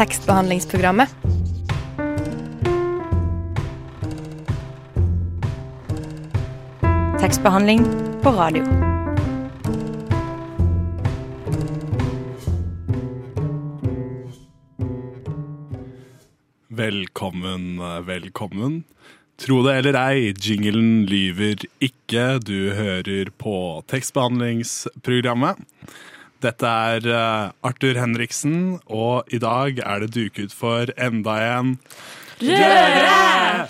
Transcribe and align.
tekstbehandlingsprogrammet. 0.00 1.08
Tekstbehandling 7.20 7.84
på 8.22 8.30
radio. 8.30 8.64
Velkommen, 16.68 17.76
velkommen. 18.06 18.84
Tro 19.40 19.60
det 19.66 19.74
eller 19.82 19.98
ei, 20.00 20.32
jinglen 20.32 21.04
lyver 21.08 21.60
ikke. 21.80 22.38
Du 22.40 22.72
hører 22.72 23.28
på 23.36 23.84
tekstbehandlingsprogrammet. 23.92 25.60
Dette 26.40 26.64
er 26.64 27.04
eh, 27.04 27.50
Arthur 27.68 27.98
Henriksen, 28.00 28.78
og 28.88 29.28
i 29.28 29.40
dag 29.42 29.80
er 29.84 30.04
det 30.04 30.14
duket 30.14 30.54
for 30.56 30.88
enda 30.96 31.36
en 31.58 31.74
Røre! 32.40 33.66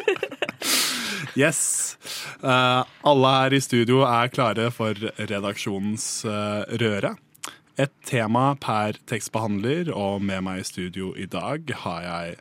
yes. 1.42 1.98
Uh, 2.40 2.88
alle 3.04 3.32
her 3.34 3.56
i 3.58 3.60
studio 3.60 4.00
er 4.08 4.32
klare 4.32 4.70
for 4.72 4.96
redaksjonens 5.18 6.06
uh, 6.24 6.64
Røre. 6.80 7.12
Et 7.76 7.92
tema 8.08 8.54
per 8.60 8.96
tekstbehandler, 9.12 9.92
og 9.92 10.24
med 10.24 10.40
meg 10.46 10.62
i 10.62 10.68
studio 10.70 11.12
i 11.12 11.28
dag 11.28 11.68
har 11.84 12.00
jeg 12.06 12.40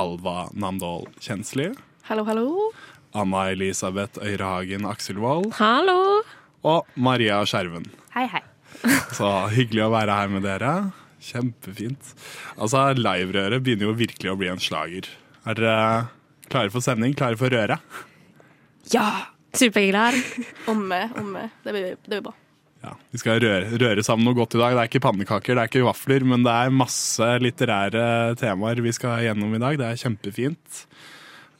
Alva 0.00 0.48
Namdal 0.56 1.04
Kjensli. 1.20 1.74
Hallo, 2.08 2.24
hallo. 2.24 2.72
Anna 3.16 3.50
Elisabeth 3.52 4.16
Øyrehagen 4.24 4.88
Akselvold. 4.88 5.52
Hallo. 5.60 6.24
Og 6.66 6.98
Maria 6.98 7.40
Skjerven. 7.46 7.86
Hei, 8.16 8.26
hei. 8.32 8.42
Så 9.16 9.30
hyggelig 9.54 9.86
å 9.86 9.92
være 9.94 10.16
her 10.18 10.32
med 10.32 10.44
dere. 10.46 10.72
Kjempefint. 11.22 12.12
Altså, 12.58 12.88
Liverøret 12.98 13.62
begynner 13.64 13.90
jo 13.90 13.96
virkelig 13.98 14.32
å 14.32 14.38
bli 14.40 14.50
en 14.52 14.62
slager. 14.62 15.08
Er 15.46 15.58
dere 15.58 15.76
klare 16.50 16.72
for 16.74 16.84
sending? 16.84 17.14
Klare 17.18 17.38
for 17.38 17.54
røret? 17.54 18.02
Ja! 18.92 19.08
Superklar. 19.56 20.12
Omme, 20.72 21.06
omme. 21.16 21.46
Det 21.64 21.72
blir, 21.72 21.94
det 21.96 22.10
blir 22.10 22.26
bra. 22.26 22.34
Ja, 22.84 22.92
Vi 23.10 23.18
skal 23.22 23.40
røre, 23.40 23.70
røre, 23.80 24.02
sammen 24.04 24.28
noe 24.28 24.36
godt 24.36 24.58
i 24.58 24.60
dag. 24.60 24.74
Det 24.76 24.82
er 24.82 24.90
ikke 24.90 25.04
pannekaker, 25.06 25.56
det 25.56 25.62
er 25.62 25.70
ikke 25.70 25.86
vafler, 25.86 26.26
men 26.28 26.44
det 26.44 26.52
er 26.52 26.74
masse 26.74 27.30
litterære 27.40 28.04
temaer 28.38 28.82
vi 28.84 28.92
skal 28.94 29.24
gjennom 29.24 29.56
i 29.56 29.62
dag. 29.62 29.78
Det 29.80 29.88
er 29.88 30.02
kjempefint. 30.02 30.82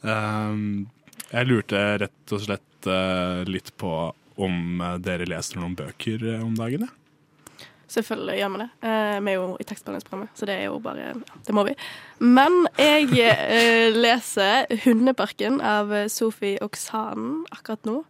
Um, 0.05 0.85
jeg 1.31 1.49
lurte 1.49 1.81
rett 2.03 2.35
og 2.37 2.43
slett 2.45 2.89
uh, 2.91 3.41
litt 3.49 3.73
på 3.81 3.91
om 4.37 4.81
dere 5.03 5.27
leser 5.29 5.59
noen 5.59 5.75
bøker 5.77 6.23
uh, 6.23 6.45
om 6.45 6.55
dagen? 6.57 6.87
Ja? 6.87 7.65
Selvfølgelig 7.87 8.35
gjør 8.39 8.51
vi 8.53 8.59
det. 8.63 8.67
Uh, 8.83 9.17
vi 9.23 9.31
er 9.31 9.37
jo 9.37 9.45
i 9.55 9.67
tekstbehandlingsprogrammet, 9.67 10.33
så 10.35 10.49
det 10.49 10.57
er 10.57 10.65
jo 10.67 10.81
bare 10.83 11.13
Det 11.47 11.55
må 11.55 11.63
vi. 11.67 11.77
Men 12.19 12.67
jeg 12.77 13.93
leser 13.95 14.67
'Hundeparken' 14.83 15.61
av 15.63 15.93
Sofie 16.11 16.59
Oksanen 16.61 17.45
akkurat 17.51 17.85
nå. 17.87 18.03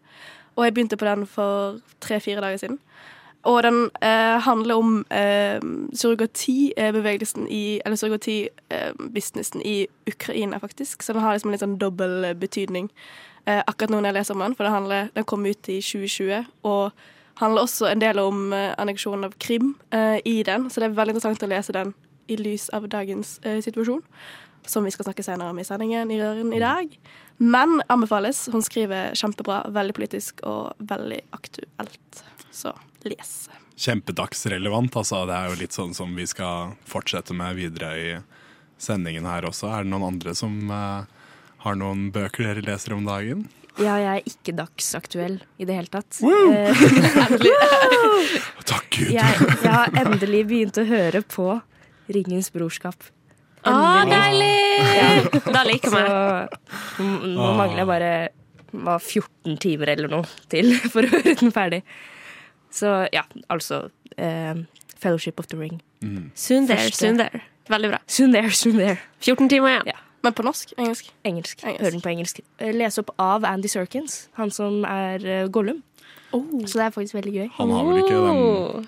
Og 0.58 0.66
jeg 0.66 0.74
begynte 0.74 0.98
på 0.98 1.06
den 1.06 1.28
for 1.30 1.78
tre-fire 2.02 2.42
dager 2.42 2.58
siden. 2.58 2.80
Og 3.48 3.62
den 3.64 3.86
eh, 4.04 4.38
handler 4.44 4.76
om 4.76 4.98
eh, 5.14 5.62
surrogatibevegelsen 5.96 7.48
i 7.48 7.80
Eller 7.86 7.96
surrogatibusinessen 7.96 9.62
i 9.64 9.88
Ukraina, 10.08 10.60
faktisk. 10.60 11.04
Så 11.04 11.14
den 11.14 11.24
har 11.24 11.38
liksom 11.38 11.54
litt 11.54 11.64
sånn 11.64 11.78
dobbel 11.80 12.34
betydning 12.36 12.90
eh, 13.48 13.62
akkurat 13.64 13.94
nå 13.94 14.02
når 14.02 14.12
jeg 14.12 14.18
leser 14.20 14.36
om 14.36 14.44
den. 14.46 14.58
For 14.58 14.68
den, 14.68 14.76
handler, 14.76 15.14
den 15.16 15.28
kom 15.30 15.46
ut 15.46 15.70
i 15.72 15.80
2020, 15.82 16.50
og 16.68 17.08
handler 17.42 17.68
også 17.68 17.92
en 17.92 18.04
del 18.04 18.20
om 18.22 18.52
eh, 18.56 18.74
anneksjonen 18.82 19.30
av 19.30 19.38
Krim 19.42 19.76
eh, 19.96 20.20
i 20.26 20.42
den. 20.44 20.70
Så 20.70 20.82
det 20.82 20.90
er 20.90 21.00
veldig 21.00 21.16
interessant 21.16 21.46
å 21.46 21.52
lese 21.52 21.76
den 21.76 21.96
i 22.28 22.38
lys 22.40 22.68
av 22.76 22.90
dagens 22.92 23.38
eh, 23.46 23.62
situasjon. 23.64 24.04
Som 24.68 24.84
vi 24.84 24.92
skal 24.92 25.08
snakke 25.08 25.24
senere 25.24 25.54
om 25.54 25.60
i 25.62 25.64
sendingen 25.64 26.10
i 26.12 26.20
Røren 26.20 26.52
i 26.52 26.60
dag. 26.60 26.92
Men 27.40 27.78
anbefales. 27.88 28.50
Hun 28.52 28.66
skriver 28.66 29.16
kjempebra, 29.16 29.62
veldig 29.72 29.96
politisk 29.96 30.44
og 30.44 30.90
veldig 30.90 31.22
aktuelt. 31.38 32.27
Så 32.58 32.72
les. 33.06 33.50
Kjempedagsrelevant, 33.78 34.96
altså. 34.98 35.28
Det 35.30 35.36
er 35.38 35.52
jo 35.52 35.58
litt 35.60 35.76
sånn 35.76 35.92
som 35.94 36.16
vi 36.18 36.24
skal 36.26 36.72
fortsette 36.90 37.36
med 37.38 37.54
videre 37.60 37.90
i 38.02 38.16
sendingen 38.82 39.28
her 39.30 39.46
også. 39.46 39.70
Er 39.70 39.86
det 39.86 39.92
noen 39.92 40.08
andre 40.08 40.34
som 40.38 40.56
uh, 40.72 41.06
har 41.62 41.78
noen 41.78 42.08
bøker 42.16 42.50
dere 42.50 42.64
leser 42.66 42.96
om 42.98 43.06
dagen? 43.06 43.46
Ja, 43.78 44.00
jeg 44.02 44.10
er 44.10 44.26
ikke 44.32 44.56
dagsaktuell 44.58 45.38
i 45.62 45.68
det 45.70 45.78
hele 45.78 45.92
tatt. 45.94 46.18
Takk 48.72 48.90
Gud! 48.96 49.14
Jeg, 49.14 49.38
jeg, 49.38 49.70
har 49.70 49.94
endelig 50.02 50.42
begynt 50.50 50.82
å 50.82 50.90
høre 50.90 51.22
på 51.22 51.62
Ringens 52.10 52.50
brorskap. 52.56 52.98
Å, 53.68 53.70
deilig! 54.10 54.58
Ja. 54.98 55.30
Da 55.46 55.62
liker 55.68 55.92
vi. 55.94 56.02
Nå 57.36 57.54
mangler 57.60 57.84
jeg 57.84 57.90
bare 57.94 58.12
14 58.74 59.62
timer 59.62 59.94
eller 59.94 60.10
noe 60.10 60.26
til 60.50 60.74
for 60.90 61.06
å 61.06 61.10
høre 61.14 61.38
den 61.38 61.54
ferdig. 61.54 61.86
Så 62.72 63.08
ja, 63.14 63.24
altså 63.50 63.88
uh, 64.22 64.64
Fellowship 64.98 65.40
of 65.40 65.48
the 65.48 65.60
Ring. 65.60 65.82
Mm. 66.02 66.32
Soon 66.36 66.68
there, 66.68 66.80
Første. 66.80 67.06
soon 67.06 67.18
there. 67.18 67.42
Veldig 67.70 67.90
bra. 67.90 67.98
Soon 68.08 68.34
there, 68.34 68.52
soon 68.52 68.78
there. 68.78 68.98
14 69.20 69.50
timer 69.50 69.70
igjen. 69.70 69.84
Ja. 69.86 69.98
Men 70.24 70.34
på 70.34 70.44
norsk? 70.44 70.74
Engelsk? 70.78 71.12
Engelsk. 71.24 71.64
engelsk. 71.64 71.82
Hør 71.84 71.90
den 71.90 72.02
på 72.02 72.10
engelsk. 72.10 72.40
Eh, 72.60 72.74
Les 72.74 72.98
opp 72.98 73.12
av 73.22 73.46
Andy 73.46 73.68
Serkins, 73.68 74.28
han 74.34 74.52
som 74.52 74.84
er 74.84 75.24
uh, 75.24 75.50
Gollum. 75.52 75.84
Oh. 76.32 76.44
Så 76.66 76.80
det 76.80 76.86
er 76.86 76.90
faktisk 76.96 77.16
veldig 77.16 77.34
gøy. 77.34 77.50
Han 77.58 77.72
har 77.72 77.86
vel 77.88 78.02
ikke 78.02 78.18
den 78.26 78.88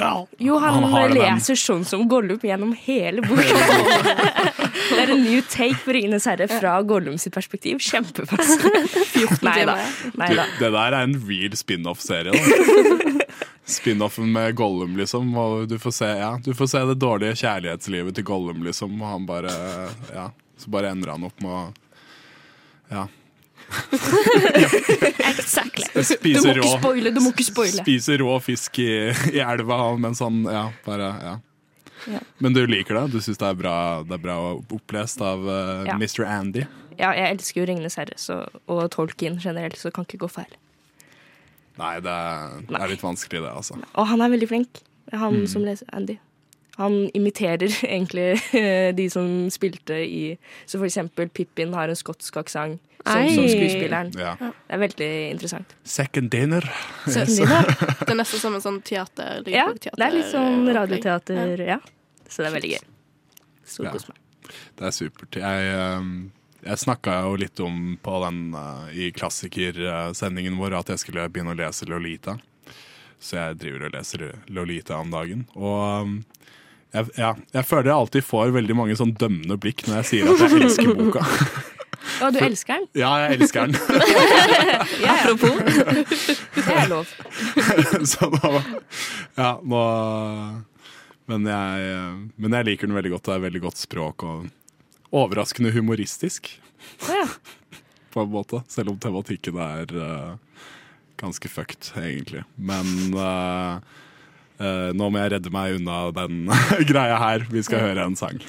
oh. 0.00 0.26
Jo, 0.38 0.58
han, 0.58 0.84
han 0.92 1.14
leser 1.14 1.58
sånn 1.58 1.84
som 1.84 2.06
Gollum 2.08 2.40
gjennom 2.42 2.72
hele 2.86 3.22
boka. 3.24 3.42
det 4.90 5.00
er 5.02 5.12
en 5.14 5.22
new 5.24 5.42
take 5.50 5.78
på 5.84 5.94
'Ringenes 5.94 6.26
herre' 6.30 6.48
fra 6.50 6.78
Gollum 6.82 7.18
sitt 7.18 7.34
perspektiv. 7.34 7.78
Kjempefascinerende. 7.82 9.76
Nei 10.20 10.32
da. 10.38 10.46
Det 10.58 10.70
der 10.70 10.92
er 10.92 11.00
en 11.02 11.16
real 11.28 11.56
spin-off-serie. 11.58 12.32
Spin-offen 13.70 14.32
med 14.32 14.56
Gollum, 14.58 14.96
liksom. 14.98 15.30
Og 15.38 15.68
du 15.70 15.78
får, 15.78 15.94
se, 15.94 16.10
ja, 16.18 16.32
du 16.42 16.54
får 16.54 16.66
se 16.72 16.84
det 16.90 16.98
dårlige 16.98 17.38
kjærlighetslivet 17.44 18.18
til 18.18 18.26
Gollum, 18.26 18.64
liksom. 18.66 18.98
Og 19.02 19.14
han 19.14 19.28
bare 19.28 19.54
Ja, 20.14 20.30
så 20.58 20.70
bare 20.70 20.90
ender 20.90 21.14
han 21.14 21.24
opp 21.28 21.38
med 21.44 21.50
å 21.50 21.62
Ja 22.90 23.06
exactly. 25.30 25.84
du 26.34 26.40
må 26.42 26.54
ikke 26.54 26.72
spoile, 26.74 27.12
du 27.14 27.20
må 27.22 27.30
ikke 27.34 27.46
spoile. 27.46 27.84
Spiser 27.84 28.22
rå 28.24 28.34
fisk 28.42 28.80
i, 28.82 28.90
i 29.32 29.40
elva, 29.44 29.78
men 30.00 30.16
han 30.18 30.42
ja, 30.50 30.64
bare 30.86 31.10
ja. 31.22 31.34
ja. 32.16 32.22
Men 32.38 32.56
du 32.56 32.64
liker 32.66 32.98
det? 32.98 33.04
Du 33.14 33.20
syns 33.20 33.38
det, 33.40 33.52
det, 33.62 34.16
er 34.16 34.22
bra 34.22 34.38
opplest 34.58 35.22
av 35.24 35.44
uh, 35.46 35.84
ja. 35.88 35.96
Mr. 35.98 36.24
Andy? 36.26 36.66
Ja, 37.00 37.14
jeg 37.16 37.36
elsker 37.36 37.62
jo 37.62 37.68
'Ringenes 37.68 37.96
herre' 37.96 38.40
og 38.68 38.82
Tolkien 38.92 39.38
generelt, 39.40 39.78
så 39.78 39.88
det 39.88 39.96
kan 39.96 40.04
ikke 40.08 40.24
gå 40.26 40.32
feil. 40.40 40.58
Nei, 41.80 41.94
det 42.04 42.12
er, 42.12 42.58
er 42.76 42.90
litt 42.90 43.04
vanskelig, 43.04 43.40
det, 43.40 43.52
altså. 43.56 43.78
Og 43.94 44.10
han 44.10 44.20
er 44.20 44.34
veldig 44.34 44.48
flink, 44.50 44.82
han 45.12 45.44
mm. 45.44 45.46
som 45.48 45.64
leser 45.64 45.88
Andy. 45.96 46.18
Han 46.80 47.02
imiterer 47.14 47.68
egentlig 47.86 48.40
de 48.96 49.08
som 49.12 49.50
spilte 49.52 50.00
i 50.00 50.38
Så 50.64 50.78
for 50.78 50.88
eksempel 50.88 51.28
Pippin 51.28 51.74
har 51.76 51.92
en 51.92 51.98
skotsk 51.98 52.40
aksent 52.40 52.80
som, 53.04 53.28
som, 53.34 53.48
skuespilleren. 53.48 54.10
Ja. 54.18 54.34
Det 54.40 54.74
er 54.76 54.80
veldig 54.82 55.10
interessant. 55.30 55.76
Second 55.84 56.30
dinner. 56.30 56.66
Second 57.06 57.36
dinner. 57.40 57.70
det 58.00 58.10
er 58.12 58.18
nesten 58.18 58.42
som 58.42 58.56
en 58.56 58.64
sånn 58.64 58.80
teater. 58.84 59.40
Ja, 59.48 59.70
det 59.72 60.04
er 60.04 60.12
litt 60.14 60.28
sånn 60.32 60.68
radioteater, 60.74 61.64
ja. 61.64 61.78
Så 62.28 62.44
det 62.44 62.50
er 62.50 62.56
veldig 62.58 62.74
gøy. 62.74 62.84
Storkos 63.70 64.06
meg. 64.10 64.20
Det 64.78 64.86
er 64.88 64.94
supert. 64.94 65.38
Jeg, 65.40 65.72
um, 66.00 66.30
jeg 66.64 66.82
snakka 66.82 67.16
jo 67.24 67.38
litt 67.40 67.62
om 67.64 67.96
på 68.02 68.20
den 68.26 68.42
uh, 68.54 68.86
i 68.92 69.10
klassikersendingen 69.14 70.58
vår 70.60 70.80
at 70.82 70.94
jeg 70.94 71.04
skulle 71.04 71.28
begynne 71.32 71.54
å 71.54 71.60
lese 71.60 71.88
Lolita. 71.90 72.36
Så 73.20 73.36
jeg 73.36 73.58
driver 73.60 73.88
og 73.88 73.96
leser 73.96 74.26
Lolita 74.52 75.00
om 75.00 75.12
dagen. 75.12 75.46
Og 75.56 76.06
um, 76.06 76.20
jeg, 76.90 77.10
ja, 77.20 77.34
jeg 77.54 77.66
føler 77.68 77.90
jeg 77.90 77.96
alltid 77.96 78.26
får 78.26 78.54
veldig 78.56 78.76
mange 78.78 78.96
sånn 78.98 79.12
dømmende 79.18 79.58
blikk 79.62 79.84
når 79.86 80.00
jeg 80.00 80.08
sier 80.10 80.30
at 80.32 80.42
jeg 80.42 80.64
elsker 80.64 80.94
boka. 81.00 81.26
Å, 82.20 82.30
du 82.32 82.38
elsker 82.42 82.80
den? 82.80 82.88
Ja, 82.98 83.10
jeg 83.22 83.38
elsker 83.38 83.68
den. 83.68 83.76
ja, 85.04 85.14
Apropos. 85.20 85.54
Det 86.56 86.74
er 86.74 86.90
lov. 86.90 87.12
Så 88.08 88.30
nå 88.32 88.52
Ja, 89.36 89.52
nå 89.62 89.84
men 91.30 91.46
jeg, 91.46 91.90
men 92.42 92.54
jeg, 92.56 92.66
liker 92.66 92.88
den 92.90 92.96
veldig 92.98 93.12
godt. 93.12 93.28
Det 93.28 93.34
er 93.36 93.42
veldig 93.44 93.60
godt 93.62 93.78
språk 93.78 94.24
og 94.26 94.48
overraskende 95.14 95.70
humoristisk. 95.76 96.48
Ja. 97.06 97.28
På 98.10 98.24
en 98.24 98.32
måte. 98.32 98.64
Selv 98.66 98.90
om 98.90 98.98
tematikken 98.98 99.60
er 99.62 99.94
uh, 99.94 100.64
ganske 101.20 101.52
fucked, 101.52 101.92
egentlig. 102.00 102.42
Men 102.58 103.14
uh, 103.14 103.78
uh, 104.60 104.90
nå 104.96 105.10
må 105.10 105.18
jeg 105.22 105.32
redde 105.34 105.50
meg 105.54 105.66
unna 105.78 105.96
den 106.16 106.34
greia 106.90 107.16
her. 107.20 107.40
Vi 107.50 107.60
skal 107.66 107.80
høre 107.88 108.02
en 108.06 108.16
sang. 108.18 108.38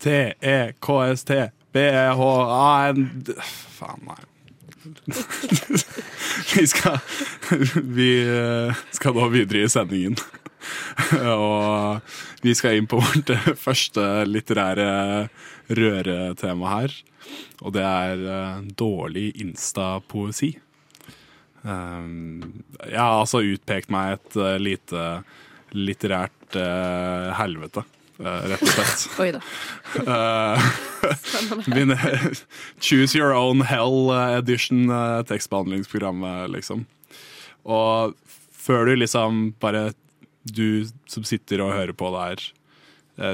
T-E-K-S-T-B-E-H-A-N 0.00 3.00
Faen, 3.76 4.00
nei. 4.06 4.22
vi 6.54 6.64
skal 6.70 6.96
Vi 7.84 8.24
eh, 8.24 8.70
skal 8.96 9.12
nå 9.16 9.24
videre 9.34 9.60
i 9.66 9.68
sendingen. 9.68 10.16
og 11.20 12.00
vi 12.40 12.54
skal 12.56 12.76
inn 12.78 12.88
på 12.88 12.96
vårt 13.00 13.30
første 13.60 14.24
litterære 14.28 15.28
røretema 15.68 16.66
her. 16.78 16.90
Og 17.60 17.72
det 17.76 17.84
er 17.84 18.16
dårlig 18.80 19.26
Insta-poesi. 19.44 20.56
Um, 21.62 22.62
jeg 22.86 22.96
har 22.96 23.20
altså 23.20 23.42
utpekt 23.44 23.90
meg 23.92 24.16
et 24.16 24.36
uh, 24.40 24.56
lite 24.60 25.06
litterært 25.76 26.56
uh, 26.56 27.30
helvete. 27.38 27.84
Uh, 28.20 28.46
rett 28.52 28.64
og 28.64 28.72
slett. 28.74 29.04
Oi 29.22 29.30
da. 29.36 29.42
min 31.74 31.94
Choose 32.84 33.16
Your 33.16 33.32
Own 33.36 33.64
Hell 33.68 34.12
edition 34.36 34.88
tekstbehandlingsprogrammet, 35.28 36.50
liksom. 36.56 36.86
Og 37.64 38.16
før 38.60 38.88
du 38.88 38.94
liksom 38.96 39.50
bare 39.60 39.90
Du 40.48 40.88
som 41.08 41.24
sitter 41.24 41.60
og 41.60 41.74
hører 41.76 41.92
på 41.92 42.08
det 42.14 42.20
her, 42.24 42.44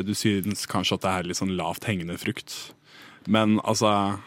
du 0.02 0.10
synes 0.18 0.64
kanskje 0.66 0.96
at 0.96 1.04
det 1.04 1.10
er 1.12 1.28
litt 1.28 1.38
sånn 1.38 1.54
lavt 1.54 1.84
hengende 1.86 2.16
frukt. 2.18 2.56
Men 3.30 3.60
altså 3.62 4.18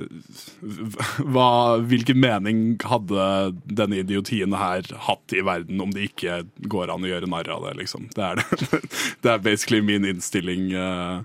hva, 0.00 1.48
hvilken 1.84 2.20
mening 2.20 2.60
hadde 2.88 3.24
denne 3.64 4.00
idiotien 4.00 4.54
her 4.56 4.86
hatt 5.06 5.34
i 5.36 5.42
verden 5.44 5.82
om 5.84 5.92
det 5.92 6.08
ikke 6.10 6.42
går 6.72 6.92
an 6.92 7.04
å 7.04 7.10
gjøre 7.10 7.28
narr 7.30 7.50
av 7.52 7.66
det, 7.68 7.74
liksom? 7.82 8.08
Det 8.16 8.24
er, 8.24 8.40
det. 8.40 8.80
det 9.24 9.34
er 9.34 9.44
basically 9.44 9.82
min 9.84 10.06
innstilling 10.08 10.70
uh, 10.72 11.20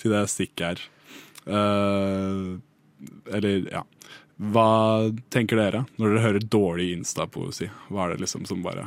til 0.00 0.16
det 0.16 0.24
stikket 0.32 0.64
her. 0.68 0.86
Uh, 1.48 2.56
eller, 3.32 3.68
ja. 3.72 3.84
Hva 4.38 4.70
tenker 5.34 5.58
dere 5.58 5.84
når 5.98 6.12
dere 6.12 6.24
hører 6.24 6.48
dårlig 6.54 6.92
Insta-poesi? 6.94 7.68
Hva 7.90 8.06
er 8.06 8.14
det 8.14 8.24
liksom 8.24 8.46
som 8.48 8.62
bare 8.62 8.86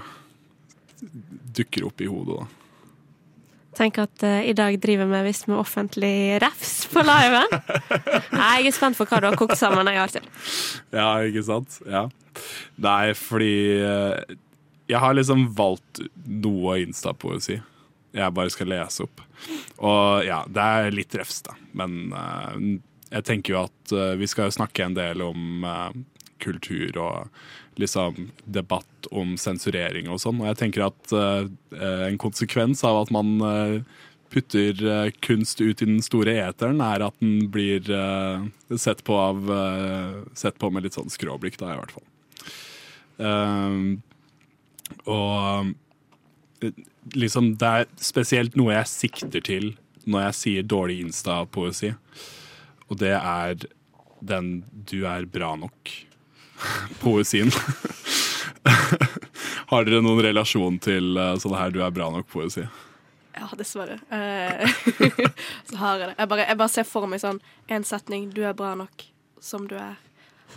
dukker 1.55 1.89
opp 1.89 2.01
i 2.01 2.09
hodet, 2.09 2.39
da? 2.39 2.60
Tenk 3.77 4.01
at 4.03 4.23
uh, 4.27 4.41
i 4.43 4.53
dag 4.57 4.75
driver 4.83 5.07
vi 5.07 5.21
visst 5.29 5.47
med 5.47 5.59
offentlig 5.61 6.41
refs 6.43 6.85
på 6.91 7.03
liven. 7.07 7.47
jeg 8.35 8.67
er 8.67 8.75
spent 8.75 8.99
på 8.99 9.07
hva 9.07 9.21
du 9.21 9.29
har 9.29 9.39
kokt 9.39 9.57
sammen. 9.59 9.87
Jeg 9.87 10.17
til. 10.17 10.29
Ja, 10.91 11.09
ikke 11.23 11.43
sant? 11.47 11.79
Ja. 11.87 12.07
Nei, 12.83 13.13
fordi 13.15 13.55
uh, 13.79 14.37
jeg 14.91 14.99
har 15.03 15.15
liksom 15.15 15.47
valgt 15.55 16.03
noe 16.25 16.81
Insta-poesi 16.83 17.61
jeg 18.11 18.35
bare 18.35 18.51
skal 18.51 18.67
lese 18.67 19.05
opp. 19.05 19.21
Og 19.87 20.25
ja, 20.27 20.41
det 20.51 20.63
er 20.81 20.89
litt 20.91 21.15
refs, 21.15 21.37
da. 21.45 21.55
Men 21.79 22.11
uh, 22.11 22.57
jeg 23.07 23.23
tenker 23.27 23.55
jo 23.55 23.61
at 23.69 23.93
vi 24.19 24.27
skal 24.27 24.51
snakke 24.51 24.83
en 24.85 24.95
del 24.95 25.23
om 25.23 25.63
kultur 26.41 26.97
og 26.99 27.29
liksom, 27.81 28.29
debatt 28.45 29.09
om 29.11 29.35
sensurering 29.39 30.09
og 30.11 30.21
sånn. 30.23 30.41
Og 30.41 30.51
jeg 30.51 30.59
tenker 30.61 30.87
at 30.89 31.13
uh, 31.15 31.47
en 31.79 32.19
konsekvens 32.21 32.83
av 32.87 33.03
at 33.03 33.13
man 33.13 33.33
uh, 33.41 33.77
putter 34.31 34.83
uh, 34.85 35.09
kunst 35.23 35.61
ut 35.61 35.81
i 35.81 35.87
den 35.87 36.01
store 36.05 36.35
eteren, 36.43 36.81
er 36.83 37.07
at 37.07 37.17
den 37.23 37.49
blir 37.51 37.87
sett 38.79 39.03
på, 39.07 39.17
av, 39.17 39.51
sett, 40.37 40.59
på 40.61 40.71
med 40.71 40.87
litt 40.87 40.97
sånn 40.97 41.11
skråblikk, 41.11 41.59
da, 41.61 41.73
i 41.73 41.81
hvert 41.81 41.95
fall. 41.97 42.07
og 45.09 45.71
liksom 47.17 47.55
det 47.59 47.69
er 47.81 47.87
spesielt 48.01 48.55
noe 48.59 48.75
jeg 48.75 48.89
sikter 48.91 49.43
til 49.45 49.71
når 50.09 50.27
jeg 50.27 50.37
sier 50.37 50.65
dårlig 50.65 50.99
Insta-poesi, 51.03 51.91
og 52.89 52.97
det 53.01 53.13
er 53.17 53.67
den 54.21 54.63
'du 54.71 55.05
er 55.05 55.25
bra 55.25 55.55
nok' 55.55 56.10
poesien. 57.01 57.51
har 59.71 59.87
dere 59.87 60.03
noen 60.03 60.21
relasjon 60.25 60.79
til 60.83 61.17
uh, 61.17 61.35
sånn 61.41 61.57
her 61.57 61.73
'du 61.73 61.81
er 61.83 61.93
bra 61.95 62.11
nok'-poesi? 62.13 62.67
Ja, 63.31 63.47
dessverre. 63.57 63.97
Uh, 64.11 64.67
så 65.69 65.79
har 65.79 65.97
jeg 65.97 66.11
det. 66.11 66.15
Jeg 66.19 66.31
bare, 66.33 66.47
jeg 66.47 66.59
bare, 66.59 66.75
ser 66.75 66.87
for 66.87 67.07
meg 67.07 67.23
sånn 67.23 67.41
en 67.71 67.87
setning 67.87 68.29
'du 68.35 68.43
er 68.43 68.57
bra 68.57 68.75
nok 68.75 69.07
som 69.39 69.67
du 69.67 69.77
er'. 69.79 69.99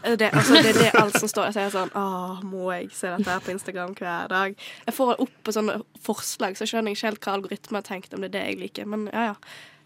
Det, 0.05 0.27
altså, 0.35 0.59
det 0.59 0.89
er 0.89 0.97
alt 0.99 1.15
som 1.17 1.31
står. 1.31 1.47
Jeg 1.49 1.55
sier 1.55 1.71
sånn 1.73 1.93
Åh, 1.97 2.41
må 2.45 2.67
jeg 2.75 2.89
se 2.93 3.09
dette 3.09 3.31
her 3.31 3.41
på 3.41 3.53
Instagram 3.55 3.95
hver 3.95 4.27
dag? 4.29 4.57
Jeg 4.85 4.95
får 4.97 5.21
opp 5.23 5.37
på 5.47 5.55
sånne 5.55 5.79
forslag, 6.03 6.59
så 6.59 6.67
skjønner 6.67 6.91
jeg 6.91 6.99
ikke 6.99 7.13
helt 7.13 7.25
hva 7.25 7.37
algoritmen 7.39 7.79
har 7.79 7.87
tenkt, 7.87 8.13
om 8.13 8.25
det 8.25 8.33
er 8.33 8.35
det 8.35 8.43
jeg 8.49 8.59
liker. 8.65 8.89
Men 8.91 9.07
ja, 9.13 9.31
ja. 9.31 9.37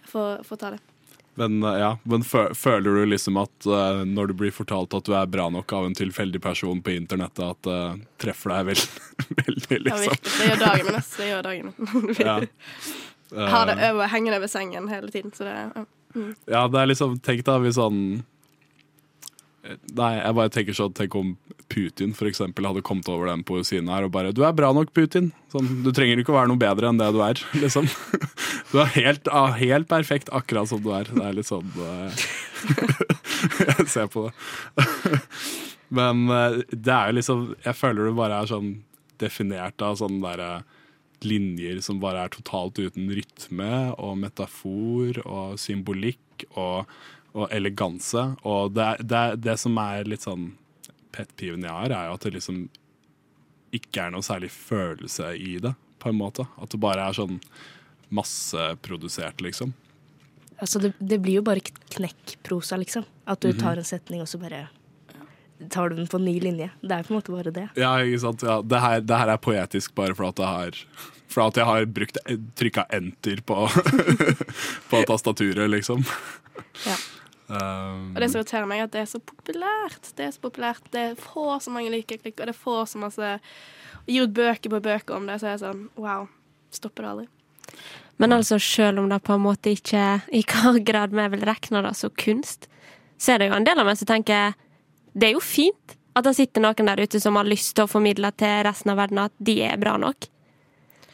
Jeg 0.00 0.46
får 0.48 0.62
ta 0.62 0.72
det. 0.74 0.80
Men, 1.38 1.62
eh, 1.62 1.78
ja, 1.78 1.98
men 2.02 2.24
føler 2.54 2.94
du 2.94 3.04
liksom 3.06 3.36
at 3.38 3.66
uh, 3.66 4.02
når 4.04 4.32
du 4.32 4.34
blir 4.40 4.54
fortalt 4.54 4.94
at 4.96 5.06
du 5.06 5.12
er 5.14 5.28
bra 5.30 5.46
nok 5.54 5.72
av 5.72 5.86
en 5.86 5.94
tilfeldig 5.94 6.40
person 6.42 6.80
på 6.82 6.96
internettet, 6.96 7.44
at 7.44 7.68
det 7.68 7.76
uh, 7.78 8.00
treffer 8.18 8.54
deg 8.56 8.70
veld, 8.72 8.86
veldig, 9.44 9.78
liksom? 9.86 10.16
Ja, 10.16 10.32
Det 10.32 10.48
gjør 10.48 10.64
dagen 10.64 10.88
min. 10.88 11.04
Det 11.18 11.28
gjør 11.28 11.46
dagen 11.46 11.70
min. 11.70 12.16
ja. 12.26 13.46
har 13.54 13.70
det 13.70 13.78
over, 13.92 14.10
hengende 14.10 14.40
over 14.42 14.50
sengen 14.50 14.90
hele 14.90 15.12
tiden. 15.14 15.30
Så 15.36 15.46
det, 15.46 15.54
ja. 15.54 15.86
Mm. 16.16 16.34
ja, 16.50 16.64
det 16.72 16.80
er 16.80 16.88
liksom 16.88 17.18
Tenk 17.22 17.44
da 17.46 17.58
hvis 17.60 17.76
sånn 17.76 18.00
Nei, 19.68 20.12
jeg 20.16 20.36
bare 20.38 20.52
tenker 20.52 20.76
sånn 20.76 20.94
Tenk 20.96 21.14
om 21.18 21.34
Putin 21.68 22.14
for 22.16 22.28
eksempel, 22.30 22.64
hadde 22.64 22.84
kommet 22.86 23.08
over 23.12 23.28
den 23.28 23.42
poesien 23.46 23.90
her 23.92 24.06
og 24.06 24.12
bare 24.14 24.32
'Du 24.32 24.40
er 24.46 24.54
bra 24.56 24.72
nok, 24.72 24.94
Putin'. 24.96 25.32
Sånn, 25.52 25.68
du 25.84 25.90
trenger 25.92 26.20
ikke 26.20 26.32
å 26.32 26.38
være 26.38 26.48
noe 26.48 26.60
bedre 26.60 26.88
enn 26.88 27.00
det 27.00 27.10
du 27.12 27.20
er, 27.20 27.40
liksom. 27.62 27.88
Du 28.72 28.78
er 28.80 28.88
helt, 28.96 29.28
helt 29.60 29.88
perfekt 29.88 30.32
akkurat 30.32 30.68
som 30.68 30.80
du 30.80 30.90
er. 30.96 31.04
Det 31.04 31.24
er 31.24 31.36
litt 31.36 31.48
sånn 31.48 31.68
uh, 31.76 32.08
Jeg 33.68 33.88
ser 33.88 34.08
på 34.12 34.28
det. 34.28 35.20
Men 35.98 36.26
uh, 36.28 36.60
det 36.72 36.92
er 36.92 37.12
jo 37.12 37.16
liksom 37.16 37.44
Jeg 37.64 37.76
føler 37.76 38.08
det 38.08 38.16
bare 38.18 38.42
er 38.42 38.50
sånn 38.50 38.74
definert 39.18 39.80
av 39.82 39.96
sånne 39.98 40.20
derre 40.24 40.50
linjer 41.26 41.80
som 41.82 41.98
bare 41.98 42.24
er 42.24 42.30
totalt 42.30 42.78
uten 42.78 43.08
rytme 43.10 43.72
og 43.98 44.18
metafor 44.20 45.18
og 45.24 45.56
symbolikk 45.58 46.44
og 46.54 46.86
og 47.38 47.54
eleganse. 47.54 48.24
Og 48.48 48.74
det, 48.76 48.90
det, 49.06 49.24
det 49.44 49.56
som 49.60 49.78
er 49.82 50.08
litt 50.10 50.26
sånn 50.26 50.52
pet-piven 51.14 51.64
jeg 51.66 51.74
har, 51.74 51.94
er 51.94 52.08
jo 52.10 52.18
at 52.18 52.26
det 52.26 52.36
liksom 52.36 52.62
ikke 53.74 54.06
er 54.06 54.14
noe 54.14 54.24
særlig 54.24 54.50
følelse 54.54 55.34
i 55.36 55.58
det, 55.62 55.74
på 56.00 56.12
en 56.12 56.18
måte. 56.20 56.46
At 56.60 56.72
det 56.72 56.80
bare 56.82 57.08
er 57.08 57.16
sånn 57.16 57.38
masseprodusert, 58.14 59.42
liksom. 59.44 59.74
Altså, 60.58 60.80
det, 60.82 60.94
det 60.98 61.20
blir 61.22 61.38
jo 61.38 61.44
bare 61.46 61.62
knekkprosa, 61.94 62.80
liksom. 62.80 63.06
At 63.28 63.42
du 63.44 63.52
mhm. 63.52 63.60
tar 63.60 63.80
en 63.80 63.86
setning, 63.86 64.24
og 64.24 64.30
så 64.30 64.40
bare 64.40 64.66
tar 65.70 65.90
du 65.90 65.96
den 65.98 66.06
på 66.06 66.18
ny 66.22 66.38
linje. 66.40 66.70
Det 66.80 66.94
er 66.94 67.06
på 67.06 67.12
en 67.12 67.18
måte 67.18 67.34
bare 67.34 67.52
det. 67.54 67.68
Ja, 67.78 67.92
ikke 68.02 68.22
sant. 68.22 68.44
Ja, 68.46 68.60
det, 68.62 68.82
her, 68.82 69.00
det, 69.04 69.20
her, 69.20 69.34
er 69.34 69.42
poetisk 69.42 69.94
bare 69.98 70.14
for 70.14 70.30
at, 70.30 70.38
har, 70.38 70.80
for 71.28 71.48
at 71.48 71.58
jeg 71.58 71.66
har 71.68 71.86
brukt 71.98 72.18
trykka 72.58 72.86
enter 72.94 73.42
på, 73.46 73.66
på 74.90 75.04
tastaturet, 75.10 75.66
liksom. 75.74 76.06
Ja. 76.86 76.96
Um, 77.48 78.12
og 78.12 78.20
det 78.20 78.28
som 78.28 78.42
irriterer 78.42 78.68
meg, 78.68 78.82
er 78.82 78.88
at 78.90 78.92
det 78.92 79.00
er 79.00 79.08
så 79.08 79.20
populært. 79.24 80.10
Det 80.18 80.26
er 80.26 80.32
så 80.34 80.42
populært. 80.42 80.90
Det 80.92 81.06
får 81.22 81.64
så 81.64 81.72
mange 81.72 81.92
likeklikk 81.94 82.42
og 82.42 82.50
det 82.50 82.56
får 82.58 82.82
så 82.92 83.00
masse 83.00 83.34
Gir 84.08 84.24
ut 84.24 84.32
bøker 84.32 84.72
på 84.72 84.78
bøker 84.80 85.16
om 85.18 85.26
det, 85.28 85.34
så 85.40 85.50
er 85.50 85.56
det 85.58 85.64
sånn 85.66 85.82
wow. 86.00 86.28
Stopper 86.72 87.04
det 87.04 87.10
aldri. 87.10 87.26
Men 88.18 88.32
altså, 88.32 88.56
selv 88.60 89.02
om 89.02 89.10
det 89.12 89.20
på 89.24 89.34
en 89.36 89.44
måte 89.44 89.74
ikke 89.76 90.04
i 90.32 90.40
hva 90.48 90.72
grad 90.80 91.12
vi 91.12 91.26
vil 91.34 91.44
regne 91.44 91.82
det 91.84 91.92
som 91.96 92.14
kunst, 92.16 92.70
så 93.20 93.34
er 93.34 93.42
det 93.42 93.50
jo 93.50 93.58
en 93.58 93.68
del 93.68 93.80
av 93.80 93.88
meg 93.88 94.00
som 94.00 94.08
tenker 94.08 94.56
det 95.12 95.28
er 95.28 95.36
jo 95.36 95.44
fint 95.44 95.96
at 96.16 96.26
det 96.26 96.34
sitter 96.38 96.64
noen 96.64 96.88
der 96.88 97.04
ute 97.04 97.20
som 97.20 97.36
har 97.38 97.46
lyst 97.48 97.74
til 97.76 97.86
å 97.86 97.90
formidle 97.90 98.30
til 98.40 98.64
resten 98.66 98.92
av 98.92 98.98
verden 99.00 99.22
at 99.22 99.34
de 99.38 99.60
er 99.66 99.78
bra 99.80 99.96
nok. 100.00 100.28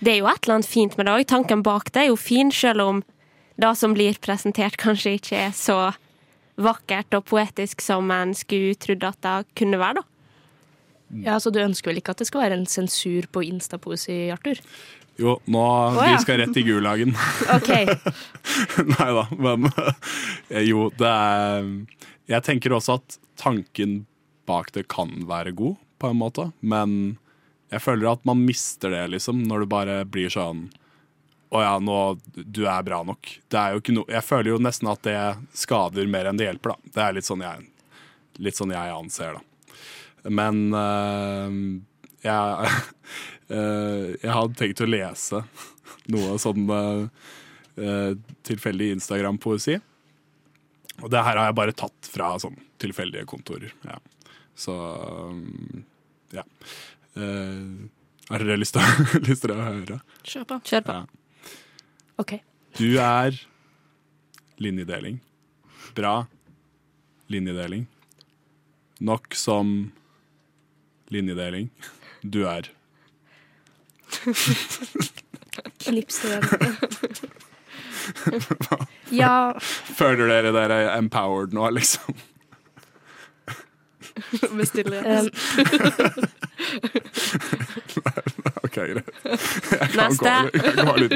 Det 0.05 0.15
er 0.15 0.21
jo 0.21 0.31
et 0.31 0.45
eller 0.45 0.59
annet 0.59 0.71
fint 0.71 0.97
med 0.97 1.07
det 1.07 1.15
òg. 1.15 1.27
Tanken 1.29 1.65
bak 1.65 1.91
det 1.93 2.05
er 2.05 2.11
jo 2.11 2.17
fin, 2.21 2.51
selv 2.53 2.85
om 2.85 3.03
det 3.61 3.75
som 3.79 3.95
blir 3.97 4.17
presentert, 4.23 4.79
kanskje 4.81 5.17
ikke 5.19 5.43
er 5.49 5.53
så 5.57 5.79
vakkert 6.61 7.15
og 7.19 7.25
poetisk 7.29 7.83
som 7.83 8.11
en 8.15 8.35
skulle 8.37 8.77
trodd 8.79 9.05
at 9.07 9.21
det 9.25 9.57
kunne 9.59 9.81
være, 9.81 10.03
da. 10.03 10.09
Ja, 11.25 11.39
Så 11.39 11.51
du 11.55 11.61
ønsker 11.63 11.93
vel 11.93 12.01
ikke 12.01 12.15
at 12.15 12.23
det 12.23 12.27
skal 12.27 12.47
være 12.47 12.59
en 12.59 12.67
sensur 12.67 13.29
på 13.31 13.45
instapoesi, 13.47 14.31
Arthur? 14.35 14.59
Jo, 15.21 15.37
nå 15.47 15.61
oh, 15.63 16.01
ja. 16.01 16.17
Vi 16.17 16.23
skal 16.25 16.41
rett 16.43 16.57
i 16.59 16.65
gulagen. 16.67 17.15
ok. 17.57 17.71
Nei 18.97 19.11
da, 19.19 19.27
men 19.39 19.69
eh, 20.51 20.65
jo, 20.67 20.89
det 20.99 21.11
er 21.11 21.69
Jeg 22.31 22.47
tenker 22.47 22.75
også 22.75 22.99
at 22.99 23.19
tanken 23.39 24.05
bak 24.49 24.73
det 24.75 24.89
kan 24.91 25.13
være 25.29 25.55
god, 25.57 25.77
på 26.03 26.11
en 26.11 26.19
måte, 26.19 26.49
men 26.61 27.17
jeg 27.73 27.81
føler 27.85 28.11
at 28.11 28.25
man 28.29 28.43
mister 28.45 28.93
det, 28.93 29.07
liksom, 29.15 29.45
når 29.49 29.65
det 29.65 29.71
bare 29.71 29.95
blir 30.09 30.33
sånn 30.33 30.67
å 31.55 31.63
ja, 31.63 31.75
nå, 31.79 31.99
du 32.35 32.65
er 32.67 32.83
bra 32.83 33.01
nok. 33.07 33.29
Det 33.51 33.59
er 33.61 33.75
jo 33.75 33.83
ikke 33.83 33.95
no, 33.95 34.05
jeg 34.11 34.27
føler 34.27 34.51
jo 34.51 34.61
nesten 34.63 34.91
at 34.91 35.05
det 35.07 35.19
skader 35.55 36.09
mer 36.11 36.27
enn 36.31 36.41
det 36.41 36.49
hjelper, 36.49 36.75
da. 36.75 36.93
Det 36.97 37.05
er 37.05 37.17
litt 37.19 37.29
sånn 37.29 37.45
jeg, 37.45 37.69
litt 38.43 38.59
sånn 38.59 38.75
jeg 38.75 38.95
anser, 38.95 39.39
da. 39.39 39.79
Men 40.35 40.61
uh, 40.75 41.55
jeg, 42.25 42.75
uh, 43.53 44.07
jeg 44.25 44.35
hadde 44.35 44.59
tenkt 44.59 44.83
å 44.83 44.91
lese 44.91 45.45
noe 46.11 46.37
sånn 46.43 46.67
uh, 46.75 48.13
tilfeldig 48.49 48.91
Instagram-poesi. 48.99 49.79
Og 51.03 51.11
det 51.11 51.23
her 51.27 51.39
har 51.39 51.51
jeg 51.51 51.59
bare 51.59 51.77
tatt 51.77 52.11
fra 52.11 52.35
sånn 52.43 52.59
tilfeldige 52.83 53.29
kontorer. 53.31 53.75
Ja. 53.87 54.01
Så 54.59 54.75
um, 54.75 55.85
ja. 56.35 56.43
Har 57.15 58.43
dere 58.43 58.59
lyst 58.59 58.75
til, 58.75 59.05
lyst 59.29 59.45
til 59.45 59.55
å 59.55 59.61
høre? 59.61 60.01
Kjør 60.27 60.49
på. 60.51 60.65
Kjør 60.67 60.87
på. 60.87 61.03
Ja. 61.05 61.14
OK. 62.17 62.39
Du 62.79 62.99
er 62.99 63.35
linjedeling. 64.59 65.21
Bra 65.95 66.27
linjedeling. 67.27 67.87
Nok 68.99 69.35
som 69.35 69.93
linjedeling. 71.09 71.71
Du 72.23 72.47
er 72.47 72.71
Knipstudenten. 75.79 76.77
ja 79.21 79.55
Føler 79.97 80.29
dere 80.29 80.53
dere 80.55 80.77
er 80.85 80.99
empowered 80.99 81.57
nå, 81.57 81.71
liksom? 81.75 82.15
Bestille. 84.55 85.03
um, 85.03 85.29
OK, 88.75 88.81
greit. 88.91 89.09
Jeg 89.81 89.89
kan, 89.95 90.17
gå, 90.19 90.27
jeg 90.27 90.75
kan 90.75 90.87
gå 90.89 90.95
litt 90.99 91.15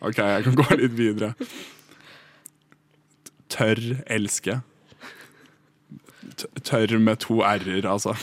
OK, 0.00 0.18
jeg 0.18 0.44
kan 0.46 0.54
gå 0.60 0.66
litt 0.78 0.94
videre. 0.98 1.30
Tørr 3.52 3.82
elske. 4.06 4.54
Tørr 6.62 6.98
med 7.02 7.16
to 7.26 7.42
r-er, 7.42 7.86
altså. 7.90 8.14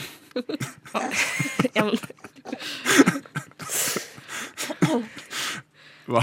Hva? 6.10 6.22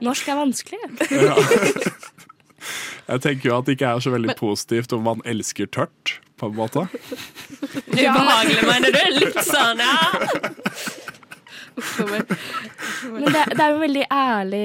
Norsk 0.00 0.28
er 0.32 0.36
vanskelig. 0.38 0.78
Jeg 3.10 3.20
tenker 3.24 3.48
jo 3.50 3.56
at 3.58 3.66
det 3.66 3.74
ikke 3.76 3.90
er 3.90 4.00
så 4.04 4.10
veldig 4.14 4.36
positivt 4.38 4.92
om 4.96 5.02
man 5.04 5.20
elsker 5.28 5.66
tørt, 5.74 6.20
på 6.40 6.46
en 6.48 6.56
måte. 6.56 6.86
Ubehagelig, 7.90 8.62
mener 8.64 8.90
du? 8.94 9.00
Litt 9.18 9.40
sånn, 9.44 9.82
ja. 9.82 9.96
Men 11.76 13.28
det, 13.32 13.44
det 13.56 13.60
er 13.64 13.70
jo 13.74 13.78
veldig 13.82 14.04
ærlig 14.12 14.64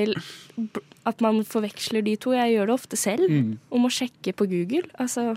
at 1.06 1.20
man 1.22 1.42
forveksler 1.46 2.02
de 2.06 2.16
to. 2.18 2.32
Jeg 2.34 2.54
gjør 2.56 2.70
det 2.72 2.74
ofte 2.78 2.98
selv. 2.98 3.28
Om 3.76 3.86
å 3.86 3.92
sjekke 3.94 4.32
på 4.40 4.48
Google. 4.50 4.88
Altså, 5.02 5.28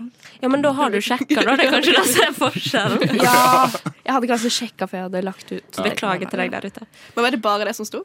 Ja, 0.41 0.49
men 0.49 0.63
da 0.65 0.71
har 0.77 0.89
du 0.93 0.97
sjekka, 1.03 1.43
da. 1.45 1.55
Det 1.59 1.67
er 1.67 1.73
kanskje 1.75 1.93
det 1.97 2.05
som 2.09 2.25
er 2.25 2.35
forskjellen. 2.43 3.19
ja, 3.21 3.67
jeg 4.05 4.15
hadde 4.15 4.31
kanskje 4.31 4.53
sjekka 4.55 4.87
før 4.89 5.01
jeg 5.03 5.07
hadde 5.09 5.23
lagt 5.27 5.51
ut. 5.53 5.81
Beklager 5.85 6.31
til 6.31 6.41
deg 6.45 6.55
der 6.55 6.69
ute. 6.71 6.87
Men 7.15 7.27
var 7.27 7.35
det 7.35 7.41
bare 7.45 7.67
det 7.69 7.75
som 7.77 7.87
sto? 7.89 8.03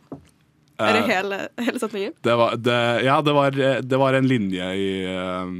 Er 0.75 0.91
det 0.99 1.05
Eh, 1.05 1.09
hele, 1.15 1.37
hele 1.63 1.79
setningen? 1.79 2.13
Det 2.27 2.35
var, 2.35 2.57
det, 2.59 2.79
ja, 3.07 3.21
det 3.23 3.35
var, 3.37 3.55
det 3.87 3.99
var 4.03 4.17
en 4.19 4.27
linje 4.27 4.69
i, 4.75 4.89
eh, 5.07 5.53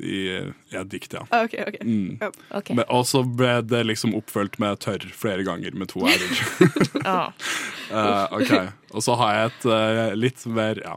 i 0.00 0.52
ja, 0.72 0.82
dikt, 0.84 1.12
ja. 1.16 1.22
Ah, 1.30 1.44
OK. 1.46 1.54
ok. 1.66 1.76
Mm. 1.82 2.18
Ok. 2.50 2.70
Men- 2.76 2.88
Og 2.92 3.06
så 3.08 3.22
ble 3.24 3.62
det 3.64 3.84
liksom 3.86 4.14
oppfølgt 4.18 4.58
med 4.62 4.78
tørr 4.84 5.06
flere 5.16 5.44
ganger 5.46 5.72
med 5.74 5.88
to 5.92 6.04
r-er. 6.04 6.36
Ja. 7.06 7.32
Eh, 7.86 8.24
ok, 8.34 8.50
Og 8.98 9.02
så 9.04 9.14
har 9.14 9.34
jeg 9.36 9.50
et 9.52 9.64
uh, 9.70 10.14
litt 10.18 10.40
mer 10.50 10.80
ja. 10.82 10.96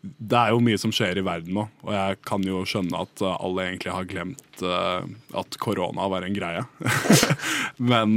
Det 0.00 0.38
er 0.38 0.54
jo 0.54 0.62
mye 0.64 0.78
som 0.80 0.88
skjer 0.92 1.18
i 1.20 1.24
verden 1.26 1.52
nå, 1.52 1.66
og 1.84 1.90
jeg 1.92 2.16
kan 2.24 2.40
jo 2.48 2.62
skjønne 2.64 2.96
at 2.96 3.20
eh, 3.20 3.34
alle 3.44 3.66
egentlig 3.66 3.92
har 3.92 4.08
glemt 4.08 4.64
at 4.64 5.58
korona 5.60 6.08
var 6.08 6.24
en 6.24 6.32
greie. 6.36 6.64
Men 7.92 8.16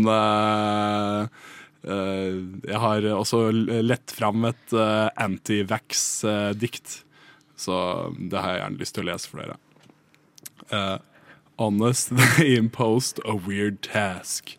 jeg 1.84 2.80
har 2.86 3.10
også 3.12 3.44
lett 3.84 4.16
fram 4.16 4.48
et 4.54 4.76
uh, 4.76 5.08
antivax-dikt, 5.20 7.02
så 7.60 7.78
det 8.16 8.40
har 8.40 8.56
jeg 8.56 8.62
gjerne 8.64 8.82
lyst 8.86 8.96
til 8.96 9.04
å 9.04 9.12
lese 9.12 9.32
for 9.32 9.44
dere. 9.44 9.60
Eh, 10.72 10.98
honest, 11.58 12.10
they 12.38 12.56
imposed 12.56 13.20
a 13.26 13.36
weird 13.36 13.82
task 13.82 14.58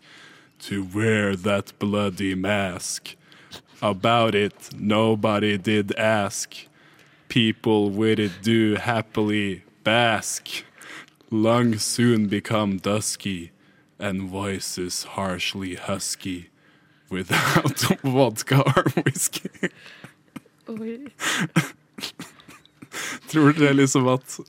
to 0.59 0.83
wear 0.83 1.35
that 1.35 1.77
bloody 1.79 2.35
mask. 2.35 3.15
About 3.81 4.35
it, 4.35 4.69
nobody 4.77 5.57
did 5.57 5.95
ask. 5.95 6.67
People 7.29 7.91
with 7.91 8.19
it 8.19 8.41
do 8.41 8.75
happily 8.75 9.63
bask. 9.83 10.49
Lungs 11.31 11.83
soon 11.83 12.27
become 12.27 12.77
dusky, 12.77 13.51
and 13.99 14.23
voices 14.23 15.03
harshly 15.03 15.75
husky. 15.75 16.49
Without 17.09 17.79
vodka 18.03 18.63
or 18.75 18.83
whiskey. 19.03 19.49
Tror 23.29 23.53
dere 23.53 23.73
liksom 23.73 24.07
at 24.07 24.39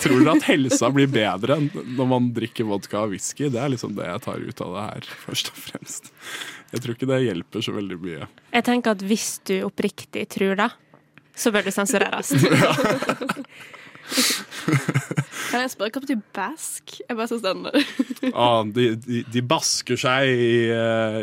Tror 0.00 0.20
dere 0.20 0.36
at 0.36 0.46
helsa 0.46 0.90
blir 0.94 1.10
bedre 1.10 1.56
når 1.60 2.06
man 2.08 2.28
drikker 2.36 2.68
vodka 2.68 3.02
og 3.04 3.14
whisky? 3.14 3.48
Det 3.50 3.60
er 3.60 3.72
liksom 3.72 3.96
det 3.98 4.06
jeg 4.06 4.22
tar 4.26 4.44
ut 4.44 4.62
av 4.66 4.76
det 4.76 4.84
her, 4.86 5.08
først 5.26 5.50
og 5.50 5.58
fremst. 5.64 6.12
Jeg 6.70 6.84
tror 6.84 6.94
ikke 6.94 7.10
det 7.10 7.20
hjelper 7.24 7.66
så 7.66 7.74
veldig 7.74 7.98
mye. 8.04 8.30
Jeg 8.54 8.66
tenker 8.68 8.94
at 8.94 9.02
hvis 9.02 9.28
du 9.48 9.56
oppriktig 9.66 10.28
tror 10.30 10.54
det, 10.60 10.70
så 11.34 11.50
bør 11.54 11.66
du 11.66 11.72
sensureres. 11.74 12.30
Kan 15.50 15.64
jeg 15.64 15.70
spørre 15.72 15.90
hva 15.94 16.02
betyr 16.04 16.20
bask? 16.34 16.96
Jeg 17.02 17.16
bare 17.18 17.28
syns 17.30 17.44
den 17.44 17.66
Ah, 18.34 18.62
de, 18.66 18.92
de, 19.02 19.22
de 19.26 19.42
basker 19.42 19.98
seg 19.98 20.30
i, 20.30 20.50
i, 20.70 20.72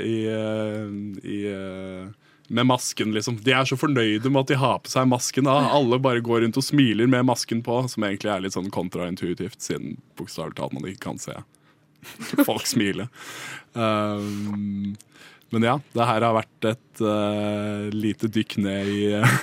i, 0.07 0.17
eh, 0.31 0.87
i 1.23 1.39
eh, 1.51 2.07
med 2.47 2.65
masken, 2.69 3.11
liksom. 3.15 3.39
De 3.43 3.53
er 3.53 3.67
så 3.67 3.77
fornøyde 3.79 4.31
med 4.31 4.45
at 4.45 4.53
de 4.53 4.59
har 4.61 4.79
på 4.83 4.91
seg 4.91 5.09
masken. 5.11 5.47
Da. 5.49 5.57
Alle 5.75 5.99
bare 6.01 6.23
går 6.23 6.45
rundt 6.45 6.59
og 6.59 6.65
smiler 6.65 7.09
med 7.11 7.27
masken 7.27 7.63
på, 7.65 7.81
som 7.91 8.05
egentlig 8.07 8.31
er 8.33 8.45
litt 8.45 8.55
sånn 8.55 8.71
kontraintuitivt, 8.73 9.59
siden 9.63 9.97
bokstavelig 10.19 10.57
talt 10.59 10.75
man 10.77 10.87
ikke 10.87 11.05
kan 11.09 11.21
se 11.21 11.35
folk 12.47 12.67
smile. 12.67 13.07
Um, 13.73 14.95
men 15.49 15.63
ja, 15.63 15.77
det 15.95 16.07
her 16.09 16.25
har 16.27 16.35
vært 16.35 16.67
et 16.67 17.03
uh, 17.03 17.87
lite 17.93 18.27
dykk 18.31 18.57
ned 18.63 18.91
i 18.91 19.03
uh, 19.15 19.37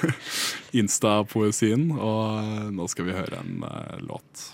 Insta-poesien, 0.80 1.86
og 1.94 2.42
eh, 2.42 2.66
nå 2.74 2.88
skal 2.90 3.08
vi 3.08 3.14
høre 3.16 3.40
en 3.40 3.64
uh, 3.64 3.96
låt. 4.04 4.50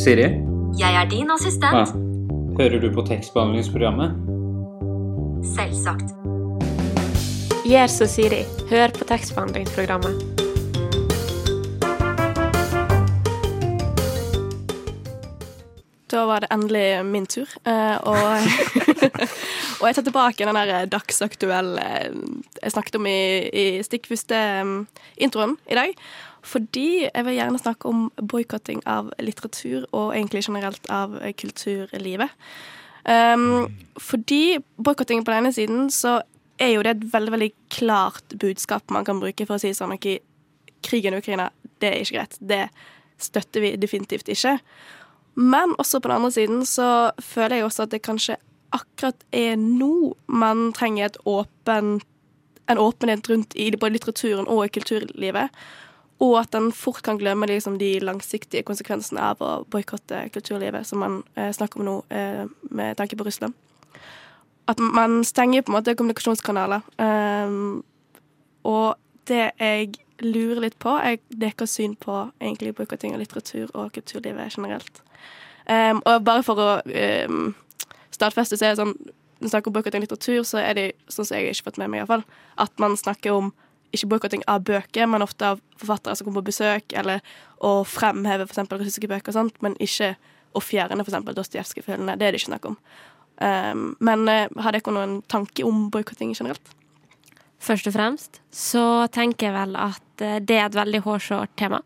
Siri, 0.00 0.30
Jeg 0.78 0.96
er 0.96 1.10
din 1.10 1.28
ja. 1.28 1.86
Hører 2.58 2.80
du 2.80 2.90
på 2.92 3.02
tekstbehandlingsprogrammet? 3.06 4.16
Selvsagt. 5.54 6.12
Gjør 7.64 7.88
som 7.88 8.10
Siri. 8.10 8.42
Hør 8.70 8.92
på 8.96 9.06
tekstbehandlingsprogrammet. 9.08 10.20
Da 16.12 16.26
var 16.28 16.44
det 16.44 16.50
endelig 16.52 17.04
min 17.08 17.26
tur. 17.26 17.48
eh, 17.64 17.96
og, 17.96 18.16
og 19.80 19.86
jeg 19.88 19.94
tar 19.94 20.04
tilbake 20.04 20.44
den 20.44 20.58
der 20.60 20.84
dagsaktuelle 20.92 21.86
jeg 22.62 22.74
snakket 22.74 23.00
om 23.00 23.06
i, 23.08 23.48
i 23.48 23.64
stikkfførste 23.82 24.42
um, 24.60 24.76
introen 25.16 25.56
i 25.70 25.74
dag. 25.78 25.96
Fordi 26.42 27.06
jeg 27.06 27.24
vil 27.26 27.36
gjerne 27.38 27.60
snakke 27.60 27.88
om 27.88 28.06
boikotting 28.18 28.82
av 28.88 29.12
litteratur, 29.22 29.86
og 29.92 30.14
egentlig 30.16 30.44
generelt 30.46 30.88
av 30.90 31.14
eh, 31.22 31.34
kulturlivet. 31.38 32.34
Um, 33.02 33.66
fordi 33.98 34.58
boikotting 34.78 35.24
på 35.24 35.32
den 35.32 35.44
ene 35.44 35.52
siden, 35.54 35.90
så 35.90 36.20
er 36.62 36.74
jo 36.74 36.82
det 36.86 36.96
et 36.96 37.06
veldig 37.14 37.32
veldig 37.34 37.50
klart 37.74 38.36
budskap 38.38 38.90
man 38.94 39.06
kan 39.06 39.18
bruke 39.18 39.46
for 39.46 39.58
å 39.58 39.62
si 39.62 39.72
sånn 39.74 39.94
at 39.96 40.06
krigen 40.86 41.14
i 41.16 41.22
Ukraina, 41.22 41.48
det 41.82 41.90
er 41.90 42.02
ikke 42.02 42.18
greit. 42.18 42.38
Det 42.38 42.62
støtter 43.22 43.64
vi 43.64 43.74
definitivt 43.80 44.30
ikke. 44.30 44.58
Men 45.34 45.74
også 45.78 46.00
på 46.00 46.10
den 46.10 46.16
andre 46.20 46.32
siden 46.34 46.64
så 46.68 47.10
føler 47.22 47.58
jeg 47.58 47.68
også 47.68 47.86
at 47.86 47.94
det 47.94 48.02
kanskje 48.04 48.38
akkurat 48.72 49.24
er 49.36 49.56
nå 49.60 50.14
man 50.26 50.70
trenger 50.76 51.14
åpen, 51.28 52.00
en 52.70 52.78
åpenhet 52.80 53.28
rundt 53.30 53.56
i 53.56 53.70
både 53.76 53.96
litteraturen 53.96 54.48
og 54.48 54.66
i 54.66 54.72
kulturlivet. 54.72 55.50
Og 56.22 56.36
at 56.38 56.54
en 56.54 56.70
fort 56.72 57.02
kan 57.02 57.18
glemme 57.18 57.48
liksom, 57.50 57.80
de 57.80 57.96
langsiktige 58.02 58.62
konsekvensene 58.66 59.22
av 59.32 59.42
å 59.42 59.52
boikotte 59.70 60.20
kulturlivet, 60.34 60.86
som 60.86 61.02
man 61.02 61.20
eh, 61.34 61.50
snakker 61.54 61.80
om 61.80 61.88
nå 61.88 61.96
eh, 62.14 62.44
med 62.70 62.96
tanke 63.00 63.18
på 63.18 63.26
Russland. 63.26 63.56
At 64.70 64.78
man 64.78 65.24
stenger 65.26 65.64
på 65.64 65.72
en 65.72 65.78
måte 65.80 65.96
kommunikasjonskanaler. 65.98 66.84
Um, 67.02 67.82
og 68.62 68.94
det 69.26 69.50
jeg 69.58 69.88
lurer 70.22 70.62
litt 70.68 70.78
på, 70.78 70.92
er 71.02 71.18
deres 71.28 71.74
syn 71.74 71.96
på 71.98 72.14
egentlig 72.38 72.76
boikotting 72.78 73.16
av 73.16 73.22
litteratur 73.22 73.72
og 73.74 73.90
kulturlivet 73.96 74.54
generelt. 74.54 75.02
Um, 75.66 75.98
og 76.06 76.22
bare 76.26 76.46
for 76.46 76.62
å 76.62 76.68
um, 77.26 77.50
stadfeste, 78.14 78.58
så 78.58 78.66
er 78.66 78.72
det 78.72 78.82
sånn 78.82 78.96
Når 79.42 79.48
vi 79.48 79.50
snakker 79.50 79.70
om 79.70 79.74
boikotting 79.74 79.98
av 79.98 80.04
litteratur, 80.06 80.44
så 80.46 80.60
er 80.62 80.74
det 80.78 80.86
sånn 81.10 81.26
som 81.26 81.34
jeg 81.34 81.48
har 81.48 81.56
ikke 81.56 81.66
fått 81.66 81.78
med 81.82 81.90
meg, 81.90 82.04
iallfall, 82.04 82.22
at 82.62 82.78
man 82.78 82.92
snakker 82.94 83.34
om 83.34 83.48
ikke 83.92 84.10
boikotting 84.14 84.44
av 84.50 84.64
bøker, 84.66 85.08
men 85.10 85.24
ofte 85.24 85.52
av 85.54 85.62
forfattere 85.80 86.16
som 86.16 86.26
kommer 86.26 86.42
på 86.42 86.50
besøk, 86.50 86.94
eller 86.98 87.22
å 87.62 87.80
fremheve 87.88 88.48
f.eks. 88.48 88.68
russiske 88.72 89.10
bøker 89.10 89.32
og 89.32 89.38
sånt, 89.38 89.58
men 89.64 89.76
ikke 89.82 90.14
å 90.56 90.62
fjerne 90.64 91.04
f.eks. 91.04 91.18
Dostojevskij-følgene. 91.36 92.16
Det 92.18 92.28
er 92.28 92.34
det 92.34 92.42
ikke 92.42 92.52
snakk 92.52 92.70
om. 92.72 92.78
Um, 93.42 93.84
men 94.04 94.28
uh, 94.28 94.46
har 94.62 94.76
dere 94.76 94.94
noen 94.94 95.18
tanke 95.32 95.64
om 95.66 95.88
boikotting 95.92 96.34
generelt? 96.36 96.74
Først 97.62 97.86
og 97.86 97.94
fremst 97.94 98.40
så 98.54 99.06
tenker 99.14 99.48
jeg 99.48 99.54
vel 99.54 99.76
at 99.78 100.22
eh, 100.24 100.40
det 100.42 100.56
er 100.56 100.64
et 100.66 100.78
veldig 100.78 101.00
hårsårt 101.04 101.52
tema. 101.60 101.78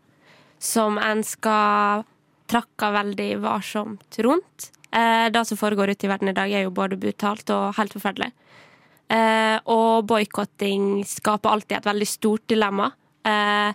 Som 0.57 0.97
en 0.97 1.21
skal 1.25 2.01
trakke 2.49 2.89
veldig 2.95 3.29
varsomt 3.43 4.17
rundt. 4.25 4.71
Eh, 4.89 5.27
det 5.29 5.43
som 5.45 5.59
foregår 5.59 5.93
ute 5.93 6.07
i 6.07 6.09
verden 6.09 6.31
i 6.31 6.35
dag, 6.37 6.49
er 6.49 6.65
jo 6.65 6.73
både 6.73 6.97
brutalt 6.97 7.53
og 7.53 7.77
helt 7.77 7.93
forferdelig. 7.93 8.31
Eh, 9.07 9.57
og 9.71 10.07
boikotting 10.09 11.05
skaper 11.07 11.53
alltid 11.53 11.77
et 11.77 11.87
veldig 11.87 12.07
stort 12.07 12.43
dilemma. 12.51 12.89
Eh, 13.27 13.71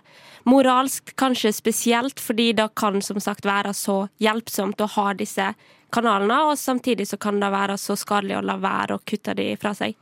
moralsk 0.49 1.15
kanskje 1.17 1.53
spesielt, 1.53 2.19
fordi 2.19 2.51
det 2.53 2.69
kan 2.75 3.01
som 3.01 3.19
sagt 3.19 3.45
være 3.45 3.73
så 3.73 4.03
hjelpsomt 4.21 4.81
å 4.81 4.91
ha 4.97 5.13
disse 5.17 5.53
kanalene, 5.93 6.39
og 6.49 6.57
samtidig 6.57 7.07
så 7.09 7.17
kan 7.17 7.39
det 7.41 7.51
være 7.53 7.77
så 7.77 7.97
skadelig 7.97 8.37
å 8.39 8.45
la 8.45 8.57
være 8.61 8.97
å 8.97 9.03
kutte 9.05 9.35
de 9.37 9.51
fra 9.61 9.73
seg. 9.77 9.97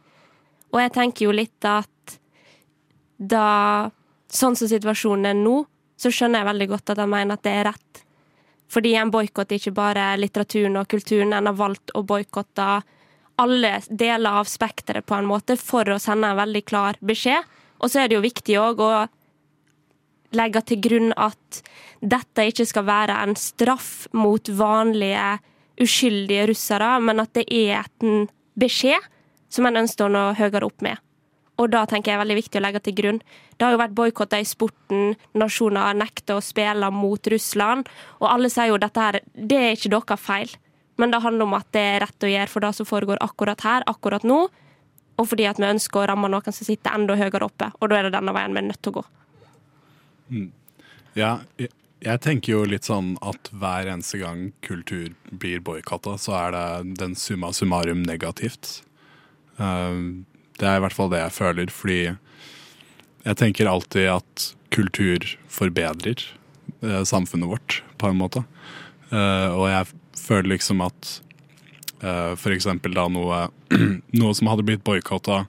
Og 0.71 0.79
jeg 0.79 0.93
tenker 0.95 1.27
jo 1.27 1.35
litt 1.35 1.67
at 1.67 2.19
da 3.17 3.91
Sånn 4.31 4.55
som 4.55 4.69
situasjonen 4.71 5.27
er 5.27 5.33
nå, 5.35 5.57
så 5.99 6.07
skjønner 6.07 6.39
jeg 6.39 6.47
veldig 6.47 6.67
godt 6.71 6.93
at 6.93 6.99
jeg 7.01 7.11
mener 7.11 7.35
at 7.35 7.41
det 7.43 7.51
er 7.51 7.65
rett. 7.67 8.03
Fordi 8.71 8.93
en 8.95 9.11
boikott 9.11 9.51
ikke 9.51 9.73
bare 9.75 10.05
litteraturen 10.21 10.79
og 10.79 10.87
kulturen. 10.87 11.33
En 11.35 11.49
har 11.49 11.57
valgt 11.59 11.91
å 11.99 12.05
boikotte 12.07 12.67
alle 13.41 13.77
deler 13.89 14.41
av 14.41 14.49
spekteret 14.49 15.05
på 15.07 15.15
en 15.17 15.29
måte 15.29 15.57
for 15.59 15.87
å 15.89 15.99
sende 16.01 16.31
en 16.31 16.39
veldig 16.39 16.63
klar 16.67 16.99
beskjed. 17.05 17.47
Og 17.81 17.89
så 17.89 18.01
er 18.01 18.09
det 18.09 18.17
jo 18.17 18.25
viktig 18.25 18.57
òg 18.61 18.81
å 18.83 18.91
legge 20.37 20.61
til 20.67 20.81
grunn 20.83 21.13
at 21.19 21.61
dette 22.01 22.47
ikke 22.49 22.67
skal 22.69 22.87
være 22.87 23.17
en 23.23 23.35
straff 23.37 24.07
mot 24.15 24.51
vanlige 24.55 25.39
uskyldige 25.81 26.47
russere, 26.51 26.95
men 27.03 27.23
at 27.23 27.33
det 27.37 27.47
er 27.49 27.87
en 28.03 28.27
beskjed 28.59 29.09
som 29.51 29.67
en 29.67 29.81
ønsker 29.81 30.07
å 30.07 30.13
nå 30.13 30.25
høyere 30.39 30.67
opp 30.67 30.83
med. 30.85 30.99
Og 31.59 31.69
da 31.73 31.83
tenker 31.85 32.11
jeg 32.11 32.17
er 32.17 32.23
veldig 32.23 32.39
viktig 32.39 32.57
å 32.57 32.63
legge 32.63 32.81
til 32.85 32.95
grunn. 32.97 33.19
Det 33.57 33.65
har 33.65 33.75
jo 33.75 33.81
vært 33.81 33.97
boikotter 33.97 34.41
i 34.41 34.47
sporten, 34.47 35.15
nasjoner 35.37 35.97
nekta 35.97 36.39
å 36.39 36.43
spille 36.43 36.89
mot 36.95 37.27
Russland, 37.33 37.89
og 38.21 38.29
alle 38.31 38.49
sier 38.49 38.71
jo 38.71 38.79
dette 38.81 39.03
her, 39.03 39.19
det 39.35 39.59
er 39.59 39.75
ikke 39.75 39.91
deres 39.93 40.23
feil. 40.23 40.55
Men 41.01 41.13
det 41.13 41.23
handler 41.23 41.47
om 41.47 41.57
at 41.57 41.69
det 41.73 41.81
er 41.81 42.03
rett 42.03 42.27
å 42.27 42.29
gjøre 42.29 42.51
for 42.51 42.63
det 42.63 42.75
som 42.77 42.85
foregår 42.85 43.21
akkurat 43.25 43.63
her, 43.65 43.85
akkurat 43.89 44.25
nå, 44.27 44.43
og 45.17 45.27
fordi 45.27 45.47
at 45.49 45.59
vi 45.61 45.69
ønsker 45.69 46.03
å 46.03 46.07
ramme 46.11 46.29
noen 46.29 46.53
som 46.53 46.67
sitter 46.67 46.93
enda 46.93 47.17
høyere 47.17 47.47
oppe, 47.47 47.71
og 47.79 47.89
da 47.89 47.97
er 47.97 48.07
det 48.07 48.15
denne 48.15 48.33
veien 48.35 48.53
vi 48.53 48.61
er 48.61 48.67
nødt 48.69 48.81
til 48.81 48.93
å 48.93 48.99
gå. 48.99 49.05
Mm. 50.31 50.49
Ja, 51.17 51.31
jeg, 51.59 52.19
tenker 52.23 52.53
jo 52.53 52.61
litt 52.69 52.87
sånn 52.87 53.15
at 53.25 53.49
hver 53.51 53.89
eneste 53.91 54.21
gang 54.21 54.51
kultur 54.63 55.11
blir 55.27 55.63
boikotta, 55.65 56.15
så 56.21 56.37
er 56.39 56.55
det 56.55 56.65
den 57.01 57.17
summa 57.19 57.51
summarum 57.55 58.05
negativt. 58.07 58.79
Um, 59.57 60.23
det 60.61 60.69
er 60.69 60.79
i 60.79 60.83
hvert 60.85 60.95
fall 60.95 61.11
det 61.11 61.19
jeg 61.25 61.35
føler, 61.35 61.73
fordi 61.73 62.01
jeg 63.25 63.37
tenker 63.41 63.69
alltid 63.69 64.07
at 64.13 64.47
kultur 64.73 65.25
forbedrer 65.51 66.23
eh, 66.81 67.03
samfunnet 67.05 67.49
vårt, 67.51 67.81
på 68.01 68.09
en 68.09 68.17
måte. 68.17 68.45
Eh, 69.11 69.49
og 69.51 69.67
jeg 69.69 69.89
føler 70.17 70.55
liksom 70.55 70.83
at 70.85 71.13
uh, 72.03 72.33
for 72.39 72.53
eksempel 72.55 72.95
da 72.97 73.07
noe, 73.11 73.47
noe 74.19 74.35
som 74.37 74.51
hadde 74.51 74.65
blitt 74.67 74.83
boikotta, 74.87 75.43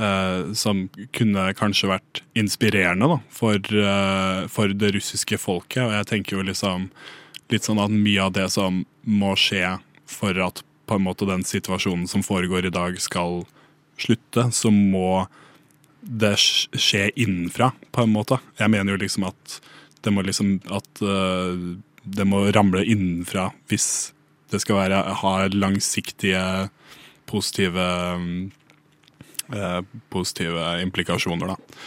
uh, 0.00 0.50
som 0.56 0.86
kunne 1.16 1.50
kanskje 1.58 1.92
vært 1.92 2.22
inspirerende 2.38 3.10
da, 3.14 3.20
for, 3.34 3.58
uh, 3.74 4.46
for 4.52 4.74
det 4.74 4.94
russiske 4.96 5.40
folket. 5.40 5.84
Og 5.86 5.94
jeg 5.98 6.10
tenker 6.14 6.38
jo 6.38 6.48
liksom 6.50 6.90
litt 7.50 7.66
sånn 7.66 7.82
at 7.82 7.92
mye 7.92 8.26
av 8.28 8.34
det 8.36 8.48
som 8.54 8.84
må 9.02 9.34
skje 9.38 9.76
for 10.10 10.36
at 10.42 10.64
på 10.90 10.98
en 10.98 11.06
måte 11.06 11.28
den 11.28 11.44
situasjonen 11.46 12.08
som 12.10 12.24
foregår 12.26 12.66
i 12.66 12.74
dag, 12.74 12.96
skal 12.98 13.44
slutte, 14.00 14.48
så 14.50 14.72
må 14.74 15.26
det 16.00 16.32
skje 16.40 17.10
innenfra, 17.14 17.70
på 17.92 18.02
en 18.02 18.10
måte. 18.14 18.40
Jeg 18.58 18.72
mener 18.72 18.96
jo 18.96 19.02
liksom 19.04 19.28
at 19.28 19.60
det 20.02 20.12
må 20.16 20.24
liksom 20.24 20.56
at 20.72 21.02
uh, 21.04 21.76
det 22.02 22.26
må 22.28 22.42
ramle 22.54 22.84
innenfra 22.84 23.50
hvis 23.70 24.12
det 24.50 24.62
skal 24.64 24.80
være, 24.80 25.00
ha 25.20 25.32
langsiktige 25.54 26.42
positive 27.30 27.86
uh, 29.54 29.80
positive 30.10 30.80
implikasjoner, 30.82 31.52
da. 31.54 31.80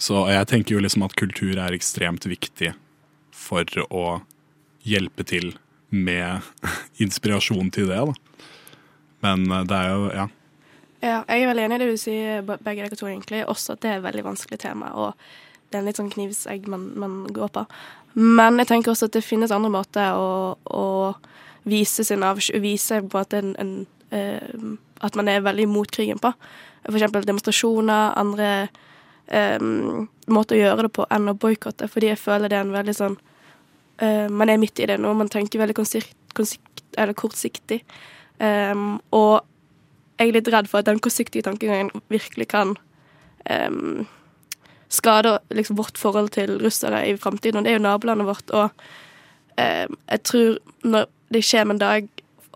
Så 0.00 0.24
jeg 0.32 0.48
tenker 0.48 0.74
jo 0.74 0.82
liksom 0.82 1.04
at 1.04 1.16
kultur 1.18 1.58
er 1.60 1.76
ekstremt 1.76 2.24
viktig 2.26 2.72
for 3.36 3.68
å 3.92 4.04
hjelpe 4.88 5.26
til 5.28 5.52
med 5.90 6.40
inspirasjon 7.04 7.70
til 7.74 7.90
det, 7.92 8.00
da. 8.00 8.46
Men 9.20 9.44
eh, 9.52 9.66
det 9.68 9.76
er 9.76 9.90
jo, 9.92 10.06
ja. 10.16 10.26
Ja, 11.00 11.18
jeg 11.28 11.42
er 11.42 11.48
veldig 11.48 11.66
enig 11.66 11.76
i 11.76 11.82
det 11.82 11.88
du 11.90 12.00
sier, 12.00 12.42
begge 12.44 12.82
dere 12.82 12.96
to, 12.96 13.06
egentlig. 13.08 13.42
Også 13.48 13.74
at 13.74 13.84
det 13.84 13.90
er 13.90 14.00
et 14.00 14.06
veldig 14.06 14.24
vanskelig 14.26 14.58
tema, 14.60 14.90
og 14.96 15.14
det 15.70 15.78
er 15.78 15.82
en 15.82 15.88
litt 15.88 16.00
sånn 16.00 16.10
knivsegg 16.10 16.66
man, 16.70 16.88
man, 16.98 17.16
går 17.30 17.52
på. 17.54 17.64
Men 18.18 18.58
jeg 18.58 18.70
tenker 18.72 18.92
også 18.92 19.06
at 19.06 19.14
det 19.14 19.22
finnes 19.22 19.52
andre 19.54 19.70
måter 19.70 20.18
å, 20.18 20.56
å 20.66 20.86
vise 21.68 22.04
sin 22.06 22.24
avsky 22.26 22.58
Vise 22.62 22.98
på 23.06 23.20
at, 23.20 23.36
en, 23.38 23.54
en, 23.60 23.74
uh, 24.10 24.74
at 25.06 25.18
man 25.18 25.30
er 25.30 25.44
veldig 25.46 25.68
imot 25.68 25.92
krigen 25.94 26.18
på. 26.22 26.32
Eksempel 26.90 27.26
demonstrasjoner, 27.28 28.16
andre 28.18 28.50
um, 29.60 30.08
måter 30.32 30.56
å 30.56 30.62
gjøre 30.64 30.88
det 30.88 30.94
på 30.96 31.06
enn 31.12 31.30
å 31.30 31.36
boikotte, 31.38 31.88
fordi 31.90 32.10
jeg 32.10 32.22
føler 32.22 32.50
det 32.50 32.58
er 32.58 32.66
en 32.66 32.74
veldig 32.74 32.96
sånn 32.96 33.18
uh, 33.20 34.26
Man 34.32 34.50
er 34.50 34.58
midt 34.58 34.80
i 34.80 34.88
det 34.90 34.98
nå, 34.98 35.12
man 35.14 35.30
tenker 35.30 35.62
veldig 35.62 35.76
kortsiktig. 37.20 37.82
Um, 38.40 38.98
og 39.14 39.44
jeg 40.20 40.30
er 40.30 40.36
litt 40.36 40.48
redd 40.52 40.68
for 40.68 40.80
at 40.80 40.88
den 40.88 41.00
kortsiktige 41.00 41.46
tankegangen 41.46 41.92
virkelig 42.12 42.48
kan 42.50 42.74
um, 43.46 44.08
skade 44.90 45.38
liksom, 45.54 45.78
vårt 45.78 45.98
forhold 45.98 46.32
til 46.34 46.58
russere 46.62 47.04
i 47.08 47.16
framtiden. 47.16 47.60
Og 47.60 47.64
det 47.64 47.74
er 47.74 47.78
jo 47.78 47.86
nabolandet 47.86 48.26
vårt. 48.26 48.50
Og 48.50 48.70
eh, 49.56 49.86
jeg 49.86 50.22
tror 50.26 50.58
når 50.82 51.10
det 51.30 51.44
kommer 51.50 51.74
en 51.74 51.82
dag, 51.82 52.08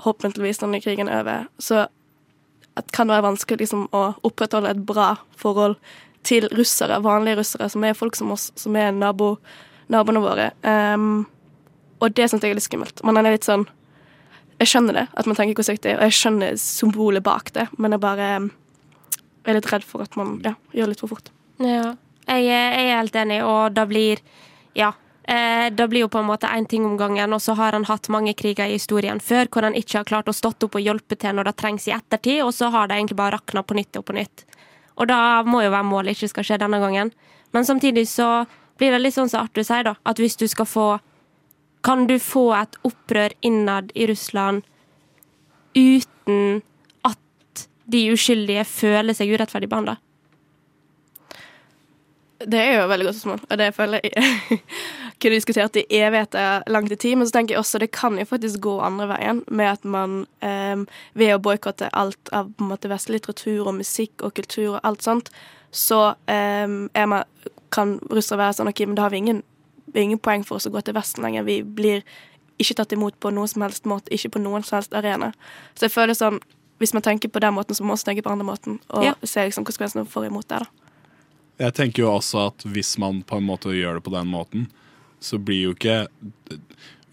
håpentligvis 0.03 0.61
når 0.61 0.81
krigen 0.83 1.09
er 1.09 1.21
over, 1.23 1.45
så 1.59 1.87
kan 2.93 3.07
det 3.07 3.15
være 3.15 3.29
vanskelig 3.29 3.63
liksom, 3.63 3.87
å 3.95 4.09
opprettholde 4.27 4.73
et 4.75 4.83
bra 4.87 5.15
forhold 5.39 5.77
til 6.27 6.49
russere, 6.57 6.99
vanlige 7.05 7.39
russere, 7.39 7.69
som 7.71 7.85
er 7.85 7.95
folk 7.95 8.17
som 8.19 8.33
oss, 8.35 8.49
som 8.59 8.75
er 8.77 8.91
nabo, 8.97 9.37
naboene 9.93 10.23
våre. 10.25 10.51
Um, 10.67 11.27
og 12.03 12.17
det 12.17 12.27
syns 12.31 12.43
jeg 12.43 12.55
er 12.55 12.59
litt 12.59 12.67
skummelt. 12.67 13.05
Man 13.07 13.21
er 13.21 13.31
litt 13.37 13.47
sånn 13.47 13.69
jeg 14.61 14.71
skjønner 14.71 14.97
det, 14.97 15.07
at 15.19 15.27
man 15.27 15.37
tenker 15.37 15.59
hvordan 15.59 15.79
det 15.83 15.91
er 15.91 15.99
og 15.99 16.07
jeg 16.07 16.17
skjønner 16.19 16.59
symbolet 16.63 17.25
bak 17.27 17.51
det, 17.57 17.67
men 17.75 17.95
jeg 17.95 18.03
bare 18.05 18.29
er 19.45 19.57
litt 19.59 19.71
redd 19.73 19.85
for 19.87 20.05
at 20.05 20.15
man 20.19 20.37
ja, 20.45 20.55
gjør 20.73 20.93
litt 20.93 21.03
for 21.03 21.11
fort. 21.11 21.31
Ja, 21.63 21.95
jeg, 22.27 22.45
jeg 22.49 22.91
er 22.91 23.01
helt 23.01 23.17
enig, 23.17 23.41
og 23.45 23.75
det 23.77 23.89
blir 23.89 24.23
Ja. 24.75 24.93
Eh, 25.25 25.71
det 25.73 25.89
blir 25.89 26.05
jo 26.05 26.09
på 26.13 26.21
en 26.21 26.29
måte 26.29 26.51
én 26.53 26.67
ting 26.69 26.85
om 26.85 26.99
gangen, 27.01 27.33
og 27.33 27.41
så 27.41 27.55
har 27.57 27.73
han 27.73 27.87
hatt 27.89 28.11
mange 28.13 28.35
kriger 28.35 28.69
i 28.69 28.77
historien 28.77 29.21
før 29.21 29.49
hvor 29.49 29.65
han 29.65 29.75
ikke 29.75 30.03
har 30.03 30.05
klart 30.05 30.29
å 30.29 30.35
stått 30.37 30.63
opp 30.67 30.75
og 30.77 30.85
hjelpe 30.85 31.17
til 31.17 31.33
når 31.33 31.49
det 31.49 31.57
trengs 31.57 31.89
i 31.89 31.95
ettertid, 31.97 32.43
og 32.45 32.53
så 32.53 32.69
har 32.69 32.89
det 32.89 32.99
egentlig 32.99 33.17
bare 33.17 33.39
rakna 33.39 33.63
på 33.63 33.75
nytt 33.79 33.97
og 33.97 34.05
på 34.05 34.19
nytt. 34.19 34.45
Og 35.01 35.09
da 35.09 35.43
må 35.43 35.63
jo 35.65 35.73
være 35.73 35.89
målet 35.89 36.15
ikke 36.15 36.29
skal 36.29 36.45
skje 36.45 36.61
denne 36.61 36.79
gangen. 36.83 37.11
Men 37.53 37.65
samtidig 37.65 38.05
så 38.09 38.45
blir 38.77 38.93
det 38.93 39.01
litt 39.01 39.17
sånn 39.17 39.31
som 39.31 39.47
Arthur 39.47 39.65
sier, 39.65 39.87
da, 39.87 39.95
at 40.05 40.21
hvis 40.21 40.37
du 40.37 40.47
skal 40.51 40.69
få 40.69 40.89
kan 41.85 42.07
du 42.09 42.17
få 42.19 42.49
et 42.57 42.79
opprør 42.89 43.35
innad 43.45 43.91
i 43.95 44.07
Russland 44.09 44.65
uten 45.77 46.63
at 47.05 47.67
de 47.93 48.07
uskyldige 48.15 48.65
føler 48.65 49.17
seg 49.17 49.35
urettferdig 49.35 49.69
behandla? 49.69 49.99
Det 52.45 52.61
er 52.61 52.75
jo 52.77 52.85
et 52.85 52.91
veldig 52.91 53.07
godt 53.07 53.17
spørsmål, 53.17 53.41
og 53.51 53.59
det 53.59 53.71
føler 53.75 54.05
jeg 54.05 54.59
kunne 55.21 55.35
diskutert 55.39 55.77
i 55.81 55.85
evigheter 55.89 56.67
langt 56.69 56.93
i 56.93 56.97
tid. 56.97 57.17
Men 57.17 57.29
så 57.29 57.39
tenker 57.39 57.55
jeg 57.55 57.63
også 57.63 57.81
det 57.81 57.91
kan 57.97 58.19
jo 58.19 58.27
faktisk 58.29 58.61
gå 58.61 58.75
andre 58.85 59.09
veien, 59.09 59.43
med 59.49 59.71
at 59.71 59.85
man 59.85 60.27
um, 60.45 60.85
ved 61.15 61.35
å 61.35 61.41
boikotte 61.41 61.89
alt 61.93 62.33
av 62.33 62.53
på 62.53 62.67
en 62.67 62.73
måte 62.75 62.91
vestlig 62.93 63.21
litteratur 63.21 63.69
og 63.69 63.79
musikk 63.79 64.23
og 64.23 64.35
kultur 64.37 64.77
og 64.77 64.81
alt 64.85 65.07
sånt, 65.07 65.33
så 65.75 66.15
eh, 66.31 66.69
man, 66.69 67.25
kan 67.75 67.97
russere 68.11 68.39
være 68.39 68.55
sånn 68.61 68.71
OK, 68.71 68.85
men 68.87 68.95
da 68.95 69.09
har 69.09 69.15
vi 69.15 69.25
ingen 69.25 69.43
ingen 69.95 70.19
poeng 70.19 70.45
for 70.47 70.59
oss 70.59 70.67
å 70.67 70.73
gå 70.75 70.83
til 70.83 70.97
Vesten 70.97 71.23
lenger. 71.23 71.47
Vi 71.47 71.61
blir 71.63 72.03
ikke 72.59 72.77
tatt 72.79 72.95
imot 72.95 73.19
på 73.21 73.31
noen 73.35 73.51
som 73.51 73.63
helst 73.63 73.87
måte, 73.91 74.13
ikke 74.15 74.37
på 74.37 74.43
noen 74.43 74.65
som 74.67 74.79
helst 74.79 74.95
arena. 74.95 75.33
Så 75.75 75.87
jeg 75.87 75.95
føler 75.95 76.19
sånn, 76.19 76.41
hvis 76.83 76.95
man 76.95 77.05
tenker 77.07 77.31
på 77.31 77.43
den 77.43 77.55
måten, 77.55 77.77
så 77.77 77.85
må 77.85 77.93
man 77.93 77.99
også 77.99 78.11
tenke 78.11 78.25
på 78.27 78.33
andre 78.33 78.47
måten, 78.47 78.81
og 78.91 79.07
ja. 79.07 79.15
se 79.23 79.47
liksom 79.47 79.67
konsekvensene 79.67 80.07
for 80.11 80.27
og 80.27 80.33
imot 80.33 80.49
det. 80.51 80.65
da. 80.65 80.84
Jeg 81.61 81.75
tenker 81.77 82.03
jo 82.03 82.15
også 82.17 82.49
at 82.49 82.65
hvis 82.67 82.97
man 82.99 83.23
på 83.27 83.39
en 83.39 83.47
måte 83.47 83.75
gjør 83.75 83.99
det 83.99 84.07
på 84.07 84.15
den 84.15 84.31
måten, 84.33 84.67
så 85.23 85.39
blir 85.39 85.71
jo 85.71 85.77
ikke 85.77 86.07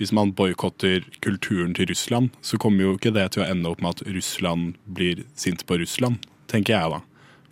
Hvis 0.02 0.10
man 0.18 0.32
boikotter 0.34 1.04
kulturen 1.22 1.76
til 1.78 1.86
Russland, 1.92 2.32
så 2.42 2.58
kommer 2.58 2.82
jo 2.82 2.96
ikke 2.98 3.12
det 3.14 3.28
til 3.36 3.44
å 3.44 3.46
ende 3.46 3.70
opp 3.70 3.84
med 3.86 4.00
at 4.00 4.08
Russland 4.10 4.80
blir 4.90 5.22
sint 5.38 5.62
på 5.70 5.78
Russland, 5.78 6.18
tenker 6.50 6.74
jeg 6.74 6.90
da. 6.90 6.98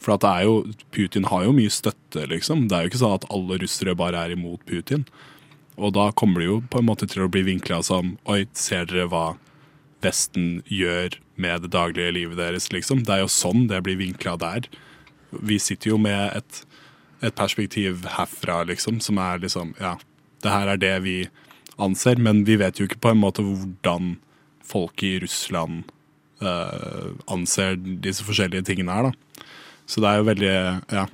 For 0.02 0.15
at 0.15 0.23
det 0.23 0.32
er 0.32 0.47
jo, 0.47 0.56
Putin 0.89 1.28
har 1.30 1.43
jo 1.45 1.54
mye 1.54 1.69
støtte, 1.69 2.23
liksom. 2.32 2.63
Det 2.65 2.73
er 2.73 2.88
jo 2.88 2.89
ikke 2.89 3.02
sånn 3.04 3.19
at 3.19 3.28
alle 3.30 3.60
russere 3.62 3.93
bare 3.99 4.23
er 4.25 4.34
imot 4.34 4.65
Putin. 4.65 5.06
Og 5.78 5.93
da 5.93 6.08
kommer 6.10 6.41
det 6.41 6.49
jo 6.49 6.58
på 6.73 6.82
en 6.82 6.89
måte 6.89 7.06
til 7.06 7.28
å 7.28 7.30
bli 7.30 7.45
vinkla 7.45 7.84
som 7.86 8.15
Oi, 8.25 8.47
ser 8.58 8.89
dere 8.89 9.06
hva 9.12 9.28
Vesten 10.02 10.62
gjør 10.71 11.19
med 11.39 11.65
det 11.65 11.73
daglige 11.75 12.15
livet 12.15 12.39
deres, 12.39 12.69
liksom? 12.73 13.04
Det 13.06 13.13
er 13.13 13.25
jo 13.25 13.32
sånn 13.32 13.67
det 13.69 13.84
blir 13.84 13.99
vinkla 13.99 14.38
der. 14.39 14.69
Vi 15.30 15.60
sitter 15.62 15.93
jo 15.93 15.99
med 16.02 16.38
et, 16.39 16.62
et 17.21 17.36
perspektiv 17.36 18.05
herfra, 18.15 18.63
liksom, 18.63 18.99
som 19.03 19.17
er 19.17 19.39
liksom 19.43 19.73
Ja, 19.79 19.97
det 20.43 20.53
her 20.53 20.67
er 20.67 20.77
det 20.79 20.95
vi 21.03 21.17
anser, 21.79 22.15
men 22.15 22.43
vi 22.47 22.58
vet 22.60 22.79
jo 22.79 22.88
ikke 22.88 23.01
på 23.03 23.13
en 23.13 23.21
måte 23.21 23.43
hvordan 23.43 24.17
folk 24.69 25.03
i 25.03 25.17
Russland 25.23 25.88
uh, 26.43 27.15
anser 27.32 27.79
disse 27.79 28.25
forskjellige 28.27 28.67
tingene 28.69 28.95
her. 28.95 29.10
Da. 29.10 29.43
Så 29.89 30.03
det 30.03 30.12
er 30.12 30.19
jo 30.19 30.27
veldig, 30.29 30.53
ja, 30.93 31.08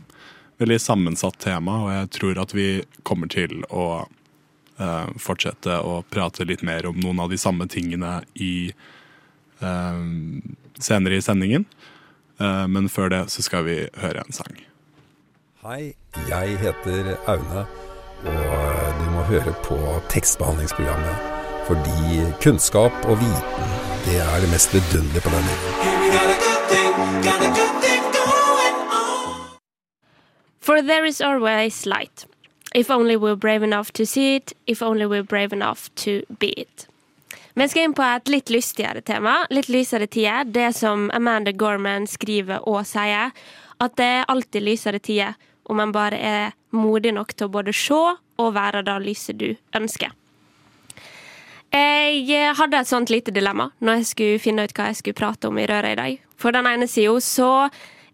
veldig 0.61 0.79
sammensatt 0.81 1.39
tema, 1.41 1.79
og 1.85 1.93
jeg 1.93 2.11
tror 2.17 2.43
at 2.43 2.53
vi 2.57 2.67
kommer 3.07 3.31
til 3.31 3.63
å 3.69 3.87
uh, 4.03 5.09
fortsette 5.21 5.79
å 5.79 6.01
prate 6.11 6.47
litt 6.47 6.65
mer 6.65 6.89
om 6.89 6.99
noen 6.99 7.23
av 7.23 7.31
de 7.31 7.39
samme 7.41 7.69
tingene 7.71 8.19
i, 8.35 8.69
uh, 9.63 10.03
senere 10.77 11.17
i 11.17 11.25
sendingen. 11.25 11.65
men 12.67 12.89
før 12.91 13.07
det 13.13 13.21
så 13.31 13.39
skal 13.45 13.63
vi 13.63 13.75
høre 13.95 14.19
en 14.19 14.35
sang. 14.35 14.57
Hei, 15.65 15.95
jeg 16.29 16.59
heter 16.61 17.15
Aune, 17.25 17.61
og 18.21 18.97
du 18.99 19.05
må 19.09 19.23
høre 19.25 19.53
på 19.65 19.77
tekstbehandlingsprogrammet. 20.13 21.15
Fordi 21.65 22.19
kunnskap 22.43 22.93
og 23.09 23.17
viten, 23.17 23.71
det 24.05 24.19
er 24.21 24.43
det 24.43 24.49
mest 24.51 24.75
vidunderlige 24.75 25.23
på 25.25 25.31
denne 25.33 25.55
For 30.61 30.81
there 30.81 31.07
is 31.07 31.21
always 31.21 31.85
light. 31.85 32.27
If 32.75 32.91
only 32.91 33.15
we're 33.15 33.35
brave 33.35 33.63
enough 33.63 33.91
to 33.93 34.05
see 34.05 34.35
it, 34.35 34.53
if 34.67 34.83
only 34.83 35.05
we're 35.05 35.23
brave 35.23 35.51
enough 35.51 35.89
to 35.95 36.21
be 36.39 36.53
it. 36.61 36.87
Vi 37.55 37.67
skal 37.67 37.83
inn 37.83 37.97
på 37.97 38.05
et 38.05 38.29
litt 38.29 38.53
lystigere 38.53 39.01
tema, 39.01 39.47
litt 39.49 39.69
lysere 39.69 40.05
tider. 40.05 40.45
Det 40.45 40.75
som 40.75 41.09
Amanda 41.13 41.51
Gorman 41.51 42.05
skriver 42.05 42.61
og 42.69 42.85
sier, 42.85 43.33
at 43.81 43.97
det 43.97 44.05
er 44.05 44.29
alltid 44.29 44.61
lysere 44.61 45.01
tider 45.01 45.33
om 45.65 45.79
man 45.81 45.93
bare 45.95 46.19
er 46.19 46.53
modig 46.75 47.13
nok 47.15 47.33
til 47.33 47.47
å 47.47 47.53
både 47.55 47.73
se 47.75 47.95
og 47.95 48.53
være 48.55 48.83
det 48.85 48.95
lyset 49.05 49.39
du 49.39 49.49
ønsker. 49.75 50.13
Jeg 51.75 52.53
hadde 52.55 52.79
et 52.79 52.87
sånt 52.87 53.11
lite 53.11 53.33
dilemma 53.35 53.67
når 53.83 53.99
jeg 53.99 54.09
skulle 54.11 54.43
finne 54.43 54.63
ut 54.63 54.73
hva 54.77 54.91
jeg 54.91 55.01
skulle 55.01 55.17
prate 55.17 55.49
om 55.49 55.57
i 55.59 55.65
Røra 55.67 55.91
i 55.91 55.97
dag. 55.99 56.21
For 56.39 56.55
den 56.55 56.67
ene 56.69 56.87
sida 56.87 57.17
så 57.23 57.49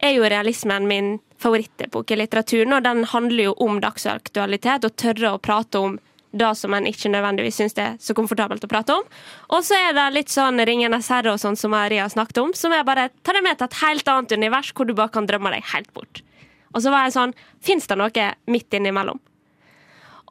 er 0.02 0.16
jo 0.16 0.26
realismen 0.26 0.88
min 0.90 1.12
favorittepok 1.42 2.12
i 2.12 2.18
litteraturen, 2.18 2.74
og 2.74 2.86
den 2.86 3.04
handler 3.10 3.50
jo 3.50 3.54
om 3.66 3.78
dagsaktualitet 3.82 4.88
og 4.88 4.96
tørre 4.98 5.36
å 5.36 5.42
prate 5.42 5.82
om 5.82 6.00
det 6.32 6.50
som 6.56 6.74
en 6.74 6.88
ikke 6.88 7.12
nødvendigvis 7.12 7.58
syns 7.60 7.76
det 7.76 7.84
er 7.84 7.98
så 8.00 8.16
komfortabelt 8.16 8.64
å 8.64 8.70
prate 8.72 8.96
om. 8.96 9.06
Og 9.52 9.66
så 9.68 9.78
er 9.78 9.96
det 9.98 10.08
litt 10.16 10.32
sånn 10.32 10.62
Ringenes 10.66 11.12
herre 11.12 11.34
og 11.34 11.42
sånn 11.44 11.60
som 11.60 11.74
Maria 11.76 12.06
har 12.06 12.14
snakket 12.14 12.40
om, 12.42 12.54
som 12.56 12.74
er 12.74 12.88
bare 12.88 13.10
tar 13.26 13.38
deg 13.38 13.46
med 13.46 13.60
til 13.60 13.68
et 13.68 13.80
helt 13.82 14.12
annet 14.14 14.36
univers 14.40 14.72
hvor 14.74 14.88
du 14.88 14.96
bare 14.98 15.14
kan 15.14 15.28
drømme 15.28 15.52
deg 15.54 15.68
helt 15.74 15.92
bort. 15.98 16.24
Og 16.72 16.84
så 16.84 16.94
var 16.94 17.06
jeg 17.06 17.18
sånn 17.18 17.36
Fins 17.62 17.88
det 17.90 17.98
noe 18.00 18.30
midt 18.52 18.78
innimellom? 18.78 19.20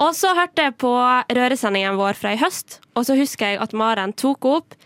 Og 0.00 0.14
så 0.16 0.33
hørte 0.37 0.64
jeg 0.64 0.79
på 0.81 0.90
røresendingen 1.37 1.98
vår 2.00 2.16
fra 2.16 2.33
i 2.33 2.40
høst, 2.40 2.79
og 2.96 3.05
så 3.05 3.18
husker 3.18 3.53
jeg 3.53 3.61
at 3.61 3.74
Maren 3.76 4.14
tok 4.16 4.46
opp 4.48 4.79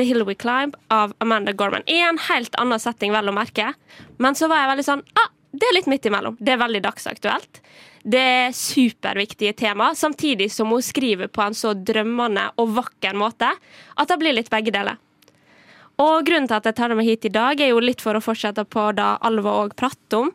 The 0.00 0.06
Hill 0.08 0.24
We 0.24 0.34
Climb 0.38 0.78
av 0.88 1.12
Amanda 1.20 1.52
Gorman. 1.52 1.84
I 1.84 2.00
en 2.06 2.20
helt 2.30 2.56
annen 2.60 2.80
setting, 2.80 3.12
vel 3.12 3.28
å 3.28 3.36
merke. 3.36 3.74
Men 4.16 4.38
så 4.38 4.48
var 4.48 4.62
jeg 4.62 4.70
veldig 4.72 4.86
sånn 4.86 5.04
ah, 5.20 5.28
det 5.52 5.68
er 5.68 5.76
litt 5.76 5.88
midt 5.92 6.08
imellom. 6.08 6.38
Det 6.40 6.54
er 6.54 6.60
veldig 6.62 6.80
dagsaktuelt. 6.86 7.60
Det 8.02 8.20
er 8.20 8.54
superviktige 8.56 9.52
tema, 9.52 9.92
samtidig 9.94 10.48
som 10.52 10.72
hun 10.72 10.82
skriver 10.82 11.28
på 11.28 11.44
en 11.44 11.54
så 11.54 11.74
drømmende 11.76 12.48
og 12.58 12.72
vakker 12.78 13.14
måte 13.18 13.52
at 13.52 14.08
det 14.08 14.18
blir 14.18 14.34
litt 14.34 14.50
begge 14.50 14.72
deler. 14.74 14.96
Og 16.00 16.24
grunnen 16.26 16.48
til 16.48 16.56
at 16.56 16.66
jeg 16.66 16.78
tar 16.78 16.90
det 16.90 16.96
med 16.98 17.06
hit 17.06 17.28
i 17.28 17.34
dag, 17.34 17.60
er 17.60 17.70
jo 17.70 17.82
litt 17.84 18.00
for 18.02 18.16
å 18.16 18.24
fortsette 18.24 18.64
på 18.64 18.88
det 18.96 19.10
Alva 19.28 19.52
òg 19.60 19.76
prater 19.78 20.24
om, 20.24 20.32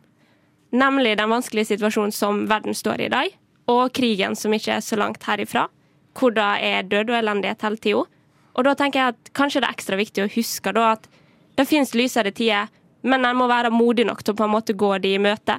nemlig 0.70 1.16
den 1.18 1.30
vanskelige 1.30 1.72
situasjonen 1.74 2.12
som 2.12 2.46
verden 2.50 2.76
står 2.76 3.00
i 3.00 3.08
i 3.08 3.12
dag 3.12 3.36
og 3.68 3.92
krigen 3.92 4.36
som 4.36 4.54
ikke 4.54 4.78
er 4.78 4.84
så 4.84 4.96
langt 4.96 5.24
herifra, 5.28 5.66
hvor 6.16 6.32
det 6.34 6.48
er 6.64 6.86
død 6.88 7.12
og 7.12 7.18
elendighet 7.18 7.64
hele 7.66 7.80
tida. 7.84 8.04
Og 8.58 8.66
da 8.66 8.74
tenker 8.74 9.00
jeg 9.00 9.14
at 9.14 9.32
kanskje 9.36 9.62
det 9.62 9.68
er 9.68 9.76
ekstra 9.76 9.98
viktig 10.00 10.24
å 10.24 10.32
huske 10.32 10.72
da 10.74 10.92
at 10.96 11.08
det 11.58 11.66
finnes 11.68 11.94
lysere 11.94 12.32
tider, 12.34 12.70
men 13.02 13.26
en 13.26 13.38
må 13.38 13.46
være 13.50 13.70
modig 13.70 14.06
nok 14.08 14.24
til 14.24 14.34
å 14.34 14.38
på 14.38 14.46
en 14.46 14.54
måte 14.54 14.74
gå 14.78 14.90
de 15.02 15.14
i 15.14 15.22
møte. 15.22 15.58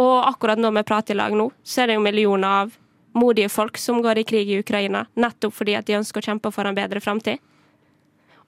Og 0.00 0.14
akkurat 0.24 0.60
når 0.60 0.78
vi 0.78 0.84
prater 0.88 1.16
i 1.16 1.18
lag 1.18 1.34
nå, 1.36 1.50
så 1.62 1.82
er 1.82 1.90
det 1.90 1.98
jo 1.98 2.04
millioner 2.04 2.62
av 2.62 2.76
modige 3.18 3.50
folk 3.52 3.76
som 3.76 4.00
går 4.04 4.22
i 4.22 4.24
krig 4.24 4.48
i 4.48 4.60
Ukraina, 4.62 5.04
nettopp 5.20 5.52
fordi 5.58 5.74
at 5.76 5.88
de 5.88 5.98
ønsker 5.98 6.22
å 6.22 6.30
kjempe 6.30 6.52
for 6.54 6.68
en 6.68 6.76
bedre 6.76 7.02
framtid. 7.04 7.42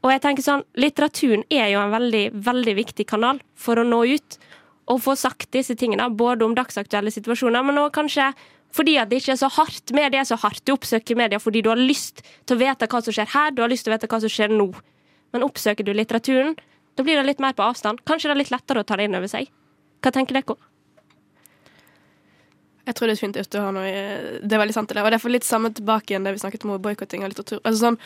Og 0.04 0.12
jeg 0.12 0.20
tenker 0.20 0.44
sånn, 0.44 0.64
Litteraturen 0.76 1.44
er 1.52 1.70
jo 1.72 1.80
en 1.80 1.92
veldig, 1.92 2.24
veldig 2.44 2.74
viktig 2.76 3.07
kanal 3.09 3.40
for 3.57 3.80
å 3.80 3.87
nå 3.88 4.02
ut 4.16 4.38
og 4.90 5.01
få 5.01 5.14
sagt 5.16 5.51
disse 5.55 5.77
tingene, 5.79 6.11
både 6.12 6.44
om 6.44 6.55
dagsaktuelle 6.57 7.12
situasjoner, 7.14 7.64
men 7.64 7.81
òg 7.81 7.94
kanskje 7.97 8.33
fordi 8.75 8.97
at 8.99 9.11
det 9.11 9.20
ikke 9.23 9.37
er 9.37 9.38
så 9.38 9.49
hardt. 9.55 9.92
Media 9.94 10.25
er 10.25 10.27
så 10.27 10.37
hardt. 10.42 10.64
Du 10.66 10.73
oppsøker 10.75 11.14
media 11.18 11.38
fordi 11.38 11.62
du 11.62 11.70
har 11.70 11.79
lyst 11.79 12.25
til 12.42 12.57
å 12.57 12.61
vite 12.61 12.88
hva 12.90 13.01
som 13.07 13.14
skjer 13.14 13.31
her, 13.31 13.55
du 13.55 13.62
har 13.62 13.70
lyst 13.70 13.87
til 13.87 13.92
å 13.92 13.97
vite 13.97 14.11
hva 14.11 14.18
som 14.25 14.33
skjer 14.35 14.51
nå. 14.51 14.66
Men 15.35 15.47
oppsøker 15.47 15.87
du 15.87 15.92
litteraturen, 15.94 16.57
da 16.99 17.07
blir 17.07 17.18
det 17.18 17.27
litt 17.27 17.42
mer 17.42 17.55
på 17.55 17.62
avstand. 17.62 18.03
Kanskje 18.07 18.31
det 18.31 18.35
er 18.35 18.42
litt 18.42 18.55
lettere 18.55 18.83
å 18.83 18.87
ta 18.87 18.99
det 18.99 19.07
inn 19.09 19.18
over 19.18 19.31
seg. 19.31 19.51
Hva 20.03 20.12
tenker 20.14 20.37
dere? 20.37 20.59
Jeg 22.85 22.99
tror 22.99 23.09
det 23.09 23.14
er 23.14 23.23
fint 23.23 23.38
at 23.40 23.57
å 23.57 23.62
ha 23.64 23.70
noe 23.73 23.90
Det 24.44 24.53
er 24.53 24.61
veldig 24.61 24.75
sant, 24.77 24.90
det. 24.90 25.01
Og 25.01 25.09
det 25.09 25.16
er 25.16 25.23
for 25.23 25.33
litt 25.33 25.47
samme 25.47 25.70
tilbake 25.73 26.12
igjen 26.12 26.27
det 26.27 26.35
vi 26.35 26.42
snakket 26.42 26.66
om 26.66 26.75
boikotting 26.85 27.25
av 27.25 27.33
litteratur. 27.33 27.62
Altså 27.62 27.87
sånn, 27.87 27.99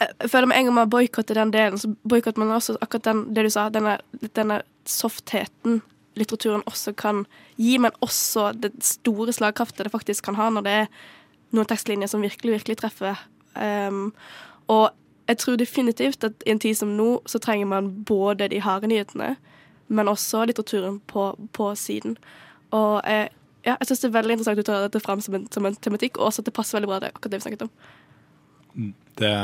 jeg 0.00 0.30
føler 0.32 0.48
med 0.48 0.56
en 0.56 0.68
gang 0.68 0.74
man 0.74 0.90
boikotter 0.90 1.36
den 1.36 1.52
delen, 1.52 1.78
så 1.78 1.90
boikotter 2.08 2.40
man 2.40 2.54
også 2.56 2.78
akkurat 2.80 3.04
den, 3.10 3.24
det 3.36 3.44
du 3.44 3.50
sa, 3.52 3.68
denne, 3.72 3.98
denne 4.36 4.62
softheten 4.88 5.82
litteraturen 6.18 6.64
også 6.66 6.92
kan 6.98 7.24
gi, 7.56 7.76
men 7.78 7.94
også 8.04 8.50
det 8.58 8.72
store 8.84 9.32
slagkraftet 9.32 9.86
det 9.86 9.92
faktisk 9.92 10.24
kan 10.26 10.38
ha 10.38 10.48
når 10.50 10.66
det 10.66 10.76
er 10.82 10.88
noen 11.54 11.68
tekstlinjer 11.70 12.10
som 12.10 12.22
virkelig, 12.22 12.58
virkelig 12.60 12.78
treffer. 12.80 13.18
Um, 13.54 14.10
og 14.70 14.90
jeg 15.30 15.38
tror 15.38 15.58
definitivt 15.58 16.24
at 16.26 16.44
i 16.46 16.50
en 16.54 16.62
tid 16.62 16.74
som 16.78 16.94
nå, 16.98 17.20
så 17.26 17.38
trenger 17.42 17.66
man 17.70 17.90
både 18.04 18.48
de 18.50 18.60
harde 18.62 18.90
nyhetene, 18.90 19.34
men 19.88 20.08
også 20.08 20.44
litteraturen 20.46 21.00
på, 21.06 21.32
på 21.52 21.74
siden. 21.74 22.16
Og 22.70 23.00
jeg, 23.06 23.30
ja, 23.66 23.76
jeg 23.76 23.90
syns 23.90 24.04
det 24.04 24.10
er 24.10 24.18
veldig 24.18 24.36
interessant 24.36 24.62
å 24.62 24.66
ta 24.66 24.80
dette 24.86 25.02
fram 25.02 25.22
som 25.22 25.38
en, 25.38 25.46
som 25.52 25.66
en, 25.66 25.76
tematikk, 25.76 26.18
og 26.18 26.30
også 26.30 26.42
at 26.42 26.50
det 26.50 26.54
passer 26.54 26.78
veldig 26.78 26.90
bra 26.90 27.00
det 27.02 27.12
akkurat 27.14 27.34
det 27.34 27.40
vi 27.40 27.46
snakket 27.46 27.66
om. 27.66 27.72
Det 29.20 29.36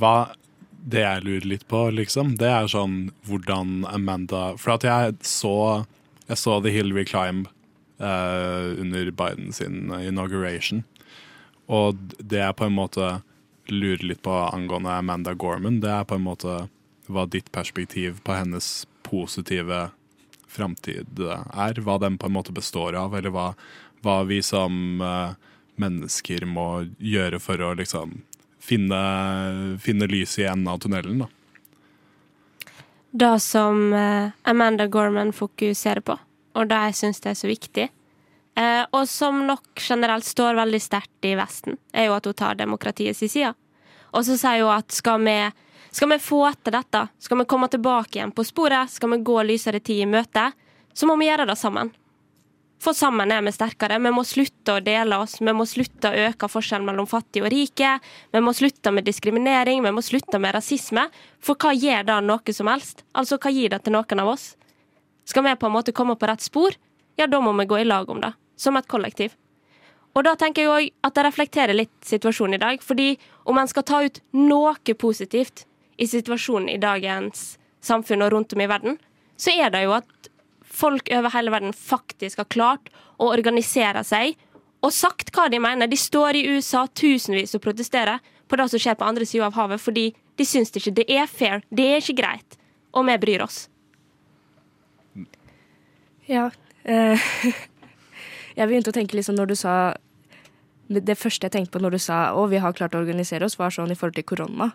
Hva 0.00 0.16
det 0.86 1.02
jeg 1.02 1.24
lurer 1.26 1.46
litt 1.50 1.66
på, 1.66 1.88
liksom, 1.90 2.36
det 2.38 2.46
er 2.46 2.68
sånn 2.70 3.08
hvordan 3.26 3.80
Amanda 3.90 4.52
For 4.60 4.76
at 4.76 4.86
jeg 4.86 5.16
så, 5.26 5.82
jeg 6.28 6.38
så 6.38 6.60
The 6.62 6.70
Hill 6.74 6.94
We 6.94 7.02
Climb 7.08 7.48
uh, 7.98 8.70
under 8.78 9.10
Biden 9.10 9.50
sin 9.56 9.90
inauguration. 9.90 10.84
Og 11.66 11.98
det 12.22 12.38
jeg 12.38 12.58
på 12.58 12.68
en 12.68 12.76
måte 12.76 13.08
lurer 13.66 14.04
litt 14.06 14.22
på 14.22 14.30
angående 14.30 14.94
Amanda 14.94 15.34
Gorman, 15.34 15.80
det 15.82 15.90
er 15.90 16.06
på 16.06 16.20
en 16.20 16.26
måte 16.28 16.68
hva 17.10 17.26
ditt 17.30 17.50
perspektiv 17.54 18.20
på 18.26 18.36
hennes 18.36 18.86
positive 19.06 19.88
framtid 20.46 21.18
er. 21.18 21.82
Hva 21.82 21.98
den 22.02 22.18
på 22.18 22.30
en 22.30 22.36
måte 22.38 22.54
består 22.54 22.94
av, 22.98 23.18
eller 23.18 23.34
hva, 23.34 23.48
hva 24.06 24.20
vi 24.30 24.38
som 24.46 25.02
uh, 25.02 25.34
mennesker 25.82 26.46
må 26.48 26.86
gjøre 26.98 27.40
for 27.42 27.62
å 27.62 27.74
liksom 27.78 28.18
finne, 28.66 29.00
finne 29.82 30.08
lys 30.10 30.38
i 30.40 30.46
enden 30.48 30.68
av 30.72 30.78
tunnelen, 30.82 31.24
da. 31.24 31.32
Det 33.16 33.40
som 33.40 33.92
eh, 33.96 34.32
Amanda 34.42 34.86
Gorman 34.86 35.32
fokuserer 35.32 36.02
på, 36.04 36.18
og 36.56 36.68
det 36.68 36.80
jeg 36.88 36.96
syns 36.98 37.22
er 37.24 37.36
så 37.38 37.48
viktig, 37.48 37.86
eh, 38.60 38.82
og 38.90 39.06
som 39.08 39.38
nok 39.46 39.80
generelt 39.80 40.26
står 40.26 40.58
veldig 40.58 40.80
sterkt 40.82 41.28
i 41.28 41.36
Vesten, 41.38 41.78
er 41.96 42.10
jo 42.10 42.16
at 42.18 42.26
hun 42.28 42.36
tar 42.36 42.58
demokratiets 42.58 43.22
side. 43.24 43.54
Og 44.12 44.26
så 44.26 44.36
sier 44.36 44.66
hun 44.66 44.74
at 44.74 44.92
skal 44.92 45.24
vi, 45.24 45.38
skal 45.94 46.12
vi 46.12 46.20
få 46.20 46.42
etter 46.50 46.76
dette, 46.76 47.06
skal 47.22 47.40
vi 47.40 47.48
komme 47.48 47.70
tilbake 47.72 48.18
igjen 48.18 48.34
på 48.36 48.44
sporet, 48.44 48.92
skal 48.92 49.14
vi 49.14 49.22
gå 49.24 49.38
lysere 49.48 49.80
tid 49.80 50.04
i 50.04 50.10
møte, 50.10 50.50
så 50.92 51.08
må 51.08 51.16
vi 51.16 51.30
gjøre 51.30 51.48
det 51.48 51.56
sammen. 51.60 51.94
For 52.82 52.92
sammen 52.92 53.32
er 53.32 53.40
vi 53.42 53.52
sterkere. 53.54 53.96
Vi 54.02 54.12
må 54.12 54.22
slutte 54.26 54.76
å 54.76 54.82
dele 54.84 55.18
oss. 55.22 55.38
Vi 55.40 55.52
må 55.56 55.64
slutte 55.66 56.10
å 56.10 56.26
øke 56.28 56.48
forskjellen 56.52 56.86
mellom 56.86 57.08
fattige 57.08 57.46
og 57.46 57.52
rike. 57.54 57.96
Vi 58.32 58.42
må 58.44 58.52
slutte 58.54 58.92
med 58.92 59.06
diskriminering. 59.08 59.82
Vi 59.82 59.94
må 59.96 60.04
slutte 60.04 60.40
med 60.42 60.54
rasisme. 60.54 61.06
For 61.40 61.56
hva 61.56 61.72
gjør 61.72 62.04
da 62.10 62.20
noe 62.20 62.54
som 62.54 62.68
helst? 62.70 63.02
Altså, 63.16 63.40
hva 63.40 63.52
gir 63.54 63.72
det 63.72 63.82
til 63.86 63.96
noen 63.96 64.22
av 64.22 64.34
oss? 64.34 64.52
Skal 65.26 65.46
vi 65.46 65.56
på 65.58 65.66
en 65.66 65.74
måte 65.74 65.96
komme 65.96 66.14
på 66.20 66.28
rett 66.28 66.44
spor, 66.44 66.76
ja, 67.16 67.26
da 67.26 67.40
må 67.40 67.54
vi 67.58 67.66
gå 67.66 67.80
i 67.80 67.88
lag 67.88 68.10
om 68.12 68.20
det. 68.20 68.30
Som 68.56 68.76
et 68.76 68.86
kollektiv. 68.86 69.34
Og 70.16 70.24
da 70.24 70.36
tenker 70.38 70.64
jeg 70.64 70.72
òg 70.72 71.08
at 71.08 71.16
det 71.16 71.24
reflekterer 71.26 71.76
litt 71.76 71.96
situasjonen 72.04 72.56
i 72.56 72.62
dag. 72.62 72.84
Fordi 72.84 73.16
om 73.48 73.58
en 73.58 73.68
skal 73.68 73.84
ta 73.88 74.04
ut 74.04 74.20
noe 74.36 74.94
positivt 74.94 75.66
i 75.96 76.08
situasjonen 76.08 76.70
i 76.72 76.80
dagens 76.80 77.56
samfunn 77.84 78.24
og 78.24 78.32
rundt 78.32 78.54
om 78.56 78.62
i 78.62 78.68
verden, 78.68 79.00
så 79.36 79.52
er 79.52 79.72
det 79.72 79.84
jo 79.84 79.96
at 79.96 80.30
folk 80.76 81.10
over 81.14 81.32
hele 81.34 81.52
verden 81.54 81.74
faktisk 81.76 82.42
har 82.42 82.50
klart 82.52 82.90
å 83.16 83.30
organisere 83.32 84.02
seg 84.06 84.36
og 84.84 84.92
sagt 84.94 85.32
hva 85.34 85.48
de 85.50 85.60
mener. 85.62 85.88
De 85.88 85.98
står 85.98 86.38
i 86.38 86.46
USA 86.52 86.84
tusenvis 86.86 87.56
og 87.56 87.64
protesterer 87.64 88.20
på 88.46 88.58
det 88.58 88.68
som 88.70 88.82
skjer 88.82 88.98
på 88.98 89.06
andre 89.06 89.26
sida 89.26 89.48
av 89.48 89.56
havet, 89.56 89.82
fordi 89.82 90.10
de 90.36 90.46
syns 90.46 90.70
det 90.70 90.82
ikke 90.82 90.96
det 91.00 91.06
er 91.10 91.30
fair, 91.30 91.64
det 91.74 91.86
er 91.90 92.02
ikke 92.02 92.20
greit, 92.20 92.58
og 92.94 93.08
vi 93.08 93.16
bryr 93.22 93.44
oss. 93.46 93.64
Ja. 96.30 96.50
Eh, 96.84 97.30
jeg 98.58 98.68
begynte 98.68 98.92
å 98.92 98.96
tenke 98.96 99.18
liksom 99.18 99.38
når 99.38 99.50
du 99.50 99.56
sa 99.58 99.72
Det 100.86 101.16
første 101.18 101.48
jeg 101.48 101.54
tenkte 101.54 101.74
på 101.74 101.80
når 101.82 101.96
du 101.96 101.98
sa 101.98 102.18
å, 102.38 102.44
vi 102.46 102.60
har 102.62 102.74
klart 102.78 102.94
å 102.94 103.00
organisere 103.00 103.46
oss, 103.46 103.56
var 103.58 103.72
sånn 103.74 103.90
i 103.90 103.96
forhold 103.98 104.14
til 104.20 104.26
korona. 104.26 104.70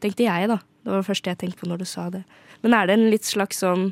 tenkte 0.00 0.24
jeg, 0.24 0.48
da. 0.48 0.56
Det 0.82 0.90
var 0.90 1.02
det 1.02 1.06
første 1.06 1.30
jeg 1.30 1.38
tenkte 1.42 1.60
på 1.60 1.68
når 1.68 1.82
du 1.82 1.84
sa 1.84 2.06
det. 2.10 2.22
Men 2.64 2.72
er 2.74 2.88
det 2.88 2.94
en 2.96 3.10
litt 3.12 3.28
slags 3.28 3.60
sånn 3.60 3.90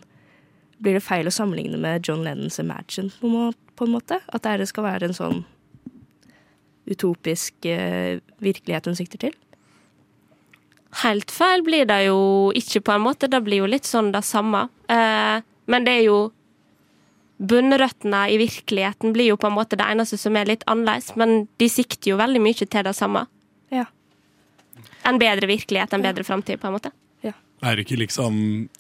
Blir 0.81 0.97
det 0.97 1.05
feil 1.05 1.29
å 1.29 1.35
sammenligne 1.35 1.79
med 1.81 2.07
John 2.09 2.25
Lennons 2.25 2.59
Imagine 2.62 3.12
på, 3.21 3.85
en 3.85 3.93
måte? 3.93 4.21
At 4.33 4.49
det 4.49 4.69
skal 4.71 4.87
være 4.87 5.11
en 5.11 5.16
sånn 5.16 5.43
utopisk 6.90 7.69
eh, 7.69 8.19
virkelighet 8.43 8.88
hun 8.88 8.99
sikter 8.99 9.29
til? 9.29 9.37
Helt 11.05 11.31
feil 11.31 11.62
blir 11.62 11.87
det 11.87 12.01
jo 12.09 12.51
ikke, 12.57 12.83
på 12.83 12.97
en 12.97 13.05
måte. 13.05 13.29
Det 13.31 13.43
blir 13.47 13.62
jo 13.62 13.71
litt 13.71 13.87
sånn 13.87 14.11
det 14.14 14.25
samme. 14.27 14.66
Eh, 14.90 15.38
men 15.71 15.87
det 15.87 16.01
er 16.01 16.07
jo 16.09 16.21
Bunnrøttene 17.40 18.27
i 18.29 18.37
virkeligheten 18.37 19.14
blir 19.16 19.31
jo 19.31 19.38
på 19.40 19.49
en 19.49 19.55
måte 19.57 19.79
det 19.81 19.87
eneste 19.88 20.19
som 20.21 20.35
er 20.37 20.51
litt 20.51 20.64
annerledes, 20.69 21.14
men 21.16 21.47
de 21.57 21.71
sikter 21.73 22.11
jo 22.12 22.19
veldig 22.21 22.43
mye 22.45 22.66
til 22.66 22.85
det 22.85 22.93
samme. 22.99 23.23
Ja. 23.73 23.87
En 25.09 25.16
bedre 25.16 25.49
virkelighet, 25.49 25.95
en 25.97 26.05
bedre 26.05 26.27
framtid, 26.27 26.61
på 26.61 26.69
en 26.69 26.77
måte. 26.77 26.93
Er 27.61 27.81
ikke 27.81 27.99
liksom 28.01 28.37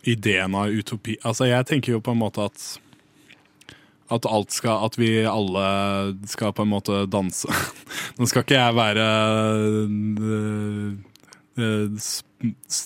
ideen 0.08 0.54
av 0.56 0.72
utopi 0.72 1.18
Altså, 1.20 1.50
jeg 1.50 1.66
tenker 1.68 1.92
jo 1.92 2.04
på 2.04 2.14
en 2.14 2.22
måte 2.22 2.46
at 2.48 2.62
at 4.10 4.26
alt 4.26 4.54
skal 4.54 4.86
At 4.88 4.98
vi 4.98 5.10
alle 5.28 5.66
skal 6.30 6.54
på 6.56 6.66
en 6.66 6.72
måte 6.72 7.04
danse. 7.10 7.50
Nå 8.18 8.26
skal 8.26 8.44
ikke 8.44 8.58
jeg 8.58 8.74
være 8.74 9.06
øh, 9.60 10.96
øh, 11.60 12.08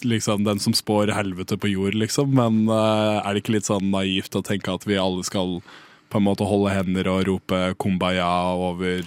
liksom 0.04 0.44
den 0.44 0.60
som 0.60 0.74
spår 0.76 1.14
helvete 1.14 1.56
på 1.56 1.70
jord, 1.70 1.94
liksom, 1.94 2.34
men 2.34 2.68
øh, 2.68 3.22
er 3.22 3.32
det 3.32 3.44
ikke 3.44 3.56
litt 3.56 3.70
sånn 3.70 3.92
naivt 3.92 4.36
å 4.36 4.44
tenke 4.44 4.74
at 4.74 4.86
vi 4.88 4.98
alle 5.00 5.24
skal 5.24 5.60
på 6.10 6.20
en 6.20 6.26
måte 6.26 6.46
holde 6.46 6.74
hender 6.74 7.08
og 7.10 7.24
rope 7.28 7.60
'kumbaya' 7.78 8.58
over, 8.68 9.06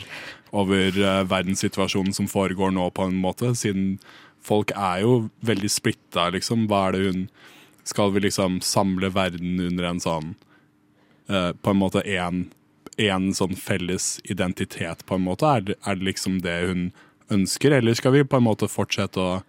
over 0.51 0.97
verdenssituasjonen 1.27 2.15
som 2.15 2.31
foregår 2.31 2.71
nå, 2.71 2.89
på 2.89 3.07
en 3.07 3.19
måte, 3.21 3.53
siden 3.55 3.99
folk 4.43 4.71
er 4.75 5.01
jo 5.03 5.29
veldig 5.45 5.69
splitta, 5.71 6.29
liksom. 6.35 6.67
Hva 6.69 6.87
er 6.87 6.97
det 6.97 7.05
hun 7.07 7.27
Skal 7.87 8.11
vi 8.11 8.19
liksom 8.19 8.59
samle 8.61 9.09
verden 9.15 9.59
under 9.63 9.85
en 9.87 9.99
sånn 10.03 10.35
uh, 11.31 11.53
På 11.55 11.71
en 11.71 11.79
måte 11.79 12.03
én 12.03 13.29
sånn 13.33 13.55
felles 13.55 14.19
identitet, 14.23 15.05
på 15.05 15.15
en 15.15 15.27
måte? 15.27 15.45
Er 15.45 15.61
det, 15.61 15.75
er 15.85 15.95
det 15.95 16.09
liksom 16.09 16.41
det 16.41 16.57
hun 16.67 16.89
ønsker, 17.29 17.71
eller 17.71 17.93
skal 17.93 18.15
vi 18.15 18.23
på 18.23 18.39
en 18.39 18.47
måte 18.47 18.67
fortsette 18.67 19.21
å 19.21 19.41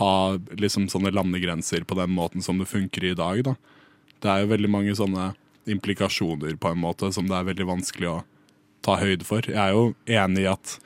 ha 0.00 0.38
liksom 0.56 0.88
sånne 0.88 1.12
landegrenser 1.12 1.84
på 1.84 1.94
den 1.94 2.10
måten 2.16 2.42
som 2.42 2.58
det 2.58 2.66
funker 2.66 3.04
i 3.04 3.14
dag, 3.14 3.42
da? 3.44 3.54
Det 4.24 4.30
er 4.30 4.42
jo 4.42 4.52
veldig 4.54 4.70
mange 4.72 4.94
sånne 4.96 5.34
implikasjoner, 5.70 6.56
på 6.56 6.72
en 6.72 6.80
måte, 6.80 7.12
som 7.12 7.28
det 7.28 7.36
er 7.36 7.50
veldig 7.50 7.66
vanskelig 7.68 8.10
å 8.10 8.22
ta 8.84 8.98
høyde 9.00 9.26
for. 9.28 9.44
Jeg 9.48 9.60
er 9.60 9.72
jo 9.76 9.92
enig 10.08 10.44
i 10.44 10.50
at 10.50 10.78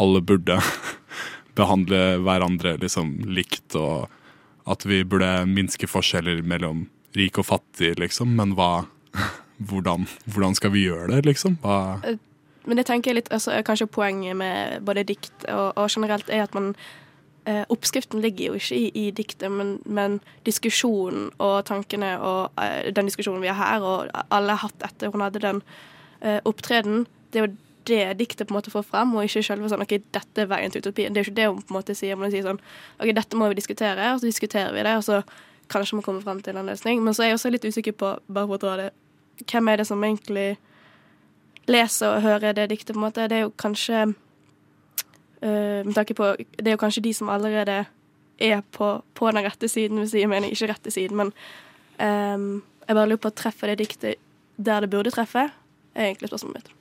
alle 0.00 0.22
burde 0.22 0.58
behandle 1.60 2.00
hverandre 2.24 2.76
liksom 2.80 3.12
likt, 3.28 3.76
og 3.78 4.08
at 4.70 4.86
vi 4.88 5.02
burde 5.04 5.44
minske 5.50 5.88
forskjeller 5.90 6.42
mellom 6.46 6.86
rik 7.16 7.40
og 7.40 7.48
fattig, 7.50 7.94
liksom. 8.00 8.34
Men 8.38 8.56
hva 8.58 8.86
hvordan, 9.68 10.08
hvordan 10.30 10.56
skal 10.58 10.74
vi 10.74 10.86
gjøre 10.88 11.10
det, 11.14 11.24
liksom? 11.28 11.58
Hva 11.62 12.00
Men 12.68 12.76
det 12.76 12.86
tenker 12.86 13.10
jeg 13.10 13.22
litt, 13.22 13.30
altså, 13.32 13.56
kanskje 13.64 13.88
poenget 13.90 14.36
med 14.36 14.82
både 14.84 15.06
dikt 15.08 15.46
og, 15.48 15.72
og 15.80 15.88
generelt 15.90 16.28
er 16.28 16.44
at 16.44 16.54
man 16.54 16.74
eh, 17.48 17.64
Oppskriften 17.72 18.20
ligger 18.20 18.50
jo 18.52 18.60
ikke 18.60 18.76
i, 18.76 18.90
i 18.94 19.06
diktet, 19.10 19.48
men, 19.52 19.78
men, 19.84 20.20
diskusjonen 20.46 21.30
og 21.38 21.64
tankene 21.70 22.12
og 22.20 22.60
eh, 22.60 22.92
den 22.94 23.08
diskusjonen 23.08 23.42
vi 23.42 23.50
har 23.50 23.58
her, 23.58 23.86
og 23.86 24.12
alle 24.28 24.56
har 24.56 24.68
hatt 24.68 24.86
etter 24.90 25.12
hun 25.12 25.24
hadde 25.24 25.42
den 25.42 25.62
eh, 26.20 26.38
opptreden, 26.44 27.06
det 27.32 27.40
er 27.40 27.48
jo 27.48 27.56
det 27.90 28.02
diktet 28.18 28.48
på 28.48 28.54
en 28.54 28.58
måte 28.58 28.72
får 28.72 28.86
frem, 28.88 29.12
og 29.16 29.26
ikke 29.26 29.42
selve 29.44 29.68
sånn 29.70 29.84
OK, 29.84 29.96
dette 30.14 30.42
er 30.42 30.48
veien 30.50 30.72
til 30.72 30.84
utopien. 30.84 31.12
Det 31.12 31.20
er 31.20 31.24
jo 31.24 31.30
ikke 31.30 31.38
det 31.38 31.48
hun 31.50 31.60
på 31.60 31.74
en 31.74 31.78
måte 31.78 31.96
sier, 31.98 32.16
men 32.16 32.28
hun 32.28 32.34
sier 32.34 32.46
sånn 32.46 32.62
OK, 33.02 33.12
dette 33.16 33.38
må 33.38 33.50
vi 33.50 33.58
diskutere, 33.58 34.12
og 34.14 34.22
så 34.22 34.30
diskuterer 34.30 34.74
vi 34.76 34.84
det, 34.86 34.96
og 34.98 35.06
så 35.06 35.20
kanskje 35.70 35.98
vi 35.98 36.06
kommer 36.06 36.24
frem 36.24 36.40
til 36.44 36.58
en 36.58 36.70
løsning. 36.70 37.02
Men 37.04 37.14
så 37.14 37.24
er 37.24 37.32
jeg 37.32 37.38
også 37.38 37.52
litt 37.54 37.68
usikker 37.68 37.96
på, 37.98 38.16
bare 38.26 38.50
for 38.50 38.58
å 38.58 38.62
dra 38.64 38.74
det, 38.80 38.88
hvem 39.44 39.70
er 39.72 39.80
det 39.80 39.86
som 39.88 40.04
egentlig 40.04 40.48
leser 41.70 42.16
og 42.16 42.24
hører 42.24 42.56
det 42.56 42.70
diktet, 42.72 42.94
på 42.94 43.00
en 43.00 43.06
måte. 43.06 43.28
Det 43.30 43.38
er 43.38 43.46
jo 43.46 43.54
kanskje 43.60 44.02
øh, 44.08 45.86
med 45.86 45.94
tanke 45.94 46.16
på 46.18 46.34
Det 46.38 46.66
er 46.66 46.76
jo 46.76 46.82
kanskje 46.82 47.04
de 47.06 47.14
som 47.14 47.28
allerede 47.28 47.84
er 48.40 48.60
på, 48.72 49.02
på 49.14 49.30
den 49.30 49.44
rette 49.44 49.68
siden, 49.68 49.98
hvis 49.98 50.14
jeg 50.14 50.28
mener 50.28 50.48
ikke 50.48 50.72
rette 50.72 50.90
siden, 50.90 51.16
men 51.16 51.32
øh, 52.00 52.60
jeg 52.88 52.96
bare 52.96 53.08
lurer 53.08 53.22
på 53.22 53.30
å 53.30 53.40
treffe 53.42 53.70
det 53.70 53.78
diktet 53.84 54.14
der 54.56 54.80
det 54.80 54.90
burde 54.90 55.12
treffe, 55.14 55.48
er 55.94 56.04
egentlig 56.10 56.28
spørsmålet 56.28 56.60
mitt. 56.60 56.79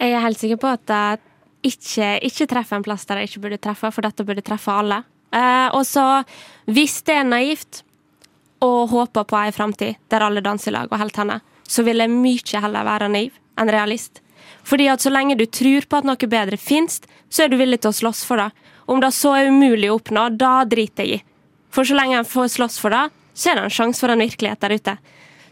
Jeg 0.00 0.12
er 0.12 0.24
helt 0.24 0.40
sikker 0.40 0.60
på 0.60 0.70
at 0.74 0.90
jeg 0.90 1.20
ikke, 1.64 2.08
ikke 2.28 2.48
treffer 2.50 2.78
en 2.78 2.84
plass 2.86 3.06
der 3.08 3.22
jeg 3.22 3.30
ikke 3.30 3.44
burde 3.46 3.60
treffe, 3.62 3.90
for 3.94 4.04
dette 4.04 4.26
burde 4.26 4.44
treffe 4.44 4.72
alle. 4.72 5.02
Eh, 5.34 5.68
og 5.74 5.84
så, 5.88 6.22
hvis 6.70 7.00
det 7.06 7.16
er 7.20 7.28
naivt 7.28 7.82
å 8.64 8.86
håpe 8.90 9.24
på 9.28 9.38
ei 9.40 9.52
framtid 9.54 9.98
der 10.12 10.24
alle 10.26 10.44
danser 10.44 10.72
i 10.72 10.76
lag 10.76 10.92
og 10.92 11.00
holder 11.00 11.22
henne, 11.22 11.40
så 11.66 11.84
vil 11.86 12.02
jeg 12.02 12.12
mye 12.12 12.60
heller 12.64 12.86
være 12.86 13.08
naiv 13.12 13.40
enn 13.60 13.72
realist. 13.72 14.20
Fordi 14.64 14.88
at 14.92 15.02
så 15.04 15.12
lenge 15.12 15.36
du 15.38 15.44
tror 15.46 15.86
på 15.88 16.00
at 16.00 16.06
noe 16.08 16.30
bedre 16.30 16.58
finnes, 16.60 17.00
så 17.28 17.44
er 17.44 17.52
du 17.52 17.58
villig 17.60 17.82
til 17.82 17.92
å 17.92 17.98
slåss 18.00 18.24
for 18.28 18.40
det. 18.40 18.50
Om 18.88 19.00
det 19.00 19.12
så 19.16 19.32
er 19.36 19.50
umulig 19.52 19.90
å 19.90 19.98
oppnå, 19.98 20.28
da 20.36 20.62
driter 20.68 21.04
jeg 21.04 21.20
i. 21.20 21.24
For 21.74 21.88
så 21.88 21.96
lenge 21.96 22.20
en 22.20 22.28
får 22.28 22.52
slåss 22.56 22.78
for 22.80 22.94
det, 22.94 23.08
så 23.34 23.50
er 23.50 23.58
det 23.58 23.66
en 23.66 23.76
sjanse 23.76 24.00
for 24.00 24.12
en 24.12 24.22
virkelighet 24.22 24.60
der 24.62 24.76
ute. 24.76 24.96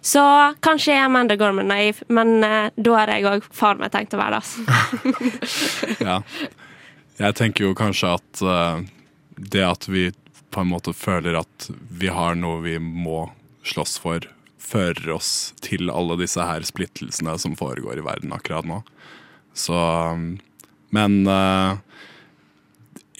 Så 0.02 0.22
kanskje 0.64 0.96
jeg 0.96 1.00
er 1.00 1.06
Amanda 1.06 1.36
Gorman 1.38 1.68
naiv, 1.70 2.00
men 2.10 2.42
uh, 2.42 2.72
da 2.74 2.96
har 2.98 3.12
jeg 3.14 3.28
òg 3.30 3.46
far 3.54 3.78
meg 3.78 3.92
tenkt 3.94 4.16
å 4.16 4.18
være 4.18 4.40
det. 4.40 4.42
Altså. 4.42 6.00
ja. 6.08 6.16
Jeg 7.22 7.38
tenker 7.38 7.68
jo 7.68 7.76
kanskje 7.78 8.10
at 8.16 8.42
uh, 8.42 8.82
det 9.36 9.62
at 9.62 9.86
vi 9.86 10.08
på 10.52 10.64
en 10.64 10.72
måte 10.72 10.92
føler 10.96 11.38
at 11.38 11.68
vi 11.70 12.10
har 12.12 12.34
noe 12.36 12.60
vi 12.64 12.76
må 12.82 13.28
slåss 13.64 13.94
for, 14.02 14.26
fører 14.58 15.14
oss 15.14 15.52
til 15.62 15.90
alle 15.92 16.18
disse 16.18 16.42
her 16.42 16.66
splittelsene 16.66 17.36
som 17.38 17.54
foregår 17.56 18.02
i 18.02 18.04
verden 18.04 18.34
akkurat 18.34 18.66
nå. 18.66 18.82
Så 19.54 19.78
Men 20.92 21.22
uh, 21.28 21.78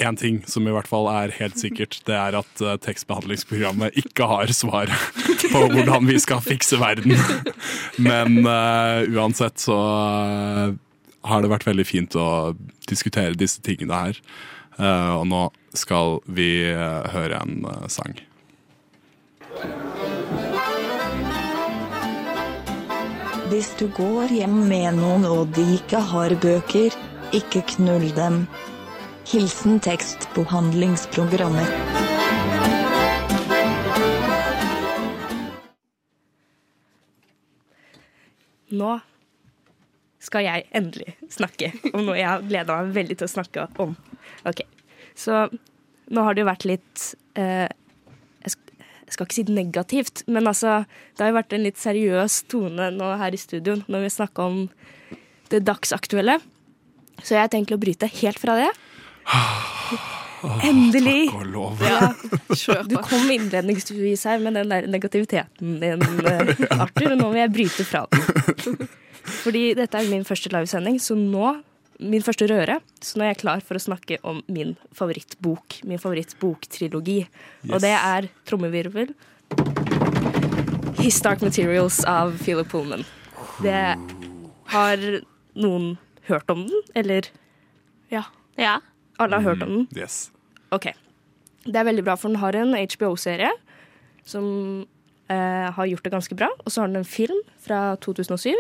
én 0.03 0.19
ting 0.19 0.41
som 0.51 0.67
i 0.67 0.75
hvert 0.75 0.89
fall 0.91 1.09
er 1.13 1.35
helt 1.39 1.59
sikkert, 1.61 1.99
det 2.09 2.17
er 2.19 2.37
at 2.39 2.63
uh, 2.65 2.75
tekstbehandlingsprogrammet 2.83 3.99
ikke 4.03 4.29
har 4.31 4.53
svar 4.55 4.93
på 5.53 5.65
hvordan 5.73 6.09
vi 6.09 6.19
skal 6.23 6.43
fikse 6.45 6.81
verden. 6.83 7.17
Men 7.99 8.43
uh, 8.47 9.03
uansett 9.13 9.63
så 9.63 9.79
uh, 9.79 10.75
har 11.29 11.43
det 11.43 11.53
vært 11.53 11.69
veldig 11.69 11.87
fint 11.87 12.19
å 12.19 12.55
diskutere 12.91 13.39
disse 13.39 13.63
tingene 13.63 13.95
her. 13.95 14.19
og 14.83 15.27
nå 15.31 15.43
skal 15.77 16.17
vi 16.27 16.67
høre 17.13 17.39
en 17.39 17.67
sang. 17.93 18.17
Hvis 23.53 23.71
du 23.79 23.87
går 23.95 24.33
hjem 24.33 24.55
med 24.67 24.97
noen 24.99 25.29
og 25.29 25.55
de 25.55 25.63
ikke 25.77 26.01
har 26.11 26.35
bøker, 26.43 26.95
ikke 27.37 27.63
knull 27.77 28.09
dem. 28.17 28.47
Hilsen 29.31 29.79
tekstbehandlingsprogrammer. 29.81 31.69
Nå 38.73 38.91
skal 40.23 40.47
jeg 40.47 40.67
endelig 40.75 41.15
snakke 41.31 41.71
om 41.93 42.03
noe 42.07 42.19
jeg 42.19 42.29
har 42.29 42.45
gleda 42.47 42.81
meg 42.81 42.93
veldig 42.99 43.19
til 43.21 43.29
å 43.29 43.33
snakke 43.37 43.67
om. 43.85 43.95
Ok, 44.49 44.65
Så 45.15 45.47
nå 46.11 46.27
har 46.27 46.35
det 46.35 46.43
jo 46.43 46.51
vært 46.51 46.67
litt 46.67 47.09
eh, 47.39 47.69
jeg, 48.43 48.55
skal, 49.07 49.27
ikke 49.27 49.39
si 49.39 49.45
negativt, 49.49 50.25
men 50.27 50.49
altså 50.51 50.83
Det 51.15 51.25
har 51.25 51.31
jo 51.31 51.41
vært 51.41 51.55
en 51.55 51.67
litt 51.67 51.79
seriøs 51.79 52.43
tone 52.51 52.91
nå 52.95 53.17
her 53.23 53.35
i 53.35 53.41
studio 53.41 53.79
når 53.87 54.09
vi 54.09 54.17
snakker 54.19 54.51
om 54.51 54.63
det 55.53 55.63
dagsaktuelle. 55.69 56.41
Så 57.23 57.37
jeg 57.37 57.45
har 57.45 57.53
tenkt 57.53 57.75
å 57.75 57.79
bryte 57.79 58.09
helt 58.09 58.41
fra 58.41 58.57
det. 58.59 58.73
Endelig! 60.67 61.29
Takk 61.31 61.39
og 61.39 61.51
lov. 61.55 61.83
Ja. 61.87 62.09
Du 62.89 62.97
kom 63.05 63.31
innledningsvis 63.31 64.25
her 64.27 64.41
med 64.43 64.57
den 64.59 64.73
der 64.73 64.89
negativiteten 64.91 65.77
din, 65.83 66.03
eh, 66.33 66.81
Arthur, 66.81 67.13
og 67.15 67.21
nå 67.21 67.29
vil 67.31 67.43
jeg 67.45 67.53
bryte 67.55 67.87
fra 67.87 68.05
den. 68.11 68.89
Fordi 69.43 69.69
dette 69.79 70.01
er 70.01 70.11
min 70.11 70.27
første 70.27 70.51
livesending, 70.53 70.99
så 71.03 71.15
nå 71.19 71.55
min 72.03 72.25
første 72.25 72.49
røre, 72.51 72.81
så 72.99 73.19
nå 73.19 73.27
er 73.27 73.33
jeg 73.33 73.43
klar 73.45 73.63
for 73.63 73.79
å 73.79 73.83
snakke 73.83 74.19
om 74.27 74.41
min 74.51 74.75
favorittbok. 74.97 75.79
Min 75.87 76.03
favorittboktrilogi. 76.03 77.21
Yes. 77.23 77.71
Og 77.71 77.83
det 77.85 77.93
er 77.95 78.27
trommevirvel 78.49 79.13
His 80.99 81.21
Dark 81.23 81.45
Materials 81.45 82.01
av 82.09 82.35
Philip 82.43 82.71
Pullman. 82.73 83.07
Det 83.63 83.79
Har 84.73 85.03
noen 85.55 85.93
hørt 86.27 86.51
om 86.51 86.67
den, 86.67 86.83
eller? 86.99 87.29
Ja. 88.11 88.25
Ja. 88.59 88.81
Alle 89.21 89.39
har 89.39 89.53
hørt 89.53 89.63
om 89.65 89.69
den? 89.69 89.87
Mm, 89.91 89.99
yes. 89.99 90.31
Ok. 90.73 90.89
Det 91.67 91.79
er 91.79 91.87
veldig 91.87 92.05
bra, 92.07 92.17
for 92.19 92.33
den 92.33 92.41
har 92.43 92.57
en 92.59 92.75
HBO-serie 92.75 93.51
som 94.27 94.47
eh, 95.31 95.69
har 95.75 95.91
gjort 95.91 96.05
det 96.07 96.15
ganske 96.15 96.39
bra. 96.39 96.49
Og 96.65 96.73
så 96.73 96.83
har 96.83 96.91
den 96.91 97.03
en 97.03 97.09
film 97.09 97.43
fra 97.63 97.95
2007 98.03 98.55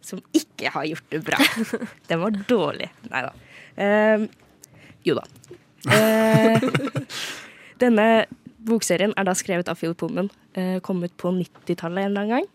som 0.00 0.22
ikke 0.36 0.72
har 0.72 0.86
gjort 0.88 1.08
det 1.12 1.22
bra. 1.26 1.38
den 2.10 2.22
var 2.22 2.38
dårlig. 2.48 2.90
Nei 3.12 3.24
da. 3.26 3.32
Eh, 3.78 4.26
jo 5.06 5.18
da. 5.18 5.24
Eh, 5.94 6.68
Denne 7.82 8.06
bokserien 8.68 9.14
er 9.16 9.28
da 9.28 9.34
skrevet 9.38 9.70
av 9.70 9.78
Philip 9.78 9.98
Pullman. 10.00 10.30
Eh, 10.58 10.78
kom 10.84 11.02
ut 11.04 11.14
på 11.20 11.32
90-tallet 11.34 12.06
en 12.06 12.10
eller 12.10 12.24
annen 12.24 12.34
gang. 12.38 12.48